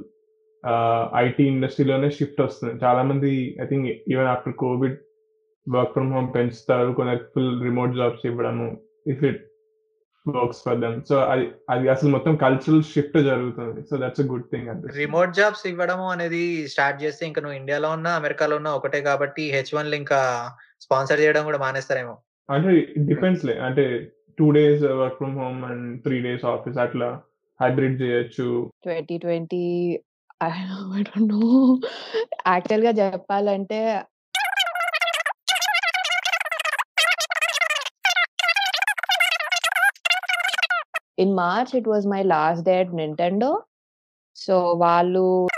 ఐటీ 1.24 1.44
ఇండస్ట్రీలోనే 1.54 2.08
షిఫ్ట్ 2.18 2.40
వస్తుంది. 2.44 2.72
చాలా 2.84 3.02
మంది 3.10 3.32
I 3.62 3.66
think 3.66 3.86
even 4.12 4.30
after 4.32 4.56
covid 4.64 4.96
work 5.66 5.92
from 5.92 6.12
home 6.14 6.28
పెంచుతారు. 6.34 6.88
కొందరికి 6.98 7.26
ఫుల్ 7.34 7.52
రిమోట్ 7.66 7.94
జాబ్స్ 8.00 8.24
ఇవ్వడము 8.30 8.66
if 9.12 9.22
it 9.30 9.42
works 10.26 10.62
for 10.64 10.80
them 10.80 10.96
so 11.10 11.16
అది 11.32 11.44
అది 11.72 11.86
అసలు 11.94 12.10
మొత్తం 12.14 12.34
కల్చరల్ 12.36 12.82
షిఫ్ట్ 12.92 13.18
జరుగుతుంది. 13.28 13.80
సో 13.90 13.96
దట్స్ 14.02 14.24
గుడ్ 14.32 14.48
థింగ్ 14.52 14.68
అనిపిస్తుంది 14.70 15.04
రిమోట్ 15.04 15.36
జాబ్స్ 15.38 15.64
ఇవ్వడం 15.72 16.00
అనేది 16.14 16.42
స్టార్ట్ 16.72 16.98
చేస్తే 17.04 17.22
ఇంకా 17.26 17.42
నువ్వు 17.42 17.58
ఇండియాలో 17.58 17.90
ఉన్నా 17.98 18.10
అమెరికాలో 18.20 18.56
ఉన్నా 18.60 18.72
ఒకటే 18.80 19.00
కాబట్టి 19.08 19.44
హెచ్ 19.56 19.74
వన్ 19.78 19.94
ఇంకా 20.02 20.20
స్పాన్సర్ 20.86 21.22
చేయడం 21.24 21.44
కూడా 21.50 21.58
మానేస్తారేమో. 21.58 22.14
అంటే 22.48 22.72
డిపెండ్స్ 23.10 23.44
లే. 23.48 23.54
అంటే 23.68 23.84
two 24.38 24.50
days 24.50 24.82
work 24.82 25.16
from 25.16 25.38
home 25.38 25.64
and 25.64 26.02
three 26.02 26.20
days 26.20 26.44
office 26.44 26.78
అట్లా 26.78 27.20
హైబ్రిడ్ 27.62 28.02
చేయొచ్చు. 28.02 28.72
ట్వంటీ 28.84 29.18
ట్వంటీ 29.18 29.64
యాక్చువల్గా 32.48 32.90
చెప్పాలంటే 32.90 34.02
in 41.18 41.36
March 41.36 41.76
it 41.76 41.88
was 41.88 42.06
my 42.06 42.22
last 42.22 42.64
day 42.64 42.78
at 42.78 42.94
Nintendo 42.94 43.62
so 44.36 44.72
వాళ్ళు 44.72 45.48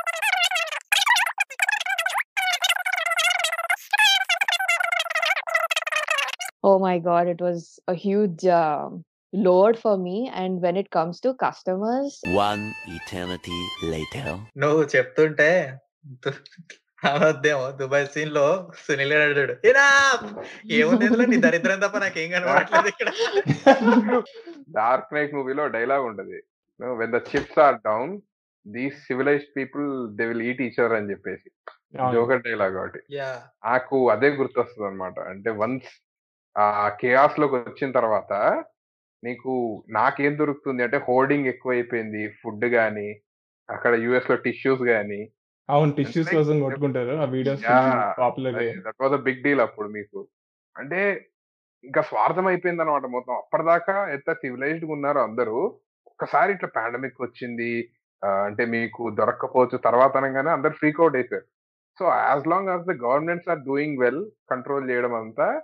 Oh 6.64 6.76
my 6.86 6.96
god, 7.02 7.26
it 7.32 7.38
was 7.42 7.58
a 7.90 7.94
huge 8.06 8.42
uh, 8.46 8.98
load 9.32 9.74
for 9.76 9.94
me. 9.96 10.16
And 10.40 10.52
when 10.60 10.74
it 10.74 10.88
comes 10.96 11.16
to 11.26 11.30
customers, 11.46 12.10
One 12.36 12.64
eternity 12.96 13.58
later. 13.90 14.38
నువ్వు 14.58 14.82
చెప్తుంటే 14.96 15.78
దు- 16.06 17.70
Dubai 17.70 18.06
సీన్లో 18.06 18.70
సునీల్ 18.78 19.12
అడుగుతాడు 19.12 19.66
ఏనా 19.66 20.12
ఏముంది 20.70 21.04
ఇందులో? 21.04 21.24
నీ 21.24 21.36
దరిద్రం 21.36 21.80
తప్ప 21.80 21.98
నాకేం 21.98 22.30
కనబడట్లేదు 22.30 22.88
ఇక్కడ. 22.88 23.08
డార్క్ 24.70 25.14
నైట్ 25.14 25.34
మూవీలో 25.34 25.68
డైలాగ్ 25.68 26.02
ఉంటది. 26.02 26.42
When 26.94 27.12
the 27.12 27.14
chips 27.14 27.58
are 27.58 27.74
down 27.74 28.20
these 28.66 28.94
civilized 28.94 29.56
people 29.56 30.16
they 30.16 30.26
will 30.26 30.42
eat 30.42 30.62
each other 30.62 30.92
అని 30.92 31.10
చెప్పేసి. 31.10 31.50
జోకర్ 32.12 32.42
డైలాగ్ 32.42 32.76
ఒకటి. 32.76 33.00
యా 33.10 33.42
నాకు 33.64 34.10
అదే 34.10 34.28
గుర్తొస్తుంది 34.28 34.88
అనమాట 34.88 35.20
అంటే 35.20 35.50
వన్స్ 35.50 36.09
ఆ 36.58 36.88
కేఆస్లోకి 37.00 37.54
వచ్చిన 37.54 37.92
తర్వాత 37.92 38.64
నీకు 39.24 39.84
నాకేం 39.90 40.38
దొరుకుతుంది 40.38 40.82
అంటే 40.82 40.96
హోర్డింగ్ 41.08 41.46
ఎక్కువైపోయింది 41.46 42.28
ఫుడ్ 42.28 42.64
గానీ 42.64 43.20
అక్కడ 43.70 43.94
యుఎస్లో 43.94 44.36
టిష్యూస్ 44.36 44.82
గానీ. 44.82 45.30
అవును. 45.70 45.92
టిష్యూస్ 45.92 46.34
కోసం 46.34 46.60
కొట్టుకుంటారు. 46.60 47.16
ఆ 47.16 47.24
videos. 47.24 47.64
Popular 48.18 48.54
that 48.54 49.02
was 49.02 49.12
a 49.12 49.16
big 49.16 49.42
deal 49.42 49.60
అప్పుడు 49.60 49.88
మీకు. 49.88 50.28
అంటే 50.76 51.26
ఇంకా 51.84 52.02
స్వార్థం 52.02 52.46
అయిపోయింది 52.46 52.82
అనమాట 52.82 53.02
మొత్తం. 53.02 53.34
అప్పటిదాకా 53.34 54.08
ఎంత 54.08 54.32
సివిలైజ్డ్గా 54.32 54.92
ఉన్నారో 54.92 55.22
అందరూ 55.22 55.78
ఒక్కసారి 56.06 56.52
ఇట్లా 56.52 56.68
పాండమిక్ 56.76 57.22
వచ్చింది 57.22 57.90
అంటే 58.24 58.64
మీకు 58.64 59.10
దొరక్కపోవచ్చు 59.10 59.78
తర్వాత 59.78 60.16
అనగానే 60.16 60.50
అందరు 60.50 60.72
ఫ్రీక్ 60.72 61.00
అవుట్ 61.00 61.14
అయిపోయారు. 61.14 61.46
So 61.98 62.04
as 62.06 62.46
long 62.46 62.68
as 62.68 62.82
the 62.82 62.90
governments 62.90 63.48
are 63.48 63.58
doing 63.58 63.98
well 63.98 64.30
control 64.50 64.90
చేయడం 64.90 65.14
అంతా 65.14 65.62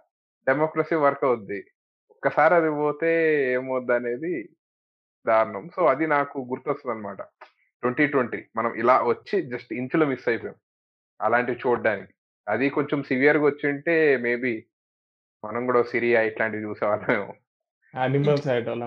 డెమోక్రసీ 0.48 0.94
వర్క్ 0.94 1.24
అవుద్ది. 1.24 1.64
ఒక్కసారి 2.10 2.54
అది 2.54 2.70
పోతే 2.70 3.10
ఏమవుద్ది 3.52 3.94
అనేది 3.94 4.48
దారుణం. 5.26 5.70
సో 5.76 5.86
అది 5.86 6.06
నాకు 6.06 6.38
గుర్తొస్తుంది 6.38 6.96
అనమాట 6.96 7.22
ట్వంటీ 7.82 8.06
ట్వంటీ 8.06 8.44
మనం 8.56 8.74
ఇలా 8.74 9.02
వచ్చి 9.02 9.42
జస్ట్ 9.42 9.72
ఇంచులు 9.72 10.04
మిస్ 10.04 10.28
అయిపోయాం. 10.28 10.54
అలాంటివి 11.22 11.58
చూడడానికి. 11.66 12.14
అది 12.48 12.70
కొంచెం 12.70 13.02
సివియర్గా 13.02 13.44
వచ్చి 13.44 13.68
ఉంటే 13.68 14.16
మేబీ 14.16 14.66
మనం 15.44 15.66
కూడా 15.66 15.82
సిరియా 15.82 16.22
ఇట్లాంటివి 16.22 16.62
చూసేవాళ్ళమేమో. 16.62 17.34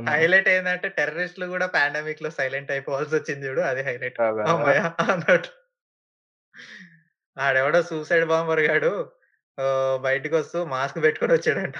హైలైట్ 0.09 0.49
ఏంటంటే 0.49 0.89
టెర్రరిస్టులు 0.89 1.45
కూడా 1.45 1.65
పాండమిక్లో 1.65 2.29
సైలెంట్ 2.29 2.71
అయిపోవాల్సి 2.71 3.15
వచ్చింది 3.15 3.47
చూడు 3.47 3.61
అది 3.61 3.81
హైలైట్. 3.83 4.21
అన్నట్టు. 4.21 5.49
ఆడెవడో 7.39 7.81
సూసైడ్ 7.81 8.25
బాంబర్ 8.25 8.59
గాడు. 8.59 9.11
బయటికి 10.01 10.35
వస్తూ 10.35 10.65
మాస్క్ 10.65 11.03
పెట్టుకొని 11.03 11.33
వచ్చాడంట. 11.33 11.77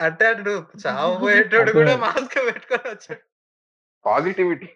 అంటే 0.00 0.26
అటు 0.26 0.66
చావు 0.86 1.18
పోయేటోడు 1.24 1.72
కూడా. 1.72 1.96
మాస్క్ 1.96 2.34
పెట్టుకొని 2.34 2.88
వచ్చాడు. 2.88 3.22
పాజిటివిటీ. 4.04 4.68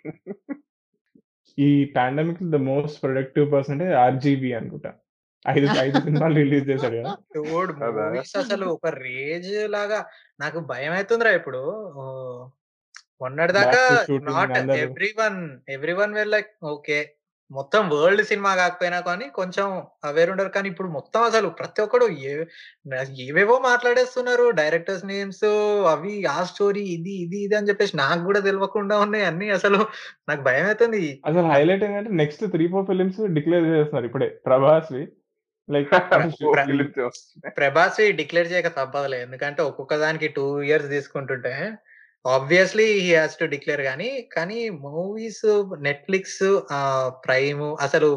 ఈ 1.59 1.85
pandemic 1.97 2.51
the 2.51 2.55
most 2.55 3.03
productive 3.03 3.53
person 3.53 3.75
అంటే 3.75 3.95
ఆర్జీబీ 3.95 4.53
అనుకుంటా. 4.53 4.91
ఐదు 5.49 5.67
ఐదు 5.79 6.01
సినిమాలు 6.01 6.35
రిలీజ్ 6.35 6.71
చేశాడు 6.71 6.97
అసలు 8.41 8.67
ఒక 8.67 8.87
రేంజ్ 8.87 9.69
లాగా 9.69 10.07
నాకు 10.41 10.61
భయం 10.61 10.93
అవుతుందిరా 10.93 11.31
ఇప్పుడు. 11.31 11.61
ఓ, 12.01 12.03
మొన్నటి 13.21 13.53
దాకా 13.53 13.81
Back 13.89 14.01
to 14.01 14.07
shooting 14.07 14.35
not. 14.35 14.71
Every 14.79 15.15
one 15.19 15.61
every 15.69 15.93
one 15.93 16.15
were 16.15 16.29
like 16.29 16.65
okay 16.65 16.99
మొత్తం 17.51 17.83
వరల్డ్ 17.93 18.23
సినిమా 18.31 18.51
కాకపోయినా 18.57 18.99
కానీ 19.09 19.27
కొంచెం 19.39 19.67
అవేర్ 20.09 20.31
ఉండరు. 20.33 20.51
కానీ 20.57 20.69
ఇప్పుడు 20.73 20.89
మొత్తం 20.97 21.21
అసలు 21.23 21.49
ప్రతి 21.61 21.81
ఒక్కడు 21.85 22.07
ఏవేవో 23.29 23.57
మాట్లాడేస్తున్నారు. 23.69 24.47
డైరెక్టర్స్ 24.61 25.05
నేమ్స్ 25.11 25.45
అవి 25.93 26.15
ఆ 26.35 26.39
స్టోరీ 26.51 26.83
ఇది 26.97 27.15
ఇది 27.25 27.39
ఇది 27.47 27.57
అని 27.59 27.69
చెప్పేసి 27.69 27.95
నాకు 27.97 28.23
కూడా 28.29 28.41
తెలియకుండా 28.49 28.99
ఉన్నాయి 28.99 29.27
అన్ని 29.31 29.49
అసలు 29.59 29.81
నాకు 30.29 30.43
భయం 30.49 30.67
అవుతుంది 30.67 31.03
అసలు 31.31 31.47
హైలైట్ 31.55 31.85
ఏంటంటే 31.85 32.13
next 32.23 32.45
three 32.55 32.67
four 32.75 32.89
films 32.91 33.21
declare 33.39 33.67
చేస్తున్నారు 33.77 34.09
ఇప్పుడే. 34.11 34.29
ప్రభాస్ 34.47 34.93
లైక్ 35.69 35.91
ప్రభాస్ 37.59 37.99
డిక్లేర్ 38.21 38.53
చేయక 38.53 38.69
తప్పదులే. 38.77 39.19
ఎందుకంటే 39.23 39.61
ఒక్కొక్క 39.63 39.97
దానికి 40.05 40.29
టూ 40.37 40.45
ఇయర్స్ 40.69 40.89
తీసుకుంటుంటే 40.95 41.55
obviously 42.27 42.87
he 43.01 43.15
has 43.15 43.39
to 43.41 43.45
declare 43.45 43.83
కానీ 43.83 44.09
కానీ 44.37 44.59
మూవీస్ 44.71 45.47
నెట్ఫ్లిక్స్ 45.87 46.45
ప్రైమ్ 47.27 47.65
అసలు 47.81 48.11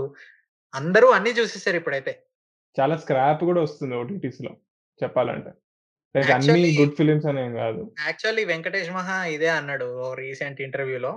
అందరూ 0.74 1.08
అన్ని 1.12 1.32
చూసేసారు 1.40 1.76
ఇప్పుడైతే. 1.76 2.14
చాలా 2.80 2.96
స్క్రాప్ 2.98 3.42
కూడా 3.50 3.62
వస్తుంది 3.62 3.96
ఓటీటీస్లో 3.96 4.52
చెప్పాలంటే. 5.04 5.52
అన్ని 6.36 6.70
గుడ్ 6.80 6.96
ఫిలిమ్స్ 7.00 7.26
అనేం 7.26 7.52
కాదు. 7.56 7.82
యాక్చువల్లీ 8.08 8.44
వెంకటేష్ 8.46 8.92
మహా 8.92 9.18
ఇదే 9.36 9.50
అన్నాడు 9.58 10.14
రీసెంట్ 10.22 10.62
ఇంటర్వ్యూలో 10.62 11.12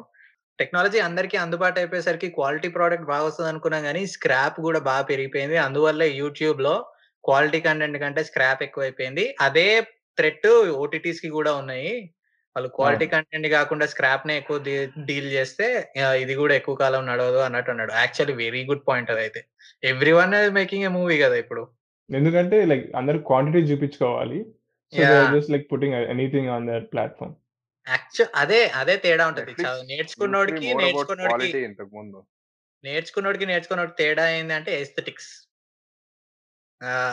టెక్నాలజీ 0.58 0.98
అందరికీ 0.98 1.36
అందుబాటు 1.36 1.78
అయిపోయేసరికి 1.78 2.28
క్వాలిటీ 2.28 2.68
ప్రోడక్ట్ 2.68 3.06
బాగా 3.12 3.24
వస్తుంది 3.24 3.50
అనుకున్నాం 3.50 3.82
కానీ 3.82 4.02
స్క్రాప్ 4.06 4.58
కూడా 4.60 4.80
బాగా 4.90 5.02
పెరిగిపోయింది. 5.02 5.56
అందువల్ల 5.56 6.02
యూట్యూబ్లో 6.02 6.74
క్వాలిటీ 7.24 7.60
కంటెంట్ 7.60 7.98
కంటే 7.98 8.24
స్క్రాప్ 8.24 8.62
ఎక్కువైపోయింది. 8.62 9.24
అదే 9.40 9.68
థ్రెట్ 10.18 10.48
ఓటీటీస్కి 10.82 11.28
కూడా 11.28 11.54
ఉన్నాయి. 11.54 11.94
వాళ్ళు 12.56 12.68
క్వాలిటీ 12.76 13.06
కంటెంట్ 13.12 13.48
కాకుండా 13.54 13.86
స్క్రాప్ 13.92 14.26
నే 14.28 14.34
ఎక్కువ 14.40 14.58
డీల్ 15.08 15.28
చేస్తే 15.36 15.66
ఇది 16.22 16.34
కూడా 16.40 16.54
ఎక్కువ 16.60 16.74
కాలం 16.82 17.06
నడవదు 17.10 17.40
అన్నట్టు 17.46 17.72
అన్నాడు. 17.72 17.92
యాక్చువల్లీ 18.02 18.34
వెరీ 18.44 18.62
గుడ్ 18.70 18.84
పాయింట్ 18.88 19.12
అదైతే 19.14 19.40
every 19.92 20.12
one 20.18 20.34
making 20.58 20.86
a 20.88 20.90
movie 20.98 21.16
కదా 21.24 21.38
ఇప్పుడు. 21.44 21.62
ఎందుకంటే 22.10 22.58
లైక్ 22.72 22.84
అందరు 23.00 23.18
క్వాంటిటీ 23.30 23.62
చూపించుకోవాలి. 23.70 24.38
Just 25.34 25.52
like 25.54 25.66
putting 25.72 25.96
anything 26.14 26.50
on 26.56 26.68
their 26.70 26.86
platform 26.92 27.34
actual 27.86 28.30
అదే 28.42 28.60
అదే 28.80 28.94
తేడా 29.06 29.24
ఉంటది. 29.30 29.54
నేర్చుకున్నోడికి 29.90 30.68
నేర్చుకున్నోడికి 30.82 31.62
నేర్చుకున్నోడికి 32.84 33.46
నేర్చుకున్నోడికి 33.50 33.98
తేడా 34.02 34.24
ఏంది 34.36 34.54
అంటే 34.58 34.72
ఎస్థెటిక్స్ 34.82 35.30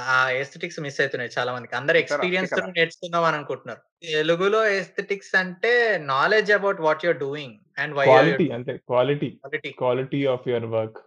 ఆ 0.08 0.30
ఎస్థెటిక్స్ 0.30 0.80
మిస్ 0.80 1.02
అవుతున్నాయి 1.02 1.32
చాలా 1.40 1.54
మందికి 1.54 1.76
అందరు 1.76 1.98
ఎక్స్పీరియన్స్. 1.98 2.54
నేర్చుకుందాం 2.54 3.24
అని 3.24 3.36
అనుకుంటున్నారు. 3.36 3.80
తెలుగులో 4.12 4.68
ఎస్థెటిక్స్ 4.68 5.36
అంటే 5.36 5.98
knowledge 5.98 6.52
about 6.52 6.82
what 6.82 7.06
you're 7.06 7.18
doing 7.18 7.56
and 7.78 7.96
why 7.96 8.06
quality 8.06 8.50
అంటే 8.50 8.78
quality 8.78 9.38
quality 9.78 10.26
of 10.26 10.48
your 10.48 10.66
work 10.66 10.98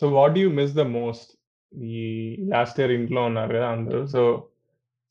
so 0.00 0.08
what 0.08 0.38
you 0.38 0.50
miss 0.50 0.72
the 0.72 0.80
most 0.80 1.32
ఈ 1.82 2.36
లాస్ట్ 2.40 2.80
ఇయర్ 2.80 2.92
ఇంట్లో 2.92 3.22
ఉన్నారు 3.22 3.56
కదా 3.56 3.68
అందరూ. 3.68 4.06
సో 4.06 4.48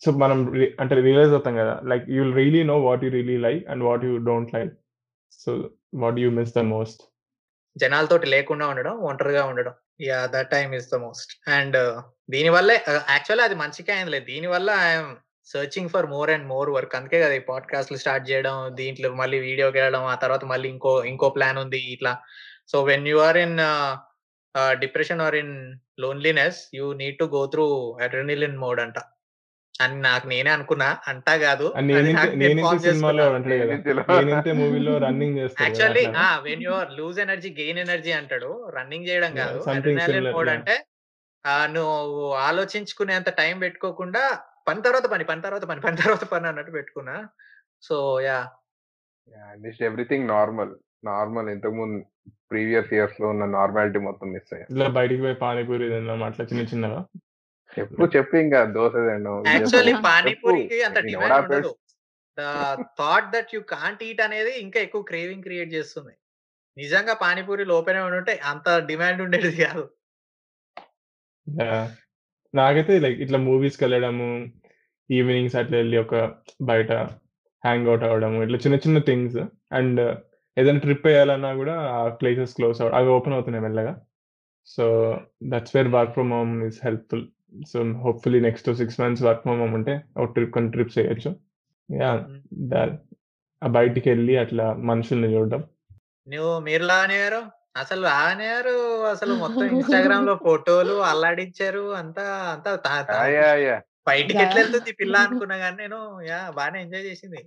సో 0.05 0.11
మనం 0.11 0.53
అంటే 0.79 0.95
రియలైజ్ 0.95 1.31
అవుతాం 1.31 1.55
కదా. 1.55 1.81
Like 1.83 2.09
you 2.09 2.33
really 2.33 2.63
know 2.63 2.79
what 2.79 3.03
you 3.03 3.09
really 3.09 3.37
like 3.37 3.69
and 3.69 3.83
what 3.83 4.05
you 4.05 4.17
don't 4.17 4.53
like 4.53 4.73
so 5.31 5.69
what 5.93 6.19
you 6.19 6.29
miss 6.31 6.55
the 6.55 6.59
most 6.59 7.03
జనాలతోటి 7.77 8.25
లేకుండా 8.25 8.67
ఉండడం 8.67 8.99
ఒంటరిగా 8.99 9.45
ఉండడం. 9.45 9.73
Yeah 9.99 10.25
that 10.25 10.51
time 10.51 10.71
is 10.75 10.89
the 10.91 10.95
most 10.95 11.31
and 11.49 11.77
దీని 12.29 12.49
వల్లే 12.49 12.75
యాక్చువల్లీ 13.09 13.43
అది 13.43 13.55
మంచిగా 13.55 13.93
అయింది 13.95 14.19
దీని 14.31 14.47
వల్ల 14.47 14.69
I'm 14.87 15.11
searching 15.47 15.89
for 15.89 16.07
more 16.07 16.29
and 16.29 16.47
more 16.47 16.69
work 16.69 16.95
అందుకే 16.95 17.19
కదా 17.21 17.33
ఈ 17.33 17.43
పాడ్కాస్ట్లు 17.49 17.97
స్టార్ట్ 17.97 18.29
చేయడం 18.29 18.75
దీంట్లో 18.75 19.09
మళ్ళీ 19.13 19.39
వీడియో 19.39 19.67
వెళ్ళడం 19.69 20.05
ఆ 20.05 20.15
తర్వాత 20.15 20.45
మళ్ళీ 20.45 20.69
ఇంకో 20.69 21.03
ఇంకో 21.03 21.29
ప్లాన్ 21.29 21.57
ఉంది 21.57 21.81
ఇట్లా. 21.95 22.13
So 22.67 22.83
when 22.83 23.07
you 23.07 23.17
are 23.17 23.37
in 23.37 23.57
depression 24.83 25.21
or 25.21 25.35
in 25.35 25.53
loneliness 25.99 26.59
you 26.75 26.93
need 26.93 27.19
to 27.19 27.25
go 27.35 27.41
through 27.47 27.65
adrenaline 28.03 28.57
mode 28.57 28.79
అంట. 28.79 28.97
అని 29.81 30.01
నాకు 30.01 30.27
నేనే 30.27 30.49
అనుకున్నా. 30.49 30.97
అంటా 31.07 31.37
కాదు. 31.37 31.65
Actually 35.61 36.03
when 36.43 36.63
you 36.63 36.71
are 36.71 36.91
lose 36.91 37.19
energy 37.19 37.55
gain 37.59 37.79
energy 37.79 38.11
అంటాడు. 38.11 38.71
రన్నింగ్ 38.75 39.07
చేయడం 39.07 39.31
Yeah, 39.31 39.45
కాదు. 39.45 40.31
మోడ్. 40.31 40.49
అంటే 40.49 40.75
ఆ, 41.45 41.67
నువ్వు 41.67 42.33
ఆలోచించుకునేంత 42.33 43.29
టైం 43.29 43.59
పెట్టుకోకుండా 43.59 44.39
పని 44.67 44.81
తర్వాత 44.81 45.05
పని 45.05 45.23
పని 45.23 45.41
తర్వాత 45.41 45.63
పని 45.63 45.81
పని 45.81 45.97
తర్వాత 45.97 46.23
పని 46.23 46.47
అన్నట్టు 46.47 46.71
పెట్టుకున్నా. 46.71 47.27
So 47.81 48.21
yeah 48.21 48.39
everything 49.81 50.27
normal 50.27 50.73
normal 51.03 51.49
ఇంతకు 51.49 51.71
ముందు 51.71 51.99
ప్రీవియస్ 52.51 52.93
ఇయర్స్లో 52.93 53.29
ఉన్న 53.29 53.45
నార్మాలిటీ 53.45 53.99
మొత్తం 53.99 54.31
మిస్ 54.31 54.53
అయ్యా. 54.53 54.65
ఇట్లా 54.69 54.87
బయటికి 54.89 55.21
పోయి 55.21 55.35
పానీపూరి 55.35 55.89
తిన్నాం 55.89 56.23
అట్లా 56.23 56.45
చిన్న 56.45 56.63
చిన్నగా. 56.63 56.99
ఎప్పుడు 57.83 58.07
చెప్పి 58.17 58.37
ఇంకా 58.45 58.59
దోశ 58.77 58.93
యాక్చువల్లీ. 59.53 59.93
పానీపూరికి 60.07 60.77
అంత. 60.83 60.99
డిమాండ్ 61.09 61.35
ఉండదు. 61.39 61.71
Thought 62.99 63.27
that 63.33 63.51
you 63.55 63.61
can't 63.73 64.03
eat 64.03 64.21
అనేది 64.21 64.53
ఇంకా 64.59 64.79
ఎక్కువ 64.79 65.01
క్రేవింగ్ 65.01 65.43
క్రియేట్ 65.43 65.71
చేస్తుంది. 65.73 66.13
నిజంగా 66.77 67.13
పానీపూరి 67.13 67.65
లోపలే 67.65 67.99
ఉంటే 67.99 68.33
అంత 68.51 68.69
డిమాండ్ 68.87 69.21
ఉండేది 69.21 69.51
కాదు. 69.63 69.83
నాకైతే 72.53 72.93
లైక్ 72.99 73.19
ఇట్లా 73.19 73.37
మూవీస్కి 73.37 73.83
వెళ్ళడము 73.83 74.27
ఈవినింగ్స్ 75.09 75.55
అట్లా 75.55 75.77
వెళ్ళి 75.77 75.97
ఒక 75.97 76.15
బయట 76.61 76.91
హ్యాంగ్ 77.63 77.87
అవుట్ 77.87 78.03
అవ్వడము 78.03 78.37
ఇట్లా 78.43 78.57
చిన్న 78.57 78.75
చిన్న 78.75 78.99
థింగ్స్ 78.99 79.37
అండ్ 79.73 80.01
ఏదైనా 80.57 80.79
ట్రిప్ 80.79 81.07
వేయాలన్నా 81.07 81.51
కూడా 81.53 81.75
ఆ 81.95 82.01
ప్లేసెస్ 82.21 82.53
క్లోజ్ 82.55 82.77
అవ్వడం 82.81 82.97
అవి 82.97 83.09
ఓపెన్ 83.09 83.33
అవుతున్నాయి 83.33 83.63
మెల్లగా. 83.65 83.93
So 84.67 84.85
that's 85.43 85.75
where 85.75 85.87
work 85.87 86.13
from 86.13 86.31
home 86.33 86.53
is 86.63 86.79
helpful 86.83 87.25
so 87.63 87.83
hopefully 87.83 88.39
next 88.39 88.73
six 88.73 88.99
months 88.99 89.23
work 89.23 89.41
from 89.41 89.59
home 89.59 89.73
ఉంటే 89.73 90.01
ఒక 90.17 90.31
ట్రిప్ 90.31 90.53
కొన్ని 90.53 90.71
ట్రిప్స్ 90.71 90.97
చేయొచ్చు. 90.97 91.35
యా 91.89 92.11
బయటికి 93.67 94.09
వెళ్ళి 94.09 94.37
అట్లా 94.37 94.73
మనుషుల్ని 94.73 95.33
చూడడం. 95.33 95.63
నువ్వు 96.27 96.59
మీరులా 96.59 96.95
అనేవారు 96.95 97.41
అసలు 97.77 98.07
అనేవారు 98.07 99.05
అసలు 99.05 99.33
మొత్తం 99.33 99.65
ఇన్స్టాగ్రామ్లో 99.71 100.35
ఫోటోలు 100.35 100.93
అల్లాడించారు? 100.93 101.93
అంతా 101.93 102.21
అంతా 102.21 102.71
బయటికి. 104.07 104.39
ఎట్లా 104.39 104.61
వెళ్తుంది 104.61 104.91
పిల్ల 104.91 105.15
అనుకున్నా 105.27 105.57
కానీ 105.57 105.77
నేను 105.77 106.21
యా 106.21 106.51
బాగానే 106.55 106.81
ఎంజాయ్ 106.81 107.03
చేసింది. 107.03 107.41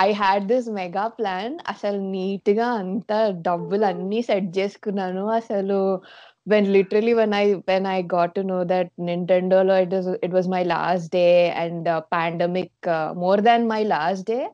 I 0.00 0.12
had 0.12 0.46
this 0.46 0.68
mega 0.68 1.06
plan 1.08 1.58
అసలు 1.68 1.96
నీట్గా 1.96 2.66
అంతా 2.66 3.30
డబ్బులు 3.30 3.84
అన్ని 3.84 4.22
సెట్ 4.22 4.58
చేసుకున్నాను. 4.58 5.28
అసలు 5.30 6.02
when 6.46 6.64
literally 6.72 7.14
when 7.14 7.32
i 7.32 7.46
when 7.64 7.84
i 7.86 8.02
got 8.14 8.34
to 8.34 8.42
know 8.42 8.62
that 8.64 8.88
nintendo 9.08 9.58
lo 9.68 9.76
it 9.84 9.92
was 9.96 10.06
it 10.26 10.32
was 10.38 10.46
my 10.56 10.62
last 10.62 11.06
day 11.10 11.50
and 11.62 11.88
uh, 11.88 12.00
pandemic 12.16 12.70
uh, 12.96 13.08
more 13.24 13.38
than 13.48 13.66
my 13.74 13.82
last 13.94 14.24
day 14.34 14.44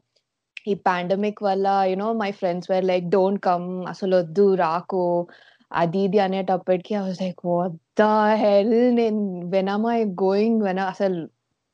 ఈ 0.71 0.75
pandemic 0.89 1.39
వల్ల 1.43 1.69
you know 1.91 2.13
my 2.13 2.31
friends 2.31 2.71
were 2.71 2.85
like 2.85 3.07
don't 3.09 3.41
come 3.41 3.87
అసలు 3.87 4.17
వద్దు 4.17 4.55
రాకు. 4.55 5.29
అది 5.73 5.99
ఇది 5.99 6.19
అనేటప్పటికి 6.19 6.95
I 6.95 6.99
was 6.99 7.21
like 7.23 7.41
what 7.45 7.77
the 8.01 8.07
hell 8.35 8.97
నేను 8.97 9.21
when 9.51 9.69
am 9.69 9.87
I 9.87 10.05
going 10.05 10.63
when 10.63 10.79
అసలు 10.79 11.21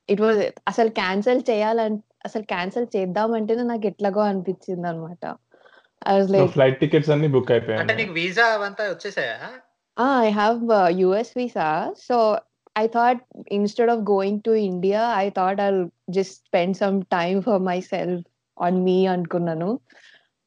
ఇట్ 0.08 0.20
వాజ్ 0.20 0.38
అసలు 0.68 0.88
క్యాన్సిల్ 0.90 1.42
చేయాలని 1.50 1.98
అసలు 2.24 2.42
క్యాన్సిల్ 2.42 2.86
చేద్దామంటేనే 2.96 3.62
నాకు 3.62 3.86
ఎట్లాగో 3.86 4.20
అనిపించింది 4.20 4.88
అనమాట 4.88 5.24
I 6.08 6.14
was 6.18 6.30
like 6.30 6.52
flight 6.52 6.80
tickets 6.80 7.10
అన్ని 7.10 7.28
బుక్ 7.28 7.52
అంటే 7.52 7.72
అయిపోయాయి 7.72 7.98
నీకు 8.02 8.12
వీసా 8.12 8.46
అవంతా 8.46 8.84
వచ్చేసాయా? 8.84 9.38
I 9.96 10.30
have 10.30 10.70
uh, 10.70 11.08
US 11.08 11.32
visa. 11.32 11.92
So 11.96 12.38
I 12.76 12.86
thought 12.86 13.16
instead 13.50 13.88
of 13.88 14.04
going 14.04 14.40
to 14.40 14.54
India, 14.54 15.12
I 15.16 15.30
thought 15.30 15.60
I'll 15.60 15.90
just 16.16 16.20
spend 16.20 16.76
some 16.82 17.04
time 17.14 17.42
for 17.42 17.58
myself 17.58 18.20
on 18.56 18.86
me 18.86 19.06
అనుకున్నాను 19.06 19.80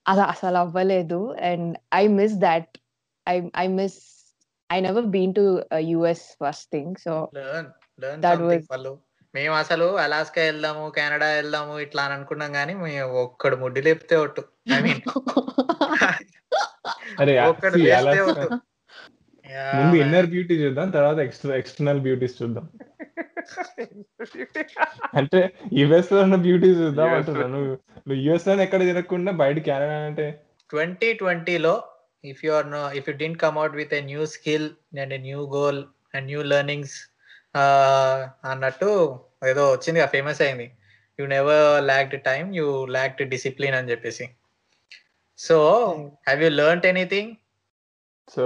అది 0.07 0.21
అసలు 0.21 0.57
అవ్వలేదు. 0.57 1.35
And 1.41 1.77
I 1.93 2.07
miss 2.07 2.33
that 2.33 2.77
I 3.29 3.41
I 3.57 3.67
miss 3.67 3.99
I 4.71 4.79
never 4.79 5.05
been 5.05 5.35
to 5.35 5.63
US 5.77 6.19
first 6.19 6.71
thing 6.71 6.95
so 7.03 7.29
వాళ్ళు 8.71 8.97
మేము 9.35 9.55
అసలు 9.55 9.99
Alaska 9.99 10.41
వెళ్దాము 10.41 10.89
Canada 10.89 11.27
వెళ్దాము 11.27 11.79
ఇట్లా 11.79 12.03
అని 12.03 12.13
అనుకున్నాం 12.13 12.53
కానీ 12.53 12.73
మేము 12.73 13.23
ఒక్కడు 13.23 13.55
ముడ్డి 13.55 13.81
లేపితే 13.81 14.15
ఒట్టు. 14.15 14.43
ఐ 14.77 14.81
మీన్ 14.81 15.01
ఒక్కడు 17.49 17.75
Alaska- 17.75 18.29
ఒట్టు. 18.29 18.68
ముందు. 19.49 19.95
ఇన్నర్ 19.95 20.25
బ్యూటీ 20.25 20.55
చూద్దాం 20.55 20.89
తర్వాత 20.89 21.17
ఎక్స్ట్రా 21.19 21.55
ఎక్స్టర్నల్ 21.55 21.99
బ్యూటీస్ 21.99 22.43
చూద్దాం. 22.43 22.67
అంటే 25.15 25.39
యుఎస్లో 25.73 26.21
ఉన్న 26.21 26.35
బ్యూటీ 26.35 26.67
చూద్దాం 26.67 27.07
US 27.07 27.15
అంటున్నాను 27.15 27.53
నువ్వు 27.53 27.71
నువ్వు 28.07 28.13
యుఎస్లో 28.13 28.61
ఎక్కడ 28.61 28.81
తిరగకుండా 28.81 29.31
బయట 29.31 29.57
కెనడా 29.59 30.05
అంటే? 30.05 30.25
ట్వంటీ 30.69 31.13
ట్వంటీలో 31.13 31.83
if 32.23 32.45
you 32.45 32.51
are 32.51 32.71
no 32.71 32.91
if 32.91 33.09
you 33.09 33.15
didn't 33.15 33.39
come 33.41 33.57
out 33.57 33.75
with 33.75 33.93
a 33.93 34.01
new 34.01 34.25
skill 34.25 34.67
and 34.99 35.13
a 35.13 35.17
new 35.17 35.41
goal 35.55 35.83
and 36.15 36.25
new 36.25 36.41
learnings 36.41 36.97
అన్నట్టు 38.45 39.19
ఏదో 39.47 39.71
వచ్చింది 39.71 40.05
ఫేమస్ 40.05 40.41
అయింది. 40.41 40.71
You 41.19 41.25
never 41.25 41.83
lacked 41.83 42.21
time 42.21 42.55
you 42.55 42.85
lacked 42.85 43.29
discipline 43.29 43.75
అని 43.75 43.91
చెప్పేసి. 43.91 44.29
So 45.37 45.57
have 46.27 46.43
you 46.43 46.49
learn 46.49 46.85
anything 46.85 47.31
so 48.27 48.45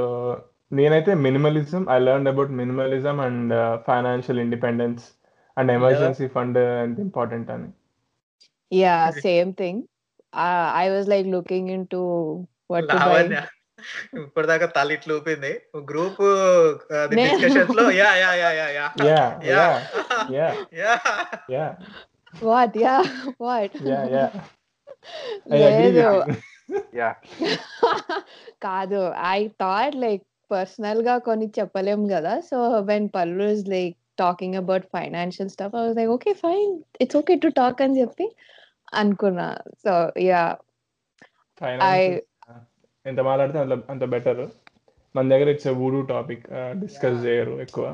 నేనైతే 0.74 1.14
minimalism 1.14 1.86
I 1.92 2.00
learn 2.00 2.28
about 2.28 2.52
minimalism 2.52 3.22
and 3.22 3.54
financial 3.88 4.40
independence 4.40 5.04
and 5.58 5.72
emergency 5.72 6.28
fund 6.28 6.58
ఎంత 6.58 7.00
important 7.00 7.52
అని. 7.52 7.70
Yeah 8.72 9.12
same 9.12 9.54
thing. 9.54 9.82
I 10.76 10.90
was 10.90 11.10
like 11.10 11.28
looking 11.28 11.70
in 11.70 11.88
to 11.92 12.02
what 12.72 12.90
to 12.90 12.96
bye. 12.96 13.24
ఇప్పటిదాకా 14.20 14.66
తల 14.66 14.92
ఇట్లా 14.92 15.16
ఊపింది. 15.16 15.54
Group 15.92 16.22
నేను- 17.16 17.40
డిస్కషన్స్లో 17.40 17.92
yeah 17.92 18.16
yeah 18.16 18.34
yeah 18.34 18.52
yeah 18.52 18.68
yeah. 18.70 18.88
Yeah 19.06 19.40
yeah. 19.46 19.64
Yeah 20.32 20.90
yeah. 21.52 21.76
What 22.44 22.78
yeah 22.78 23.04
what? 23.42 23.88
Yeah 23.88 24.04
yeah. 24.12 24.26
I 25.54 25.64
agree 25.64 25.92
లేదు 25.92 26.24
yeah. 26.96 27.10
కాదు 28.64 29.02
I 29.30 29.48
thought 29.62 29.96
like 29.96 30.24
పర్సనల్గా 30.52 31.18
కొన్ని 31.18 31.48
చెప్పలేం 31.60 32.08
కదా. 32.08 32.40
So 32.40 32.58
when 32.82 33.10
Pallu 33.16 33.44
is 33.44 33.68
like 33.68 33.98
talking 34.20 34.56
about 34.56 34.86
financial 34.94 35.50
stuff 35.50 35.76
I 35.76 35.82
was 35.86 35.96
like 35.96 36.10
okay 36.10 36.34
fine 36.34 36.74
it's 37.02 37.18
okay 37.18 37.36
to 37.36 37.48
talk 37.48 37.82
అని 37.82 38.02
చెప్పి 38.02 38.26
అనుకున్నా. 38.94 39.48
So 39.84 39.94
yeah 40.22 40.44
finance 41.62 42.22
ఎంత 43.06 43.20
మాట్లాడితే 43.20 43.60
అంత 43.60 43.86
అంత 43.90 44.04
బెటర్ 44.06 44.44
మన 45.16 45.30
దగ్గర 45.30 45.50
ఇట్స్ 45.50 45.68
వూడూ 45.68 46.02
టాపిక్ 46.06 46.46
డిస్కస్. 46.80 47.26
చేయరు 47.26 47.62
ఎక్కువ. 47.62 47.86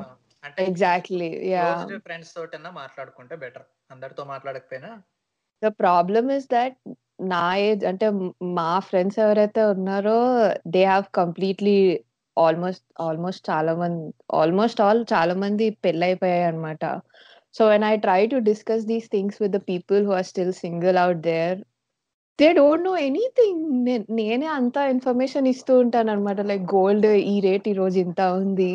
అంటే 0.44 0.66
ఎగ్జాక్ట్లీ 0.66 1.30
యా 1.48 1.64
ఫ్రెండ్స్ 1.98 2.34
తోటన్నా 2.34 2.70
మాట్లాడుకుంటే 2.70 3.36
బెటర్ 3.36 3.62
అందరితో 3.90 4.24
మాట్లాడకపోయినా. 4.24 4.90
ద 5.62 5.68
ప్రాబ్లమ్ 5.80 6.30
ఇస్ 6.30 6.48
దట్ 6.52 6.76
నా 7.20 7.56
ఏజ్ 7.56 7.84
అంటే 7.84 8.10
మ్- 8.10 8.32
మా 8.54 8.78
ఫ్రెండ్స్ 8.80 9.18
ఎవరైతే 9.18 9.64
ఉన్నారో 9.64 10.18
they 10.66 10.84
have 10.84 11.04
completely 11.14 11.76
almost 12.36 12.84
almost 13.00 13.42
చాలా 13.50 13.72
మంది 13.74 14.04
ఆల్మోస్ట్ 14.32 14.80
ఆల్ 14.80 15.00
చాలా 15.12 15.34
మంది 15.34 15.66
పెళ్ళైపోయాయి 15.84 16.44
అనమాట 16.44 16.84
so 17.54 17.62
when 17.68 17.84
I 17.84 17.94
try 17.98 18.20
to 18.26 18.38
discuss 18.50 18.84
these 18.86 19.08
things 19.12 19.38
with 19.42 19.54
the 19.56 19.60
people 19.70 20.02
who 20.06 20.12
are 20.12 20.28
still 20.30 20.54
single 20.64 20.98
out 20.98 21.22
there 21.28 21.58
they 22.38 22.48
don't 22.52 22.84
know 22.84 22.92
anything 23.06 23.64
నేనే 24.18 24.46
అంత 24.58 24.76
ఇన్ఫర్మేషన్ 24.92 25.46
ఇస్తూ 25.46 25.72
ఉంటాను 25.78 26.10
అనమాట 26.10 26.40
లైక్ 26.50 26.64
గోల్డ్ 26.74 27.08
ఈ 27.32 27.34
రేట్ 27.40 27.66
ఈ 27.68 27.74
రోజు 27.74 27.98
ఇంత 28.04 28.20
ఉంది. 28.38 28.70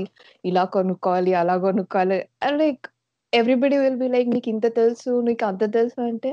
ఇలా 0.45 0.63
కొనుక్కోవాలి 0.75 1.33
అలా 1.33 1.55
కొనుక్కోవాలి. 1.65 2.19
Like 2.61 2.85
everybody 3.33 3.77
will 3.77 3.97
be 3.97 4.07
like 4.07 4.29
నీకు 4.35 4.49
ఇంత 4.49 4.67
తెలుసు 4.77 5.11
నీకు 5.27 5.45
అంత 5.45 5.63
తెలుసు 5.73 5.99
అంటే 6.09 6.31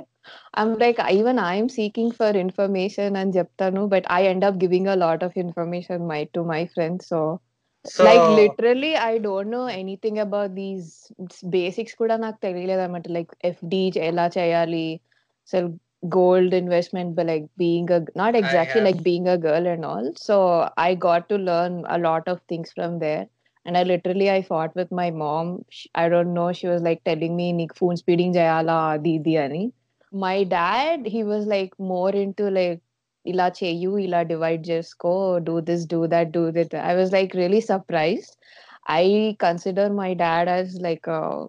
I'm 0.55 0.79
like, 0.79 0.99
even 1.11 1.39
I'm 1.39 1.69
seeking 1.69 2.11
for 2.13 2.31
information 2.31 3.17
and 3.17 3.33
Japtanu, 3.33 3.89
but 3.89 4.05
I 4.09 4.27
end 4.27 4.45
up 4.45 4.59
giving 4.59 4.87
a 4.89 4.97
lot 4.97 5.23
of 5.23 5.33
information 5.37 6.07
my 6.07 6.25
to 6.35 6.45
my 6.45 6.67
friends. 6.67 7.07
So, 7.07 7.41
so 7.85 8.05
like 8.05 8.23
literally, 8.29 8.97
I 8.97 9.19
don't 9.19 9.51
know 9.51 9.67
anything 9.67 10.19
about 10.19 10.55
these 10.55 11.11
basics. 11.49 11.95
Kuda 11.95 12.19
nak 12.21 12.41
teliyaledu 12.41 13.11
like 13.11 13.31
FD 13.43 13.97
ela. 13.97 14.99
So 15.45 15.79
gold 16.09 16.53
investment 16.53 17.15
but 17.15 17.27
like 17.27 17.47
being 17.57 17.91
a 17.91 18.05
not 18.17 18.35
exactly 18.35 18.81
like 18.81 19.03
being 19.03 19.29
a 19.29 19.39
girl 19.39 19.67
and 19.67 19.85
all 19.85 20.11
so 20.17 20.69
i 20.77 20.95
got 20.95 21.29
to 21.29 21.37
learn 21.37 21.85
a 21.89 21.99
lot 21.99 22.27
of 22.27 22.41
things 22.49 22.73
from 22.73 22.99
there 22.99 23.29
and 23.65 23.77
i 23.77 23.83
literally 23.85 24.29
i 24.29 24.43
fought 24.43 24.75
with 24.75 24.91
my 24.91 25.11
mom 25.11 25.65
she, 25.71 25.89
i 25.95 26.09
don't 26.09 26.35
know 26.35 26.53
she 26.53 26.67
was 26.67 26.83
like 26.83 27.05
telling 27.05 27.37
me 27.37 27.53
nik 27.53 27.77
phone 27.77 27.97
speeding 27.97 28.33
jayala 28.35 29.01
didi 29.03 29.39
ani 29.39 29.73
my 30.13 30.45
dad 30.45 31.07
he 31.07 31.25
was 31.25 31.47
like 31.47 31.79
more 31.79 32.11
into 32.11 32.51
like 32.51 32.81
ila 33.27 33.51
cheyu 33.59 33.93
ila 34.05 34.25
divide 34.25 34.65
jesko 34.65 35.13
do 35.45 35.61
this 35.61 35.85
do 35.87 36.07
that 36.09 36.33
do 36.33 36.51
that. 36.53 36.75
I 36.75 36.95
was 36.95 37.13
like 37.13 37.35
really 37.35 37.61
surprised. 37.61 38.37
I 38.87 39.37
consider 39.39 39.89
my 39.91 40.15
dad 40.15 40.49
as 40.49 40.77
like 40.81 41.07
a 41.07 41.47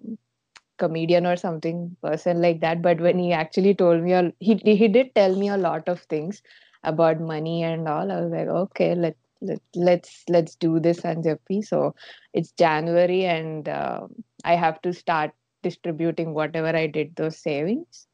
comedian 0.78 1.26
or 1.26 1.36
something 1.36 1.96
person 2.02 2.40
like 2.42 2.60
that 2.60 2.82
but 2.82 3.00
when 3.00 3.18
he 3.18 3.32
actually 3.32 3.74
told 3.74 4.02
me 4.02 4.32
he 4.40 4.54
he 4.82 4.88
did 4.88 5.14
tell 5.14 5.36
me 5.36 5.48
a 5.48 5.56
lot 5.56 5.88
of 5.88 6.00
things 6.02 6.42
about 6.82 7.20
money 7.20 7.62
and 7.62 7.88
all 7.88 8.10
i 8.10 8.20
was 8.20 8.30
like 8.32 8.48
okay 8.48 8.94
let, 8.94 9.16
let 9.40 9.60
let's 9.76 10.24
let's 10.28 10.54
do 10.56 10.80
this 10.80 11.00
anjapi 11.02 11.62
so 11.64 11.94
it's 12.32 12.52
january 12.52 13.24
and 13.24 13.68
uh, 13.68 14.00
i 14.44 14.54
have 14.56 14.80
to 14.82 14.92
start 14.92 15.32
distributing 15.62 16.34
whatever 16.34 16.76
i 16.76 16.86
did 16.86 17.14
those 17.16 17.36
savings. 17.38 18.06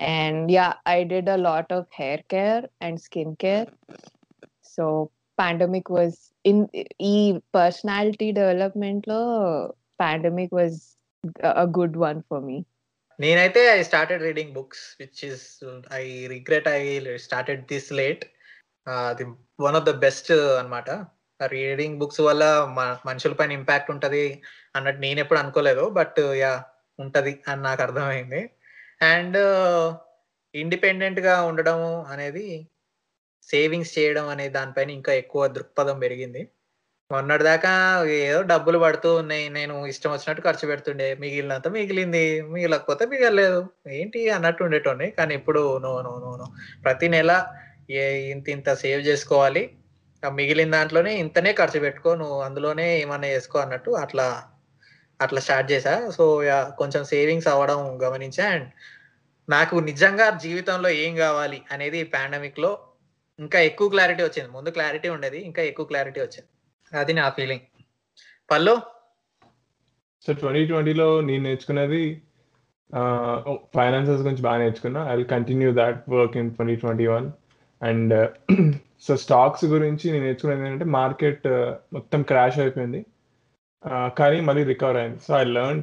And 0.00 0.50
yeah 0.50 0.74
i 0.86 1.04
did 1.04 1.28
a 1.28 1.36
lot 1.38 1.70
of 1.70 1.86
hair 1.90 2.18
care 2.28 2.62
and 2.80 2.98
skincare. 2.98 3.68
So 4.64 4.84
pandemic 5.38 5.90
was 5.90 6.12
in 6.44 6.68
e 7.00 7.14
personality 7.52 8.32
development 8.32 9.06
lo 9.06 9.20
pandemic 9.98 10.50
was 10.52 10.74
a 11.42 11.52
a 11.56 11.66
good 11.68 11.96
one 11.98 12.22
for 12.28 12.40
me. 12.40 12.58
నేనైతే 13.18 13.60
I 13.68 13.82
started 13.82 14.22
reading 14.22 14.52
books 14.52 14.96
which 15.00 15.24
is 15.24 15.42
I 15.92 16.04
regret 16.26 16.68
I 16.68 16.82
started 17.16 17.66
this 17.66 17.92
late 17.92 18.22
అది 18.86 19.24
one 19.60 19.76
of 19.76 19.84
the 19.84 19.90
best 19.98 20.30
అనమాట 20.60 20.90
reading 21.40 21.98
books 21.98 22.20
వల్ల 22.20 22.44
మ- 22.78 22.96
మనుషుల 23.06 23.32
పైన 23.32 23.52
impact 23.52 23.90
ఉంటది 23.90 24.24
అన్నట్టు 24.76 25.00
నేను 25.00 25.20
ఎప్పుడు 25.20 25.38
అనుకోలేదు 25.38 25.88
బట్ 25.90 26.20
యా 26.36 26.52
ఉంటది 26.98 27.42
అని 27.48 27.62
నాకు 27.62 27.82
అర్థమైంది 27.82 28.40
అండ్ 29.00 29.38
ఇండిపెండెంట్గా 30.54 31.34
ఉండడం 31.42 31.80
అనేది 32.12 32.46
సేవింగ్స్ 33.48 33.92
చేయడం 33.98 34.26
అనే 34.28 34.46
దానిపైన 34.48 34.90
ఇంకా 34.90 35.12
ఎక్కువ 35.12 35.42
దృక్పథం 35.48 35.96
పెరిగింది. 36.00 36.42
మొన్నటి 37.10 37.44
దాకా 37.44 37.70
ఏదో 38.26 38.40
డబ్బులు 38.42 38.78
పడుతూ 38.78 39.10
ఉన్నాయి 39.14 39.46
నేను 39.48 39.74
ఇష్టం 39.86 40.10
వచ్చినట్టు 40.12 40.42
ఖర్చు 40.42 40.66
పెడుతుండే 40.68 41.06
మిగిలినంత 41.14 41.68
మిగిలింది 41.68 42.22
మిగిలకపోతే 42.52 43.04
మిగలలేదు 43.06 43.60
ఏంటి 43.90 44.20
అన్నట్టు 44.30 44.64
ఉండేటోని 44.64 45.08
కానీ 45.10 45.34
ఇప్పుడు 45.34 45.62
నో 45.84 45.92
నో 46.06 46.12
నో 46.24 46.30
నో. 46.36 46.46
ప్రతి 46.84 47.08
నెల 47.08 47.32
ఏ 47.92 48.04
ఇంత 48.30 48.48
ఇంత 48.48 48.70
సేవ్ 48.74 49.02
చేసుకోవాలి. 49.08 49.62
మిగిలిన 50.22 50.70
దాంట్లోనే 50.70 51.12
ఇంతనే 51.16 51.52
ఖర్చు 51.52 51.78
పెట్టుకో 51.80 52.10
నువ్వు 52.14 52.38
అందులోనే 52.42 52.86
ఏమన్నా 53.02 53.28
చేసుకో 53.28 53.58
అన్నట్టు 53.58 53.90
అట్లా 54.04 54.26
అట్లా 55.20 55.40
స్టార్ట్ 55.40 55.72
చేశా. 55.72 56.10
సో 56.10 56.42
కొంచెం 56.78 57.04
సేవింగ్స్ 57.04 57.48
అవ్వడం 57.48 58.02
గమనించా. 58.02 58.48
అండ్ 58.48 58.70
నాకు 59.50 59.76
నిజంగా 59.76 60.30
జీవితంలో 60.30 60.88
ఏం 60.88 61.16
కావాలి 61.16 61.62
అనేది 61.72 62.04
పాండమిక్లో 62.04 62.78
ఇంకా 63.38 63.60
ఎక్కువ 63.60 63.88
క్లారిటీ 63.88 64.22
వచ్చింది. 64.22 64.50
ముందు 64.50 64.68
క్లారిటీ 64.68 65.08
ఉండేది 65.08 65.38
ఇంకా 65.38 65.62
ఎక్కువ 65.62 65.86
క్లారిటీ 65.86 66.20
వచ్చింది. 66.20 66.98
అది 66.98 67.12
నా 67.12 67.28
ఫీలింగ్. 67.28 67.60
పల్లో? 68.50 68.82
సో 70.26 70.32
ట్వంటీ 70.32 70.66
ట్వంటీలో 70.66 71.20
నేను 71.20 71.42
నేర్చుకున్నది 71.42 72.22
ఫైనాన్సెస్ 73.74 74.22
గురించి 74.22 74.42
బాగా 74.42 74.58
నేర్చుకున్నా. 74.58 75.12
I 75.12 75.16
will 75.16 75.26
continue 75.26 75.72
that 75.72 76.10
work 76.10 76.36
in 76.36 76.54
twenty 76.54 76.76
twenty 76.76 77.06
one. 77.06 77.30
And 77.82 78.30
so 79.02 79.16
stocks 79.16 79.64
గురించి 79.64 80.12
నేను 80.12 80.24
నేర్చుకున్నది 80.24 80.66
ఏంటంటే 80.66 80.84
మార్కెట్ 80.84 81.48
మొత్తం 81.92 82.22
క్రాష్ 82.22 82.58
అయిపోయింది. 82.58 83.06
కానీ 84.18 84.38
మళ్ళీ 84.46 84.62
రికవర్ 84.70 84.98
అయింది. 85.00 85.18
సో 85.26 85.30
ఐ 85.38 85.44
లెర్న్ 85.56 85.82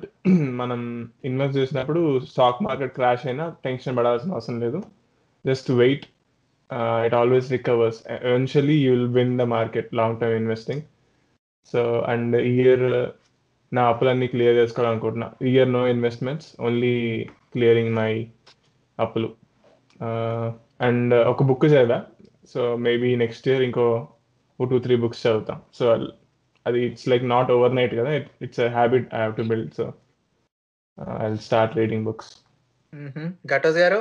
మనం 0.60 0.82
ఇన్వెస్ట్ 1.30 1.58
చేసినప్పుడు 1.60 2.02
స్టాక్ 2.32 2.62
మార్కెట్ 2.68 2.93
క్రాష్ 2.98 3.26
అయినా 3.30 3.45
టెన్షన్ 3.66 3.98
పడాల్సిన 4.00 4.36
అవసరం 4.38 4.58
లేదు. 4.66 4.80
Just 5.45 5.70
wait 5.82 6.06
it 7.06 7.16
always 7.22 7.48
recovers 7.56 8.00
eventually 8.30 8.78
you 8.84 8.91
will 8.93 9.12
win 9.20 9.34
the 9.41 9.45
market 9.56 9.89
long 10.00 10.20
term 10.22 10.38
investing 10.41 10.84
so 11.74 11.82
and 12.14 12.36
year 12.52 12.86
నా 13.72 13.84
అప్పులన్నీ 13.91 14.28
clear 14.34 14.60
చేసుకోవాలనుకుంటున్నా. 14.60 15.30
Year 15.52 15.74
no 15.78 15.82
investments 15.93 16.50
only 16.68 16.95
clearing 17.54 17.93
my 18.00 18.12
అప్పులు. 19.00 19.30
And 20.88 21.14
ఒక 21.32 21.43
బుక్ 21.50 21.66
చదివా. 21.74 22.00
సో 22.54 22.62
మేబీ 22.86 23.10
నెక్స్ట్ 23.24 23.48
ఇయర్ 23.50 23.66
ఇంకో 23.70 23.88
two 24.60 24.78
three 24.86 24.95
books 25.04 25.24
చదువుతాం. 25.26 25.60
So 25.80 25.86
అది 26.66 26.80
it's 26.88 27.07
like 27.12 27.24
not 27.34 27.51
overnight 27.80 27.95
కదా 28.01 28.12
it's 28.47 28.62
habit 28.78 29.07
I 29.14 29.20
have 29.22 29.36
to 29.40 29.47
build 29.53 29.72
so 29.80 29.86
I 31.24 31.28
start 31.49 31.76
reading 31.82 32.07
books 32.11 32.32
ఘటోస్ 33.55 33.80
గారు 33.84 34.01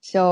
So 0.00 0.22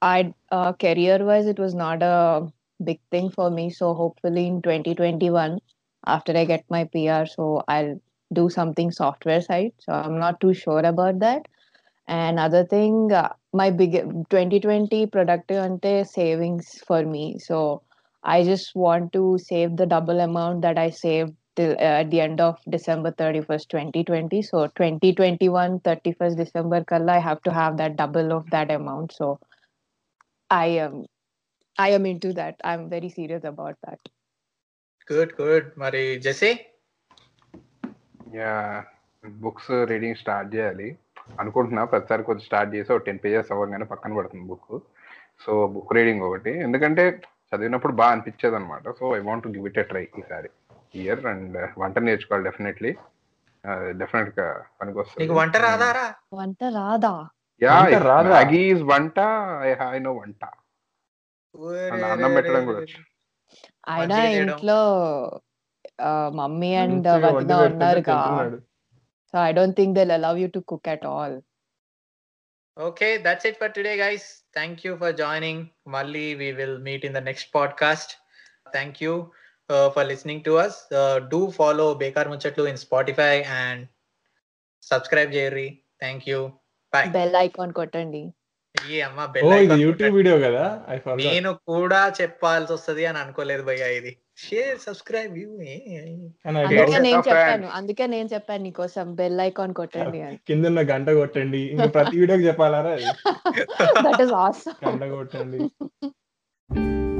I 0.00 0.34
uh, 0.50 0.72
career 0.74 1.24
wise 1.24 1.46
it 1.46 1.58
was 1.58 1.74
not 1.74 2.02
a 2.02 2.46
big 2.80 3.00
thing 3.10 3.30
for 3.30 3.50
me. 3.50 3.70
So 3.70 3.94
hopefully 3.94 4.46
in 4.46 4.62
2021 4.62 5.58
after 6.06 6.36
I 6.36 6.44
get 6.44 6.64
my 6.70 6.84
PR, 6.84 7.26
so 7.26 7.64
I'll 7.68 8.00
do 8.30 8.48
something 8.48 8.90
software 8.90 9.42
side. 9.42 9.72
So 9.78 9.92
I'm 9.92 10.18
not 10.18 10.40
too 10.40 10.54
sure 10.54 10.80
about 10.80 11.18
that. 11.20 11.48
And 12.08 12.38
other 12.38 12.64
thing, 12.64 13.12
uh, 13.12 13.32
my 13.52 13.70
big 13.70 13.92
2020 13.92 15.06
productive 15.06 15.58
ante 15.58 16.04
savings 16.04 16.82
for 16.86 17.02
me. 17.04 17.38
So 17.38 17.82
I 18.24 18.42
just 18.44 18.74
want 18.74 19.12
to 19.12 19.38
save 19.38 19.76
the 19.76 19.86
double 19.86 20.20
amount 20.20 20.62
that 20.62 20.78
I 20.78 20.90
saved 20.90 21.34
till 21.56 21.72
uh, 21.72 22.02
at 22.02 22.10
the 22.10 22.20
end 22.20 22.40
of 22.40 22.58
December 22.68 23.12
31st, 23.12 23.68
2020. 23.68 24.42
So 24.42 24.66
2021, 24.68 25.80
31st 25.80 26.36
December 26.36 26.84
kalla, 26.84 27.12
I 27.12 27.18
have 27.18 27.42
to 27.42 27.52
have 27.52 27.76
that 27.78 27.96
double 27.96 28.32
of 28.32 28.50
that 28.50 28.70
amount. 28.70 29.12
So 29.12 29.38
I 30.50 30.66
am 30.86 31.06
I 31.78 31.90
am 31.90 32.06
into 32.06 32.32
that. 32.34 32.56
I'm 32.64 32.88
very 32.90 33.10
serious 33.18 33.44
about 33.44 33.76
that. 33.86 34.00
Good 35.10 35.30
good 35.38 35.68
మరి 35.82 36.00
జెసి 36.24 36.48
yeah 38.38 38.50
books 39.44 39.70
reading 39.90 40.18
start 40.22 40.50
చేయాలి 40.54 40.88
అనుకుంటున్నా 41.40 41.82
ప్రతిసారి 41.92 42.26
కొంచెం 42.26 42.44
start 42.48 42.74
చేసి 42.74 42.90
ఒక 42.94 43.02
ten 43.06 43.20
pages 43.22 43.52
అవ్వగానే 43.54 43.86
పక్కన 43.92 44.16
పడుతుంది 44.18 44.44
బుక్ 44.50 44.74
సో 45.44 45.52
బుక్ 45.74 45.94
రీడింగ్ 45.98 46.24
ఒకటి 46.28 46.52
ఎందుకంటే 46.66 47.04
చదివినప్పుడు 47.53 47.93
బాగా 47.93 48.11
అనిపించేది 48.11 48.55
అనమాట 48.55 48.91
so 48.99 49.05
I 49.17 49.19
want 49.29 49.47
give 49.47 49.65
it 49.71 49.79
a 49.79 49.85
try 49.91 50.03
ఈసారి. 50.19 50.49
ఇయర్ 50.95 51.23
అండ్ 51.31 51.57
వంట 51.81 51.99
నేర్చుకోవాలి 52.07 52.45
డెఫినెట్లీ 52.49 52.91
డెఫినెట్గా 54.01 54.47
పనికి 54.81 55.03
నీకు 55.21 55.33
వంట 55.39 55.55
రాదారా 55.65 56.05
వంట 56.33 56.63
రాదా? 56.77 57.13
యా 57.61 57.73
వంట 57.79 57.99
రాదా? 58.09 58.39
ఈజ్ 58.61 58.83
వంట. 58.91 59.19
ఐ 59.95 59.99
నో 60.07 60.13
వంట. 60.21 60.43
అన్నం 62.11 62.31
పెట్టడం 62.35 62.63
కూడా 62.69 62.81
చేయడం. 62.81 64.39
ఇంట్లో 64.41 64.79
మమ్మీ 66.41 66.69
అండ్ 66.83 67.07
వదిన 67.25 67.55
ఉన్నారుగా. 67.69 68.17
So 69.33 69.37
I 69.47 69.51
don't 69.57 69.77
think 69.79 69.95
they'll 69.99 70.13
allow 70.17 70.33
you 70.43 70.47
to 70.55 70.61
cook 70.71 70.89
at 70.93 71.05
all 71.13 71.35
okay 72.77 73.17
that's 73.17 73.45
it 73.45 73.59
for 73.59 73.71
today 73.71 73.93
guys 73.97 74.25
thank 74.53 74.81
you 74.85 74.95
for 74.97 75.15
joining 75.15 75.63
మళ్ళీ 75.87 76.33
we 76.33 76.51
will 76.51 76.77
meet 76.79 77.05
in 77.05 77.13
the 77.13 77.23
next 77.23 77.49
podcast 77.55 78.13
thank 78.71 79.03
you 79.03 79.13
for 79.95 80.07
listening 80.07 80.43
to 80.43 80.51
us 80.63 80.77
do 81.27 81.51
follow 81.51 81.93
Bekaar 82.03 82.29
Muchatlu 82.29 82.65
in 82.65 82.77
Spotify 82.77 83.33
and 83.59 83.83
subscribe 84.83 85.33
చేయర్రి 85.35 85.67
thank 85.99 86.29
you 86.29 86.39
bye 86.93 87.03
కొట్టండి. 89.89 90.21
ఈ 90.95 90.95
నేను 91.29 91.51
కూడా 91.69 92.13
చెప్పాల్సి 92.21 92.73
వస్తుంది 92.73 93.05
అని 93.05 93.17
అనుకోలేదు 93.17 93.63
భయ్యా 93.63 93.87
ఇది. 93.99 94.11
షేర్ 94.47 94.79
సబ్స్క్రైబ్ 94.79 95.33
యూ 95.37 95.49
అందుకే 96.57 96.99
నేను. 96.99 97.23
చెప్పాను 97.29 97.67
అందుకే 97.69 98.07
నేను 98.07 98.29
చెప్పాను 98.33 98.63
నీకోసం 98.63 99.15
బెల్ 99.15 99.41
ఐకాన్ 99.41 99.73
కొట్టండి 99.73 100.21
అని. 100.21 100.37
కింద 100.47 100.65
ఉన్న 100.65 100.81
గంట 100.81 101.09
కొట్టండి. 101.11 101.61
ఇంకా 101.75 101.87
ప్రతి 101.87 102.17
వీడియోకి 102.21 102.47
చెప్పాలారా 102.47 102.93
దట్ 104.05 104.21
ఇస్ 104.21 104.35
ఆసమ్ 104.43 104.77
గంట 104.85 105.03
కొట్టండి. 105.13 105.61